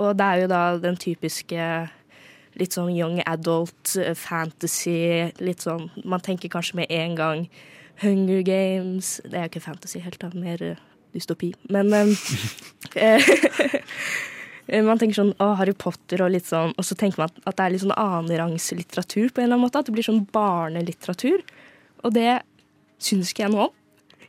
Og 0.00 0.16
det 0.16 0.26
er 0.26 0.42
jo 0.42 0.50
da 0.50 0.62
den 0.80 0.98
typiske 1.00 1.64
litt 2.58 2.74
sånn 2.74 2.92
young 2.94 3.20
adult 3.28 3.96
eh, 4.00 4.14
fantasy. 4.18 5.30
Litt 5.42 5.66
sånn 5.66 5.88
Man 6.04 6.22
tenker 6.24 6.52
kanskje 6.52 6.80
med 6.82 6.90
en 6.90 7.16
gang 7.18 7.44
Hunger 8.02 8.42
Games. 8.46 9.18
Det 9.24 9.36
er 9.36 9.46
jo 9.46 9.52
ikke 9.52 9.66
fantasy 9.68 10.02
helt, 10.02 10.20
da. 10.22 10.30
Mer 10.34 10.62
eh, 10.64 10.84
dystopi. 11.14 11.52
Men 11.72 11.92
eh, 12.94 13.32
man 14.86 15.00
tenker 15.00 15.18
sånn 15.18 15.34
å, 15.42 15.52
Harry 15.60 15.74
Potter 15.76 16.22
og 16.24 16.32
litt 16.34 16.48
sånn, 16.48 16.74
og 16.76 16.86
så 16.86 16.96
tenker 16.98 17.24
man 17.24 17.34
at, 17.44 17.56
det 17.56 17.64
er 17.64 17.74
litt 17.74 17.84
sånn 17.84 17.98
annenrangs 17.98 18.70
litteratur 18.76 19.28
på 19.28 19.42
en 19.42 19.48
eller 19.48 19.58
annen 19.58 19.66
måte. 19.66 19.82
At 19.82 19.90
det 19.90 19.96
blir 19.96 20.06
sånn 20.06 20.24
barnelitteratur. 20.32 21.44
Og 22.06 22.16
det 22.16 22.40
syns 23.00 23.32
ikke 23.32 23.46
jeg 23.46 23.54
noe 23.54 23.68
om. 23.68 23.76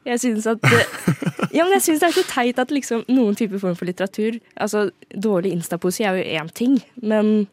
Jeg 0.08 0.18
syns 0.24 0.48
at 0.50 0.64
Ja, 1.56 1.62
men 1.66 1.76
jeg 1.76 1.84
syns 1.86 2.02
det 2.02 2.08
er 2.08 2.16
så 2.16 2.24
teit 2.26 2.60
at 2.62 2.72
liksom 2.74 3.04
noen 3.12 3.36
typer 3.38 3.60
form 3.62 3.76
for 3.78 3.86
litteratur 3.86 4.40
Altså, 4.56 4.88
dårlig 5.14 5.52
instapoesi 5.54 6.08
er 6.08 6.18
jo 6.18 6.40
én 6.40 6.50
ting, 6.58 6.80
men 7.04 7.46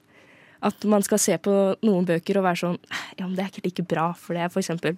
at 0.63 0.85
man 0.91 1.03
skal 1.07 1.19
se 1.23 1.37
på 1.39 1.53
noen 1.87 2.07
bøker 2.09 2.41
og 2.41 2.45
være 2.49 2.59
sånn 2.65 2.79
Ja, 3.19 3.27
men 3.27 3.37
det 3.37 3.45
er 3.45 3.53
ikke 3.53 3.67
like 3.69 3.85
bra, 3.91 4.09
for 4.19 4.35
det 4.35 4.43
er 4.47 4.59
eksempel 4.59 4.97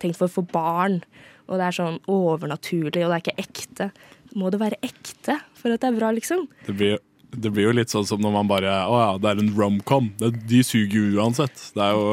tenkt 0.00 0.16
for, 0.18 0.28
for 0.32 0.42
barn. 0.48 1.02
Og 1.50 1.58
det 1.60 1.66
er 1.68 1.74
sånn 1.76 1.98
overnaturlig, 2.10 3.02
og 3.04 3.12
det 3.12 3.16
er 3.18 3.22
ikke 3.22 3.42
ekte. 3.42 3.88
Må 4.38 4.48
det 4.50 4.60
være 4.62 4.78
ekte 4.82 5.36
for 5.58 5.74
at 5.74 5.82
det 5.82 5.90
er 5.90 5.98
bra, 5.98 6.10
liksom? 6.16 6.46
Det 6.66 6.74
blir, 6.78 6.96
det 7.34 7.52
blir 7.52 7.68
jo 7.68 7.74
litt 7.76 7.92
sånn 7.92 8.06
som 8.08 8.22
når 8.24 8.32
man 8.38 8.48
bare 8.50 8.72
Å 8.88 8.96
ja, 9.02 9.10
det 9.20 9.30
er 9.34 9.42
en 9.44 9.52
romcom. 9.58 10.08
Det- 10.18 10.32
De 10.48 10.62
suger 10.64 10.96
jo 10.96 11.20
uansett. 11.20 11.60
Det 11.76 11.82
er 11.84 11.92
jo 11.92 12.08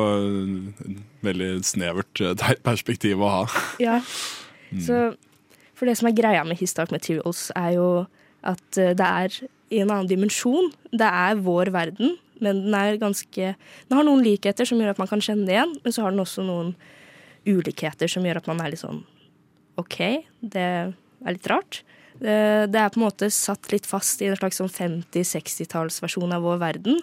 et 0.60 1.00
veldig 1.26 1.50
snevert 1.68 2.22
eh, 2.26 2.54
perspektiv 2.68 3.24
å 3.24 3.32
ha. 3.38 3.42
Ja. 3.88 4.00
Så 4.80 5.16
For 5.74 5.88
det 5.88 5.96
som 5.98 6.10
er 6.12 6.18
greia 6.18 6.44
med 6.46 6.60
His 6.60 6.74
Dark 6.76 6.92
Materials, 6.92 7.48
er 7.56 7.78
jo 7.80 7.88
at 8.44 8.78
eh, 8.78 8.92
det 8.94 9.08
er 9.08 9.40
i 9.72 9.80
en 9.84 9.90
annen 9.94 10.10
dimensjon. 10.10 10.72
Det 10.92 11.08
er 11.08 11.40
vår 11.46 11.72
verden, 11.74 12.18
men 12.44 12.64
den 12.66 12.76
er 12.78 13.00
ganske 13.02 13.54
Den 13.54 13.98
har 13.98 14.08
noen 14.08 14.24
likheter 14.26 14.68
som 14.68 14.80
gjør 14.80 14.94
at 14.94 15.02
man 15.02 15.10
kan 15.12 15.24
kjenne 15.24 15.48
det 15.48 15.56
igjen, 15.58 15.76
men 15.84 15.96
så 15.96 16.06
har 16.06 16.16
den 16.16 16.24
også 16.24 16.46
noen 16.48 16.74
ulikheter 17.48 18.12
som 18.12 18.26
gjør 18.26 18.42
at 18.42 18.50
man 18.50 18.62
er 18.64 18.74
litt 18.74 18.84
sånn 18.84 19.04
OK, 19.80 20.00
det 20.44 20.60
er 20.60 20.92
litt 21.32 21.48
rart. 21.48 21.84
Det, 22.20 22.68
det 22.68 22.80
er 22.82 22.92
på 22.92 23.00
en 23.00 23.06
måte 23.06 23.30
satt 23.32 23.70
litt 23.72 23.88
fast 23.88 24.20
i 24.20 24.28
en 24.28 24.36
slags 24.36 24.60
sånn 24.60 24.72
50-60-tallsversjon 24.72 26.36
av 26.36 26.44
vår 26.44 26.60
verden. 26.60 27.00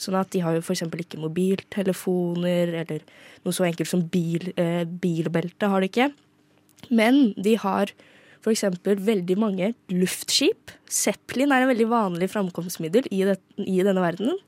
Sånn 0.00 0.16
at 0.16 0.30
de 0.32 0.40
har 0.40 0.56
jo 0.56 0.62
f.eks. 0.64 0.86
ikke 0.88 1.20
mobiltelefoner, 1.20 2.72
eller 2.80 3.04
noe 3.44 3.54
så 3.54 3.66
enkelt 3.68 3.90
som 3.90 4.06
bil, 4.08 4.48
eh, 4.56 4.82
bilbelte 4.88 5.68
har 5.68 5.84
de 5.84 5.90
ikke. 5.92 6.08
Men 6.88 7.34
de 7.36 7.58
har 7.60 7.92
f.eks. 8.40 8.64
veldig 8.84 9.36
mange 9.40 9.72
luftskip. 9.92 10.72
Zeppelin 10.90 11.52
er 11.52 11.64
en 11.64 11.72
veldig 11.72 11.90
vanlig 11.92 12.32
framkomstmiddel 12.32 13.08
i, 13.12 13.22
det, 13.28 13.38
i 13.60 13.80
denne 13.84 14.04
verdenen. 14.04 14.40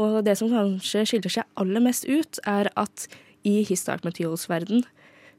Og 0.00 0.22
det 0.24 0.38
som 0.40 0.50
kanskje 0.52 1.04
skiller 1.08 1.32
seg 1.32 1.60
aller 1.60 1.84
mest 1.84 2.06
ut, 2.08 2.40
er 2.48 2.70
at 2.80 3.06
i 3.48 3.60
His 3.66 3.84
Dark 3.84 4.06
Materials-verden 4.06 4.86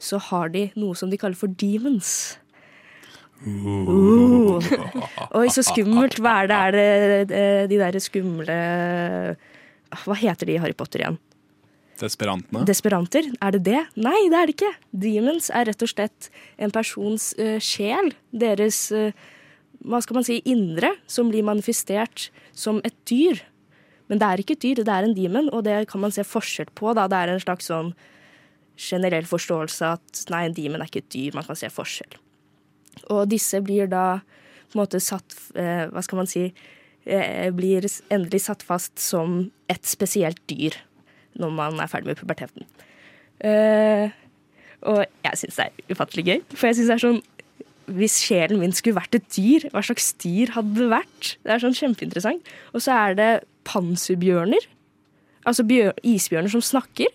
så 0.04 0.20
har 0.30 0.52
de 0.54 0.68
noe 0.76 0.98
som 1.00 1.10
de 1.12 1.20
kaller 1.20 1.40
for 1.40 1.52
demons. 1.60 2.38
Uh. 3.44 4.60
Oi, 5.40 5.48
så 5.52 5.64
skummelt. 5.66 6.20
Hva 6.24 6.44
er 6.44 6.50
det? 6.50 6.58
Er 6.64 6.74
det 6.74 7.36
eh, 7.36 7.64
de 7.68 7.80
derre 7.82 8.00
skumle 8.00 8.56
Hva 10.06 10.16
heter 10.16 10.48
de 10.48 10.56
i 10.56 10.62
Harry 10.64 10.76
Potter 10.78 11.04
igjen? 11.04 11.20
Desperantene. 12.00 12.64
Desperanter? 12.68 13.28
Er 13.44 13.56
det 13.56 13.64
det? 13.68 13.82
Nei, 14.00 14.18
det 14.32 14.40
er 14.40 14.50
det 14.50 14.56
ikke. 14.56 14.72
Demons 15.04 15.50
er 15.54 15.68
rett 15.70 15.86
og 15.86 15.92
slett 15.92 16.30
en 16.58 16.74
persons 16.74 17.32
uh, 17.40 17.60
sjel. 17.64 18.12
Deres 18.34 18.88
uh, 18.96 19.12
hva 19.84 20.00
skal 20.04 20.18
man 20.18 20.26
si, 20.28 20.40
indre, 20.48 20.94
som 21.12 21.30
blir 21.32 21.46
manifestert 21.46 22.30
som 22.56 22.80
et 22.88 22.96
dyr. 23.10 23.42
Men 24.14 24.20
det 24.22 24.28
er 24.30 24.42
ikke 24.44 24.54
et 24.54 24.62
dyr, 24.62 24.80
det 24.86 24.94
er 24.94 25.08
en 25.08 25.16
demon, 25.18 25.48
og 25.50 25.64
det 25.66 25.88
kan 25.90 26.04
man 26.04 26.12
se 26.14 26.22
forskjell 26.22 26.70
på. 26.78 26.92
Da. 26.94 27.08
Det 27.10 27.18
er 27.18 27.32
en 27.34 27.40
slags 27.42 27.66
sånn 27.72 27.88
generell 28.78 29.26
forståelse 29.26 29.88
at 29.96 30.20
nei, 30.30 30.44
en 30.46 30.54
demon 30.54 30.84
er 30.84 30.90
ikke 30.92 31.02
et 31.02 31.08
dyr, 31.16 31.34
man 31.34 31.48
kan 31.48 31.58
se 31.58 31.70
forskjell. 31.74 32.20
Og 33.10 33.24
disse 33.32 33.58
blir 33.66 33.90
da 33.90 34.20
på 34.22 34.78
en 34.78 34.84
måte 34.84 35.00
satt 35.02 35.34
eh, 35.58 35.88
Hva 35.90 36.04
skal 36.06 36.20
man 36.20 36.30
si 36.30 36.44
eh, 36.46 37.50
Blir 37.58 37.88
endelig 38.14 38.44
satt 38.46 38.62
fast 38.66 39.02
som 39.02 39.48
et 39.66 39.82
spesielt 39.90 40.38
dyr 40.50 40.78
når 41.42 41.56
man 41.58 41.82
er 41.82 41.90
ferdig 41.90 42.12
med 42.12 42.20
puberteten. 42.20 42.68
Eh, 43.42 44.14
og 44.86 45.02
jeg 45.26 45.40
syns 45.42 45.58
det 45.58 45.66
er 45.66 45.96
ufattelig 45.96 46.26
gøy, 46.28 46.44
for 46.54 46.70
jeg 46.70 46.78
syns 46.78 46.92
det 46.92 46.98
er 47.00 47.02
sånn 47.08 47.24
hvis 47.98 48.20
sjelen 48.24 48.62
min 48.62 48.76
skulle 48.78 49.00
vært 49.00 49.18
et 49.18 49.26
dyr, 49.34 49.66
hva 49.74 49.82
slags 49.84 50.14
dyr 50.22 50.54
hadde 50.54 50.78
det 50.78 50.92
vært? 50.94 51.32
Det 51.42 51.56
er 51.56 51.64
sånn 51.66 51.76
kjempeinteressant. 51.76 52.54
Og 52.78 52.86
så 52.86 52.94
er 52.94 53.18
det 53.18 53.32
panserbjørner. 53.68 54.70
Altså 55.46 55.66
bjør, 55.68 55.92
isbjørner 56.08 56.52
som 56.54 56.62
snakker. 56.64 57.12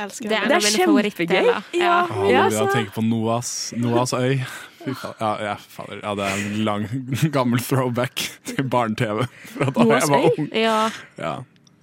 Elsker 0.00 0.30
Det 0.30 0.36
er 0.38 0.46
Det 0.48 0.56
er 0.56 0.76
kjempegøy. 0.78 1.50
Ja, 1.76 1.96
Å, 2.08 2.24
ja, 2.30 2.46
jeg 2.48 2.70
tenker 2.72 2.94
på 2.94 3.02
Noas, 3.04 3.72
Noas 3.76 4.14
øy. 4.16 4.38
Ja, 4.86 5.30
ja, 5.42 5.54
fader. 5.58 5.98
ja, 6.04 6.12
det 6.14 6.24
er 6.28 6.42
en 6.46 6.60
lang, 6.64 6.84
gammel 7.36 7.58
throwback 7.60 8.22
til 8.46 8.68
barne-TV 8.70 9.24
fra 9.50 9.66
da 9.74 9.82
Noahs 9.84 10.04
jeg 10.06 10.12
var 10.12 10.20
øy? 10.22 10.28
ung. 10.38 10.50
Ja. 10.54 10.76
Ja, 11.18 11.32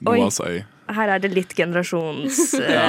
Oi. 0.08 0.18
Noas 0.22 0.40
øy. 0.40 0.62
her 0.96 1.12
er 1.18 1.20
det 1.24 1.34
litt 1.36 1.54
generasjons 1.58 2.40
Ja, 2.60 2.86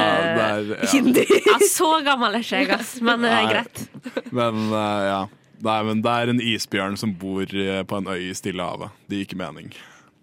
eh, 0.55 0.71
ja. 0.71 0.91
hinder. 0.93 1.35
ja, 1.51 1.59
så 1.71 1.91
gammel 2.07 2.39
er 2.39 2.47
ikke 2.47 2.63
jeg, 2.63 2.71
ass. 2.79 2.95
Men 3.05 3.27
det 3.27 3.33
er 3.35 3.51
greit. 3.51 3.83
Men 4.31 4.63
uh, 4.71 5.03
ja. 5.11 5.21
Nei, 5.65 5.79
men 5.91 6.01
det 6.05 6.13
er 6.13 6.31
en 6.33 6.41
isbjørn 6.45 6.97
som 7.01 7.13
bor 7.19 7.43
eh, 7.49 7.83
på 7.89 7.99
en 8.01 8.09
øy 8.15 8.31
i 8.31 8.35
Stillehavet. 8.37 8.95
Det 9.09 9.19
gir 9.19 9.29
ikke 9.29 9.39
mening. 9.41 9.71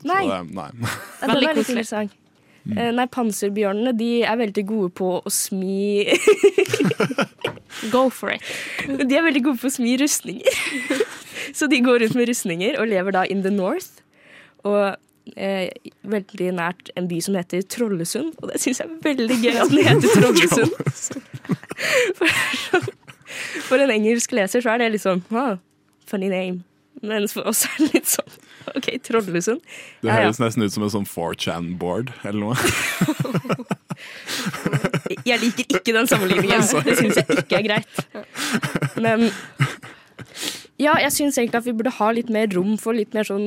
Så 0.02 0.10
Nei. 0.10 0.24
det, 0.32 0.42
nei. 0.58 0.70
Ja, 0.82 1.28
den 1.28 1.36
Veldig 1.36 1.54
koselig. 1.62 1.86
Sang. 1.90 2.12
Mm. 2.62 2.78
Nei, 2.94 3.08
panserbjørnene 3.10 3.94
de 3.98 4.10
er 4.22 4.38
veldig 4.38 4.64
gode 4.70 4.92
på 4.94 5.16
å 5.18 5.32
smi 5.34 6.06
Go 7.94 8.04
for 8.14 8.36
it. 8.36 8.46
De 8.86 9.18
er 9.18 9.24
veldig 9.26 9.42
gode 9.48 9.58
på 9.64 9.70
å 9.72 9.74
smi 9.74 9.96
rustninger. 9.98 10.60
Så 11.58 11.66
de 11.72 11.80
går 11.82 12.04
rundt 12.04 12.18
med 12.20 12.30
rustninger 12.30 12.78
og 12.78 12.92
lever 12.92 13.16
da 13.16 13.24
in 13.26 13.42
the 13.42 13.50
north. 13.54 14.04
Og 14.68 14.94
eh, 15.34 15.72
veldig 16.06 16.52
nært 16.60 16.92
en 17.00 17.10
by 17.10 17.18
som 17.26 17.38
heter 17.40 17.66
Trollesund. 17.66 18.36
Og 18.42 18.52
det 18.52 18.62
syns 18.62 18.84
jeg 18.84 18.92
er 18.92 19.02
veldig 19.08 19.40
gøy 19.42 19.58
at 19.64 19.74
den 19.74 19.90
heter 19.90 20.10
Trollesund. 20.20 20.74
For, 22.20 22.92
for 23.66 23.82
en 23.82 23.94
engelsk 23.96 24.36
leser 24.38 24.62
så 24.62 24.76
er 24.76 24.84
det 24.84 24.92
litt 24.94 25.06
sånn 25.06 25.24
ah, 25.34 25.56
funny 26.06 26.30
name. 26.30 26.62
Mens 27.02 27.34
for 27.34 27.48
oss 27.50 27.66
er 27.66 27.80
det 27.80 27.90
litt 27.96 28.12
sånn 28.12 28.36
OK, 28.78 28.88
Trollesund. 29.06 29.62
Det 30.02 30.10
Ja, 30.10 30.16
ja. 30.16 30.28
høres 30.28 30.40
nesten 30.42 30.64
ut 30.66 30.74
som 30.74 30.84
en 30.86 30.94
sånn 30.94 31.08
4chan-board 31.10 32.12
eller 32.24 32.40
noe. 32.40 32.56
Jeg 35.28 35.40
liker 35.42 35.66
ikke 35.78 35.94
den 35.96 36.08
sammenligningen. 36.10 36.64
Det 36.88 36.96
syns 36.98 37.20
jeg 37.20 37.42
ikke 37.44 37.60
er 37.60 37.66
greit. 37.68 37.92
Men 39.02 39.28
ja, 40.82 40.96
jeg 41.04 41.12
syns 41.14 41.38
egentlig 41.38 41.60
at 41.60 41.68
vi 41.68 41.76
burde 41.78 41.94
ha 42.00 42.08
litt 42.16 42.30
mer 42.34 42.48
rom 42.56 42.74
for 42.82 42.96
litt 42.98 43.14
mer 43.14 43.28
sånn 43.28 43.46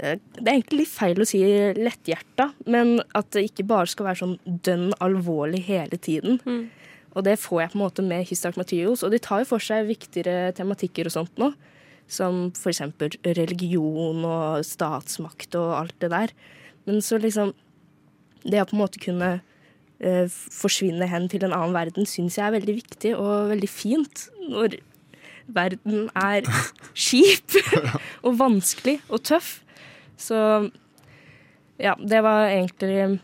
eh, 0.00 0.16
Det 0.38 0.46
er 0.46 0.54
egentlig 0.54 0.78
litt 0.84 0.92
feil 0.92 1.20
å 1.20 1.26
si 1.28 1.40
letthjerta, 1.76 2.50
men 2.72 2.96
at 3.18 3.28
det 3.36 3.42
ikke 3.50 3.66
bare 3.68 3.90
skal 3.92 4.08
være 4.08 4.20
sånn 4.22 4.36
dønn 4.64 4.88
alvorlig 5.04 5.64
hele 5.68 5.98
tiden. 6.00 6.40
Og 7.16 7.24
det 7.26 7.36
får 7.42 7.62
jeg 7.64 7.72
på 7.74 7.78
en 7.78 7.84
måte 7.84 8.04
med 8.06 8.26
Hystak 8.30 8.56
Dark 8.60 8.72
og 9.02 9.12
de 9.12 9.20
tar 9.24 9.42
jo 9.44 9.50
for 9.52 9.64
seg 9.64 9.88
viktigere 9.90 10.52
tematikker 10.56 11.08
og 11.10 11.16
sånt 11.18 11.40
nå. 11.40 11.52
Som 12.06 12.52
eksempel 12.54 13.16
religion 13.24 14.24
og 14.24 14.64
statsmakt 14.66 15.56
og 15.58 15.72
alt 15.80 15.96
det 16.02 16.12
der. 16.12 16.34
Men 16.86 17.02
så 17.02 17.18
liksom 17.18 17.54
Det 18.46 18.60
å 18.62 18.66
på 18.68 18.76
en 18.76 18.82
måte 18.84 19.00
kunne 19.02 19.30
eh, 19.98 20.26
forsvinne 20.30 21.08
hen 21.10 21.24
til 21.26 21.42
en 21.42 21.54
annen 21.56 21.74
verden, 21.74 22.06
syns 22.06 22.36
jeg 22.38 22.46
er 22.46 22.54
veldig 22.54 22.74
viktig 22.76 23.14
og 23.18 23.50
veldig 23.50 23.70
fint. 23.70 24.28
Når 24.46 24.76
verden 25.50 26.06
er 26.14 26.46
skip 27.06 27.56
og 28.26 28.36
vanskelig 28.38 29.00
og 29.08 29.24
tøff. 29.26 29.56
Så 30.16 30.36
ja, 31.82 31.96
det 31.98 32.22
var 32.24 32.48
egentlig 32.48 33.18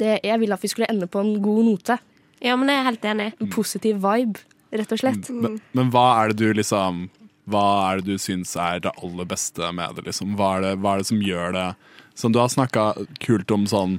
det 0.00 0.18
Jeg 0.24 0.40
ville 0.40 0.56
at 0.56 0.62
vi 0.62 0.70
skulle 0.72 0.88
ende 0.88 1.06
på 1.06 1.20
en 1.20 1.36
god 1.42 1.64
note. 1.68 1.98
Ja, 2.42 2.56
men 2.56 2.70
jeg 2.72 2.80
er 2.80 2.88
helt 2.88 3.04
enig. 3.06 3.26
En 3.38 3.50
positiv 3.52 4.00
vibe, 4.02 4.40
rett 4.72 4.94
og 4.94 5.02
slett. 5.02 5.28
Men, 5.30 5.60
men 5.76 5.90
hva 5.92 6.06
er 6.22 6.32
det 6.32 6.40
du 6.40 6.56
liksom 6.56 7.04
Hva 7.50 7.64
er 7.90 8.00
det 8.00 8.14
du 8.14 8.22
syns 8.22 8.54
er 8.60 8.82
det 8.84 8.92
aller 9.02 9.26
beste 9.28 9.72
med 9.74 9.96
det? 9.96 10.06
liksom? 10.06 10.36
Hva 10.38 10.56
er 10.58 10.66
det, 10.66 10.72
hva 10.82 10.94
er 10.94 11.02
det 11.02 11.10
som 11.10 11.22
gjør 11.24 11.56
det 11.56 11.68
Sånn, 12.14 12.34
Du 12.34 12.38
har 12.42 12.50
snakka 12.52 12.92
kult 13.24 13.50
om 13.54 13.64
sånn 13.66 13.96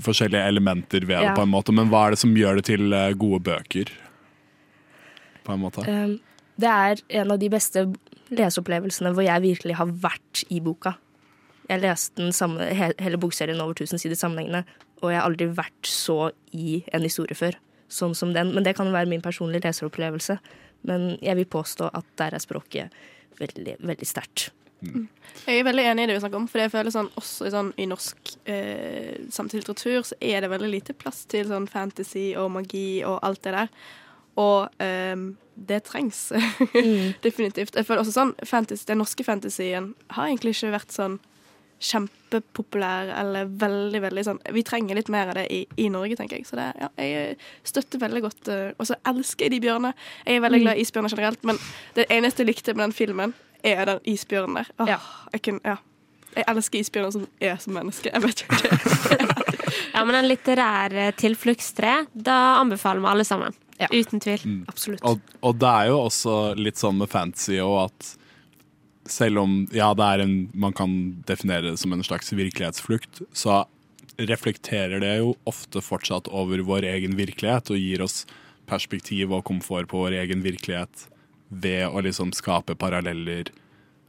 forskjellige 0.00 0.48
elementer 0.48 1.04
ved 1.04 1.20
det, 1.20 1.34
på 1.36 1.42
en 1.44 1.50
måte, 1.52 1.74
men 1.76 1.90
hva 1.92 2.06
er 2.06 2.14
det 2.14 2.22
som 2.22 2.32
gjør 2.32 2.58
det 2.58 2.64
til 2.70 2.94
eh, 2.96 3.10
gode 3.12 3.42
bøker? 3.44 3.90
På 5.44 5.52
en 5.52 5.60
måte. 5.60 5.84
Um, 5.84 6.14
det 6.56 6.70
er 6.70 7.02
en 7.20 7.34
av 7.34 7.40
de 7.42 7.50
beste 7.52 7.84
leseopplevelsene 8.32 9.12
hvor 9.12 9.26
jeg 9.26 9.44
virkelig 9.44 9.76
har 9.76 9.92
vært 10.04 10.44
i 10.48 10.62
boka. 10.64 10.94
Jeg 11.68 11.82
leste 11.84 12.22
den 12.22 12.32
samme, 12.32 12.70
hele 12.72 13.20
bokserien 13.20 13.60
over 13.60 13.76
1000 13.76 14.00
sider 14.00 14.18
sammenhengende, 14.18 14.64
og 15.02 15.12
jeg 15.12 15.20
har 15.20 15.28
aldri 15.28 15.48
vært 15.52 15.88
så 15.88 16.32
i 16.56 16.82
en 16.92 17.04
historie 17.04 17.36
før. 17.36 17.58
sånn 17.92 18.14
som 18.16 18.30
den. 18.32 18.54
Men 18.54 18.64
det 18.64 18.72
kan 18.78 18.88
være 18.88 19.04
min 19.04 19.20
personlige 19.20 19.66
leseropplevelse. 19.66 20.38
Men 20.88 21.12
jeg 21.22 21.38
vil 21.38 21.48
påstå 21.50 21.90
at 21.94 22.08
der 22.18 22.36
er 22.36 22.42
språket 22.42 23.02
veldig, 23.38 23.78
veldig 23.80 24.08
sterkt. 24.08 24.50
Mm. 24.82 25.06
Jeg 25.46 25.60
er 25.60 25.66
veldig 25.66 25.84
enig 25.92 26.04
i 26.04 26.10
det 26.10 26.16
vi 26.16 26.22
snakker 26.24 26.40
om, 26.40 26.48
for 26.50 26.62
jeg 26.62 26.72
føler 26.72 26.94
sånn, 26.94 27.10
også 27.18 27.50
sånn, 27.54 27.70
i 27.78 27.86
norsk 27.86 28.32
eh, 28.50 29.14
samtidslitteratur 29.30 30.08
så 30.08 30.18
er 30.18 30.42
det 30.42 30.50
veldig 30.50 30.70
lite 30.72 30.96
plass 30.98 31.22
til 31.30 31.46
sånn 31.50 31.68
fantasy 31.70 32.32
og 32.38 32.50
magi 32.56 33.02
og 33.06 33.20
alt 33.22 33.42
det 33.46 33.54
der. 33.54 33.70
Og 34.42 34.82
eh, 34.82 35.26
det 35.54 35.82
trengs 35.86 36.24
mm. 36.74 37.22
definitivt. 37.22 37.76
Jeg 37.78 37.86
føler 37.86 38.02
også 38.02 38.16
sånn 38.16 38.34
fantasy, 38.48 38.88
Den 38.88 39.02
norske 39.04 39.26
fantasien 39.26 39.92
har 40.16 40.30
egentlig 40.30 40.56
ikke 40.56 40.74
vært 40.74 40.94
sånn 40.94 41.20
kjempepopulær 41.82 43.10
eller 43.18 43.48
veldig, 43.60 44.00
veldig 44.04 44.24
sånn 44.26 44.40
Vi 44.54 44.62
trenger 44.66 44.98
litt 44.98 45.10
mer 45.12 45.32
av 45.32 45.38
det 45.40 45.46
i, 45.52 45.62
i 45.82 45.88
Norge, 45.92 46.16
tenker 46.18 46.38
jeg. 46.38 46.46
Så 46.48 46.58
det, 46.58 46.68
ja, 46.78 46.90
jeg 47.02 47.38
støtter 47.66 48.02
veldig 48.02 48.22
godt 48.24 48.50
uh, 48.52 48.68
Og 48.78 48.88
så 48.88 48.98
elsker 49.10 49.48
jeg 49.48 49.56
de 49.56 49.62
bjørnene. 49.66 49.94
Jeg 50.26 50.38
er 50.38 50.44
veldig 50.44 50.60
mm. 50.60 50.66
glad 50.66 50.78
i 50.78 50.84
isbjørner 50.86 51.16
generelt, 51.16 51.48
men 51.48 51.58
det 51.98 52.06
eneste 52.14 52.44
jeg 52.44 52.52
likte 52.52 52.76
med 52.76 52.86
den 52.88 52.96
filmen, 52.96 53.34
er 53.62 53.84
den 53.88 54.04
isbjørnen 54.14 54.60
der. 54.60 54.70
Åh, 54.82 54.92
ja. 54.94 55.00
Jeg, 55.34 55.44
kun, 55.48 55.60
ja. 55.66 55.76
jeg 56.36 56.48
elsker 56.54 56.82
isbjørner 56.82 57.16
som 57.16 57.26
er 57.42 57.58
som 57.62 57.76
menneske. 57.76 58.12
Jeg 58.12 58.24
vet 58.24 58.44
ikke 58.46 59.18
ja, 59.94 60.04
men 60.06 60.18
en 60.18 60.30
litterær 60.30 60.96
tilfluktstre, 61.18 61.98
da 62.14 62.38
anbefaler 62.62 63.02
vi 63.02 63.12
alle 63.12 63.26
sammen. 63.28 63.58
Ja. 63.82 63.90
Uten 63.90 64.22
tvil. 64.22 64.42
Mm. 64.46 64.64
Absolutt. 64.70 65.02
Og, 65.08 65.22
og, 65.40 65.56
det 65.58 65.70
er 65.70 65.90
jo 65.90 66.02
også 66.04 66.40
litt 66.58 66.78
sånn 66.78 67.00
med 67.00 67.10
fantasy 67.10 67.58
og 67.62 67.88
at 67.88 68.12
selv 69.08 69.42
om 69.42 69.54
ja, 69.74 69.92
det 69.98 70.06
er 70.06 70.24
en, 70.24 70.34
man 70.54 70.74
kan 70.76 70.92
definere 71.26 71.72
det 71.72 71.80
som 71.82 71.92
en 71.94 72.04
slags 72.06 72.32
virkelighetsflukt, 72.32 73.22
så 73.32 73.64
reflekterer 74.20 75.00
det 75.02 75.16
jo 75.18 75.34
ofte 75.48 75.82
fortsatt 75.82 76.28
over 76.28 76.62
vår 76.66 76.86
egen 76.90 77.16
virkelighet 77.18 77.72
og 77.72 77.80
gir 77.80 78.04
oss 78.04 78.22
perspektiv 78.68 79.32
og 79.32 79.46
komfort 79.48 79.88
på 79.90 80.04
vår 80.04 80.18
egen 80.22 80.44
virkelighet 80.44 81.08
ved 81.48 81.88
å 81.88 82.02
liksom 82.04 82.32
skape 82.36 82.76
paralleller 82.78 83.50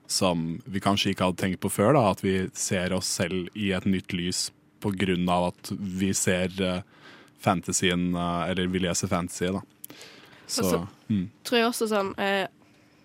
som 0.07 0.59
vi 0.65 0.81
kanskje 0.83 1.13
ikke 1.13 1.29
hadde 1.29 1.41
tenkt 1.41 1.61
på 1.63 1.71
før. 1.71 1.95
da, 1.95 2.09
At 2.11 2.23
vi 2.23 2.49
ser 2.53 2.93
oss 2.93 3.09
selv 3.09 3.49
i 3.55 3.71
et 3.73 3.87
nytt 3.89 4.13
lys 4.13 4.51
på 4.83 4.91
grunn 4.99 5.29
av 5.31 5.53
at 5.53 5.71
vi 5.79 6.11
ser 6.13 6.51
fantasyen, 6.51 6.89
fantasien, 7.43 8.15
uh, 8.15 8.49
eller 8.49 8.67
vi 8.71 8.79
leser 8.83 9.07
fantasy. 9.11 9.49
da. 9.51 9.61
Så, 10.47 10.63
så 10.63 10.77
mm. 11.09 11.25
tror 11.43 11.59
jeg 11.59 11.69
også 11.69 11.87
sånn 11.91 12.11
uh, 12.19 12.45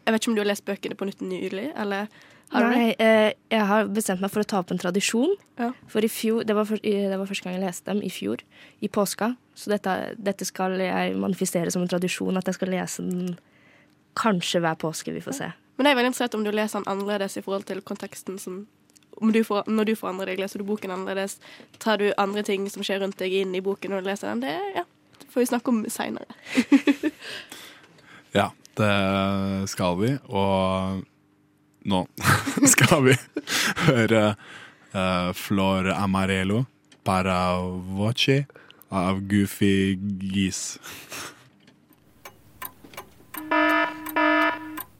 jeg 0.09 0.15
vet 0.15 0.25
ikke 0.25 0.31
om 0.33 0.37
du 0.39 0.41
har 0.41 0.49
lest 0.49 0.65
bøkene 0.65 0.97
på 0.97 1.05
nytt 1.05 1.21
nylig? 1.21 1.67
Eller 1.77 2.09
har 2.55 2.65
Nei, 2.65 2.95
eh, 2.97 3.35
jeg 3.53 3.67
har 3.69 3.91
bestemt 3.93 4.23
meg 4.25 4.33
for 4.33 4.41
å 4.41 4.49
ta 4.49 4.63
opp 4.63 4.71
en 4.73 4.81
tradisjon. 4.81 5.35
Ja. 5.61 5.75
For 5.93 6.05
i 6.05 6.09
fjor, 6.09 6.47
det 6.49 6.57
var, 6.57 6.65
for, 6.65 6.81
det 6.81 7.19
var, 7.19 7.29
første 7.29 7.45
gang 7.45 7.59
jeg 7.59 7.67
leste 7.67 7.91
dem, 7.91 8.01
i 8.01 8.09
fjor. 8.13 8.41
I 8.81 8.89
påska. 8.89 9.35
Så 9.59 9.69
dette, 9.69 9.97
dette, 10.17 10.49
skal 10.49 10.79
jeg 10.81 11.19
manifestere 11.21 11.73
som 11.75 11.85
en 11.85 11.93
tradisjon, 11.93 12.41
at 12.41 12.49
jeg 12.49 12.57
skal 12.57 12.73
lese 12.73 13.05
den 13.05 13.37
kanskje 14.17 14.63
hver 14.65 14.81
påske. 14.81 15.13
Vi 15.13 15.21
får 15.21 15.37
se. 15.43 15.51
Men 15.77 15.87
jeg 15.87 15.93
er 15.93 16.01
veldig 16.01 16.13
interessert 16.15 16.39
om 16.39 16.47
du 16.47 16.51
leser 16.55 16.81
den 16.81 16.91
annerledes 16.95 17.37
i 17.37 17.45
forhold 17.45 17.69
til 17.69 17.85
konteksten 17.85 18.41
som 18.41 18.63
du 19.19 19.43
får, 19.45 19.69
når 19.69 19.91
du 19.91 19.95
forandrer 19.99 20.33
deg, 20.33 20.41
leser 20.41 20.63
du 20.63 20.67
boken 20.69 20.95
annerledes? 20.95 21.37
Tar 21.83 22.01
du 22.01 22.09
andre 22.17 22.45
ting 22.47 22.65
som 22.71 22.85
skjer 22.87 23.03
rundt 23.03 23.19
deg, 23.21 23.35
inn 23.35 23.53
i 23.55 23.63
boken 23.65 23.93
når 23.93 24.03
du 24.07 24.09
leser 24.09 24.31
den? 24.31 24.45
Det, 24.47 24.55
ja, 24.79 24.85
får 25.29 25.43
vi 25.43 25.49
snakke 25.51 25.75
om 25.75 25.85
seinere. 25.91 26.39
ja. 28.39 28.49
Det 28.79 29.69
skal 29.71 29.99
vi. 29.99 30.13
Og 30.29 31.03
nå 31.89 32.07
skal 32.75 33.05
vi 33.09 33.17
høre 33.89 34.35
uh, 34.95 35.33
Flor 35.35 35.91
Amarelo, 35.95 36.65
Para 37.05 37.59
Voce 37.99 38.45
av 38.91 39.21
Goofy 39.29 39.99
Gis. 40.21 40.79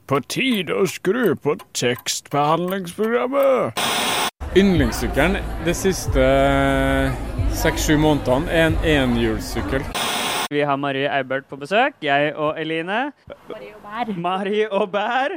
På 0.09 0.17
tide 0.25 0.73
å 0.73 0.87
skru 0.89 1.35
på 1.37 1.53
tekstbehandlingsprogrammet. 1.77 3.77
Yndlingssykkelen 4.57 5.37
de 5.67 5.73
siste 5.77 6.23
seks-sju 7.61 7.93
månedene 8.01 8.49
er 8.49 8.71
en 8.71 8.77
enhjulssykkel. 8.95 9.85
Vi 10.49 10.63
har 10.65 10.77
Marie 10.81 11.05
Eibert 11.13 11.45
på 11.45 11.57
besøk. 11.61 11.99
Jeg 12.01 12.31
og 12.33 12.55
Eline. 12.57 13.11
Marie 13.49 13.75
og 13.75 13.81
Bær. 13.83 14.07
Marie 14.17 14.69
og 14.73 14.87
Bær. 14.91 15.35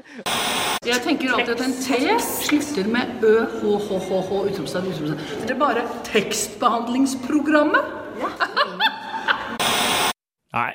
Jeg 0.88 1.02
tenker 1.04 1.34
alltid 1.34 1.50
at 1.52 1.64
en 1.66 1.74
T 1.76 1.98
slutter 2.24 2.86
med 2.88 3.20
ø, 3.20 3.32
h, 3.44 3.60
h, 3.60 3.98
h, 4.06 4.08
h, 4.08 4.38
utropstegn, 4.48 4.86
utropstegn. 4.88 5.18
Det 5.42 5.52
er 5.52 5.58
bare 5.60 5.82
tekstbehandlingsprogrammet. 6.06 7.90
Ja. 8.22 8.30
Nei. 10.56 10.70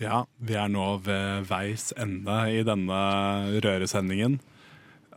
Ja, 0.00 0.22
vi 0.40 0.56
er 0.56 0.72
nå 0.72 0.86
ved 1.04 1.44
veis 1.50 1.90
ende 2.00 2.38
i 2.48 2.64
denne 2.64 3.02
røresendingen. 3.60 4.40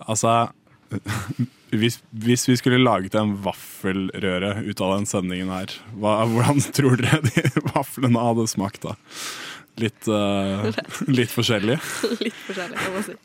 Altså 0.04 0.50
hvis, 1.70 2.00
hvis, 2.10 2.48
vi 2.50 2.56
skulle 2.58 2.82
laget 2.82 3.16
en 3.20 3.36
vaffelrøre 3.44 4.64
ut 4.66 4.82
av 4.82 4.96
den 4.96 5.06
sendingen 5.10 5.52
her, 5.54 5.74
hva, 6.02 6.24
hvordan 6.30 6.62
tror 6.74 6.98
dere 7.02 7.22
de 7.28 7.44
vaflene 7.74 8.26
hadde 8.30 8.48
smakt 8.50 8.88
da? 8.88 8.96
Litt, 9.80 10.10
uh, 10.12 10.68
litt 11.08 11.32
forskjellig? 11.32 11.78
litt 12.26 12.40
forskjellig, 12.48 12.80
kan 12.82 12.96
man 12.96 13.06
si. 13.06 13.16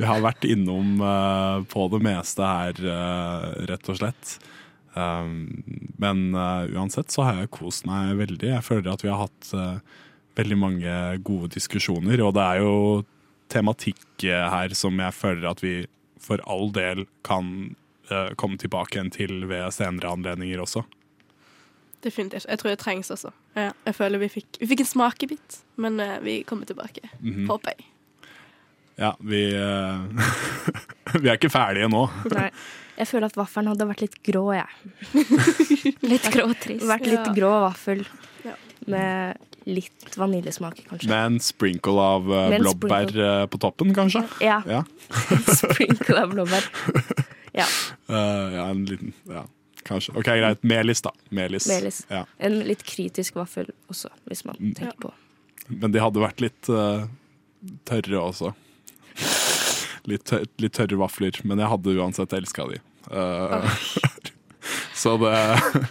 Vi 0.00 0.08
har 0.08 0.24
vært 0.24 0.46
innom 0.48 0.96
uh, 1.04 1.60
på 1.70 1.86
det 1.92 2.00
meste 2.02 2.48
her, 2.48 2.80
uh, 2.82 3.46
rett 3.68 3.92
og 3.92 4.00
slett. 4.00 4.34
Um, 4.94 5.62
men 5.98 6.28
uansett 6.34 7.10
så 7.10 7.26
har 7.26 7.42
jeg 7.42 7.52
kost 7.54 7.86
meg 7.86 8.14
veldig. 8.18 8.52
Jeg 8.56 8.66
føler 8.66 8.92
at 8.92 9.02
vi 9.02 9.10
har 9.10 9.26
hatt 9.26 9.50
veldig 10.38 10.58
mange 10.58 10.94
gode 11.26 11.50
diskusjoner, 11.54 12.22
og 12.26 12.34
det 12.36 12.44
er 12.44 12.62
jo 12.62 12.76
tematikk 13.50 14.24
her 14.24 14.74
som 14.74 14.98
jeg 15.02 15.14
føler 15.14 15.50
at 15.50 15.62
vi 15.62 15.74
for 16.24 16.42
all 16.50 16.70
del 16.74 17.04
kan 17.26 17.74
uh, 18.10 18.32
komme 18.40 18.58
tilbake 18.60 18.98
igjen 18.98 19.12
til 19.14 19.44
ved 19.50 19.68
senere 19.76 20.12
anledninger 20.16 20.62
også. 20.64 20.84
Definitivt. 22.04 22.46
Jeg 22.48 22.60
tror 22.60 22.74
det 22.74 22.80
trengs 22.82 23.10
også. 23.12 23.32
Ja, 23.56 23.70
jeg 23.86 23.96
føler 23.96 24.20
vi 24.20 24.28
fikk, 24.28 24.60
vi 24.60 24.68
fikk 24.72 24.84
en 24.84 24.92
smakebit, 24.92 25.58
men 25.80 26.00
uh, 26.00 26.18
vi 26.24 26.42
kommer 26.48 26.68
tilbake. 26.68 27.08
Mm 27.20 27.34
-hmm. 27.34 27.46
Håper 27.48 27.70
jeg. 27.76 27.86
Ja, 28.96 29.16
vi 29.20 29.42
uh, 29.56 30.06
Vi 31.22 31.28
er 31.28 31.32
ikke 31.38 31.50
ferdige 31.50 31.88
nå. 31.88 32.08
Nei. 32.34 32.50
Jeg 32.94 33.08
føler 33.10 33.26
at 33.26 33.36
vaffelen 33.36 33.72
hadde 33.72 33.88
vært 33.88 34.04
litt 34.04 34.22
grå, 34.22 34.52
jeg. 34.54 34.66
litt 36.12 36.28
grå 36.30 36.46
og 36.46 36.56
trist. 36.62 36.86
Vært 36.86 37.06
litt 37.10 37.32
grå 37.34 37.50
vaffel. 37.64 38.04
Ja. 38.44 38.54
Med 38.86 39.36
litt 39.64 40.16
vaniljesmak, 40.16 40.80
kanskje. 40.88 41.08
Med 41.10 41.26
en 41.26 41.40
sprinkle 41.40 42.00
av 42.00 42.30
uh, 42.30 42.56
blåbær 42.58 43.12
uh, 43.16 43.46
på 43.50 43.60
toppen, 43.62 43.94
kanskje? 43.96 44.24
Ja. 44.44 44.60
ja. 44.68 44.84
sprinkle 45.62 46.24
av 46.24 46.34
blåbær. 46.36 46.70
Ja. 47.54 47.68
Uh, 48.10 48.50
ja, 48.50 48.62
en 48.66 48.80
liten 48.82 49.12
Ja, 49.30 49.44
kanskje. 49.86 50.10
OK, 50.18 50.26
greit. 50.26 50.64
Melis, 50.66 51.04
da. 51.06 51.12
Melis. 51.30 51.68
Melis. 51.70 52.00
Ja. 52.10 52.24
En 52.42 52.56
litt 52.66 52.82
kritisk 52.82 53.36
vaffel 53.38 53.68
også, 53.86 54.10
hvis 54.26 54.42
man 54.42 54.58
tenker 54.58 54.88
tenker 54.88 55.04
på. 55.04 55.12
Men 55.68 55.94
de 55.94 56.02
hadde 56.02 56.18
vært 56.18 56.42
litt 56.42 56.66
tørre 57.86 58.24
også. 58.24 58.50
Litt, 60.10 60.26
tør 60.26 60.42
litt, 60.60 60.74
tørre 60.76 60.98
vafler. 61.00 61.38
Men 61.48 61.62
jeg 61.62 61.70
hadde 61.70 61.94
uansett 61.94 62.34
elska 62.36 62.66
de. 62.68 62.82
Så 65.04 65.16
det 65.20 65.38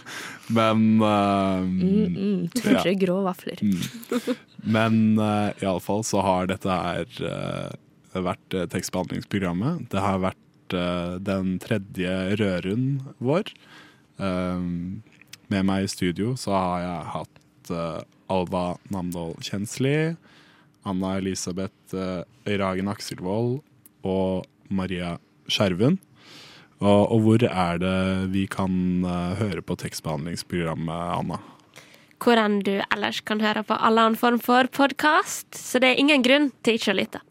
men 0.58 1.00
uh, 1.00 1.62
mm, 1.64 2.16
mm, 2.16 2.48
Tørre, 2.52 2.82
ja. 2.90 2.98
grå 2.98 3.20
vafler. 3.24 3.60
Mm. 3.64 4.34
Men 4.64 4.98
uh, 5.20 5.54
iallfall 5.62 6.04
så 6.04 6.20
har 6.24 6.50
dette 6.50 6.68
her 6.68 7.06
uh, 7.24 8.20
vært 8.24 8.56
uh, 8.56 8.66
tekstbehandlingsprogrammet. 8.72 9.86
Det 9.92 10.02
har 10.02 10.22
vært 10.24 10.40
den 10.74 11.58
tredje 11.62 12.10
røren 12.40 12.86
vår. 13.22 13.50
med 14.16 15.66
meg 15.68 15.84
i 15.84 15.90
studio 15.92 16.32
så 16.40 16.54
har 16.56 16.78
jeg 16.82 17.10
hatt 17.12 17.70
Alva 18.32 18.62
Namdal 18.90 19.36
Kjensli, 19.44 20.16
Anna 20.88 21.12
Elisabeth 21.20 21.94
Øyragen 22.48 22.88
Akselvold 22.90 23.60
og 24.08 24.48
Maria 24.72 25.18
Skjerven. 25.46 26.00
Og, 26.82 27.12
og, 27.12 27.18
hvor 27.24 27.44
er 27.46 27.78
det 27.80 27.98
vi 28.34 28.46
kan 28.50 29.04
eh, 29.06 29.36
høre 29.38 29.62
på 29.64 29.76
tekstbehandlingsprogrammet, 29.80 31.12
Anna? 31.18 31.38
Hvor 32.24 32.40
enn 32.40 32.58
du 32.64 32.78
ellers 32.88 33.20
kan 33.28 33.42
høre 33.44 33.62
på 33.66 33.76
alle 33.76 34.02
annen 34.02 34.18
form 34.18 34.40
for 34.42 34.68
podkast, 34.72 35.46
så 35.54 35.80
det 35.82 35.92
er 35.92 36.02
ingen 36.02 36.24
grunn 36.24 36.50
til 36.64 36.78
ikke 36.78 36.94
å 36.94 36.98
lytte. 36.98 37.22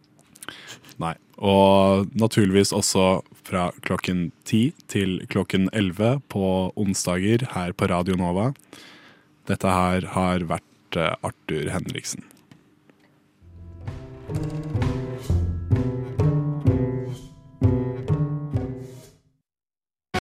Nei. 1.01 1.15
Og 1.43 2.11
naturligvis 2.15 2.71
også 2.75 3.23
fra 3.43 3.71
klokken 3.83 4.27
ti 4.47 4.67
til 4.91 5.17
klokken 5.33 5.67
elleve 5.73 6.19
på 6.31 6.71
onsdager 6.79 7.43
her 7.55 7.73
på 7.73 7.89
Radio 7.91 8.15
Nova. 8.19 8.51
Dette 9.49 9.73
her 9.75 10.07
har 10.13 10.47
vært 10.47 10.99
eh, 10.99 11.17
Arthur 11.25 11.73
Henriksen. 11.73 12.29
thank 14.33 14.92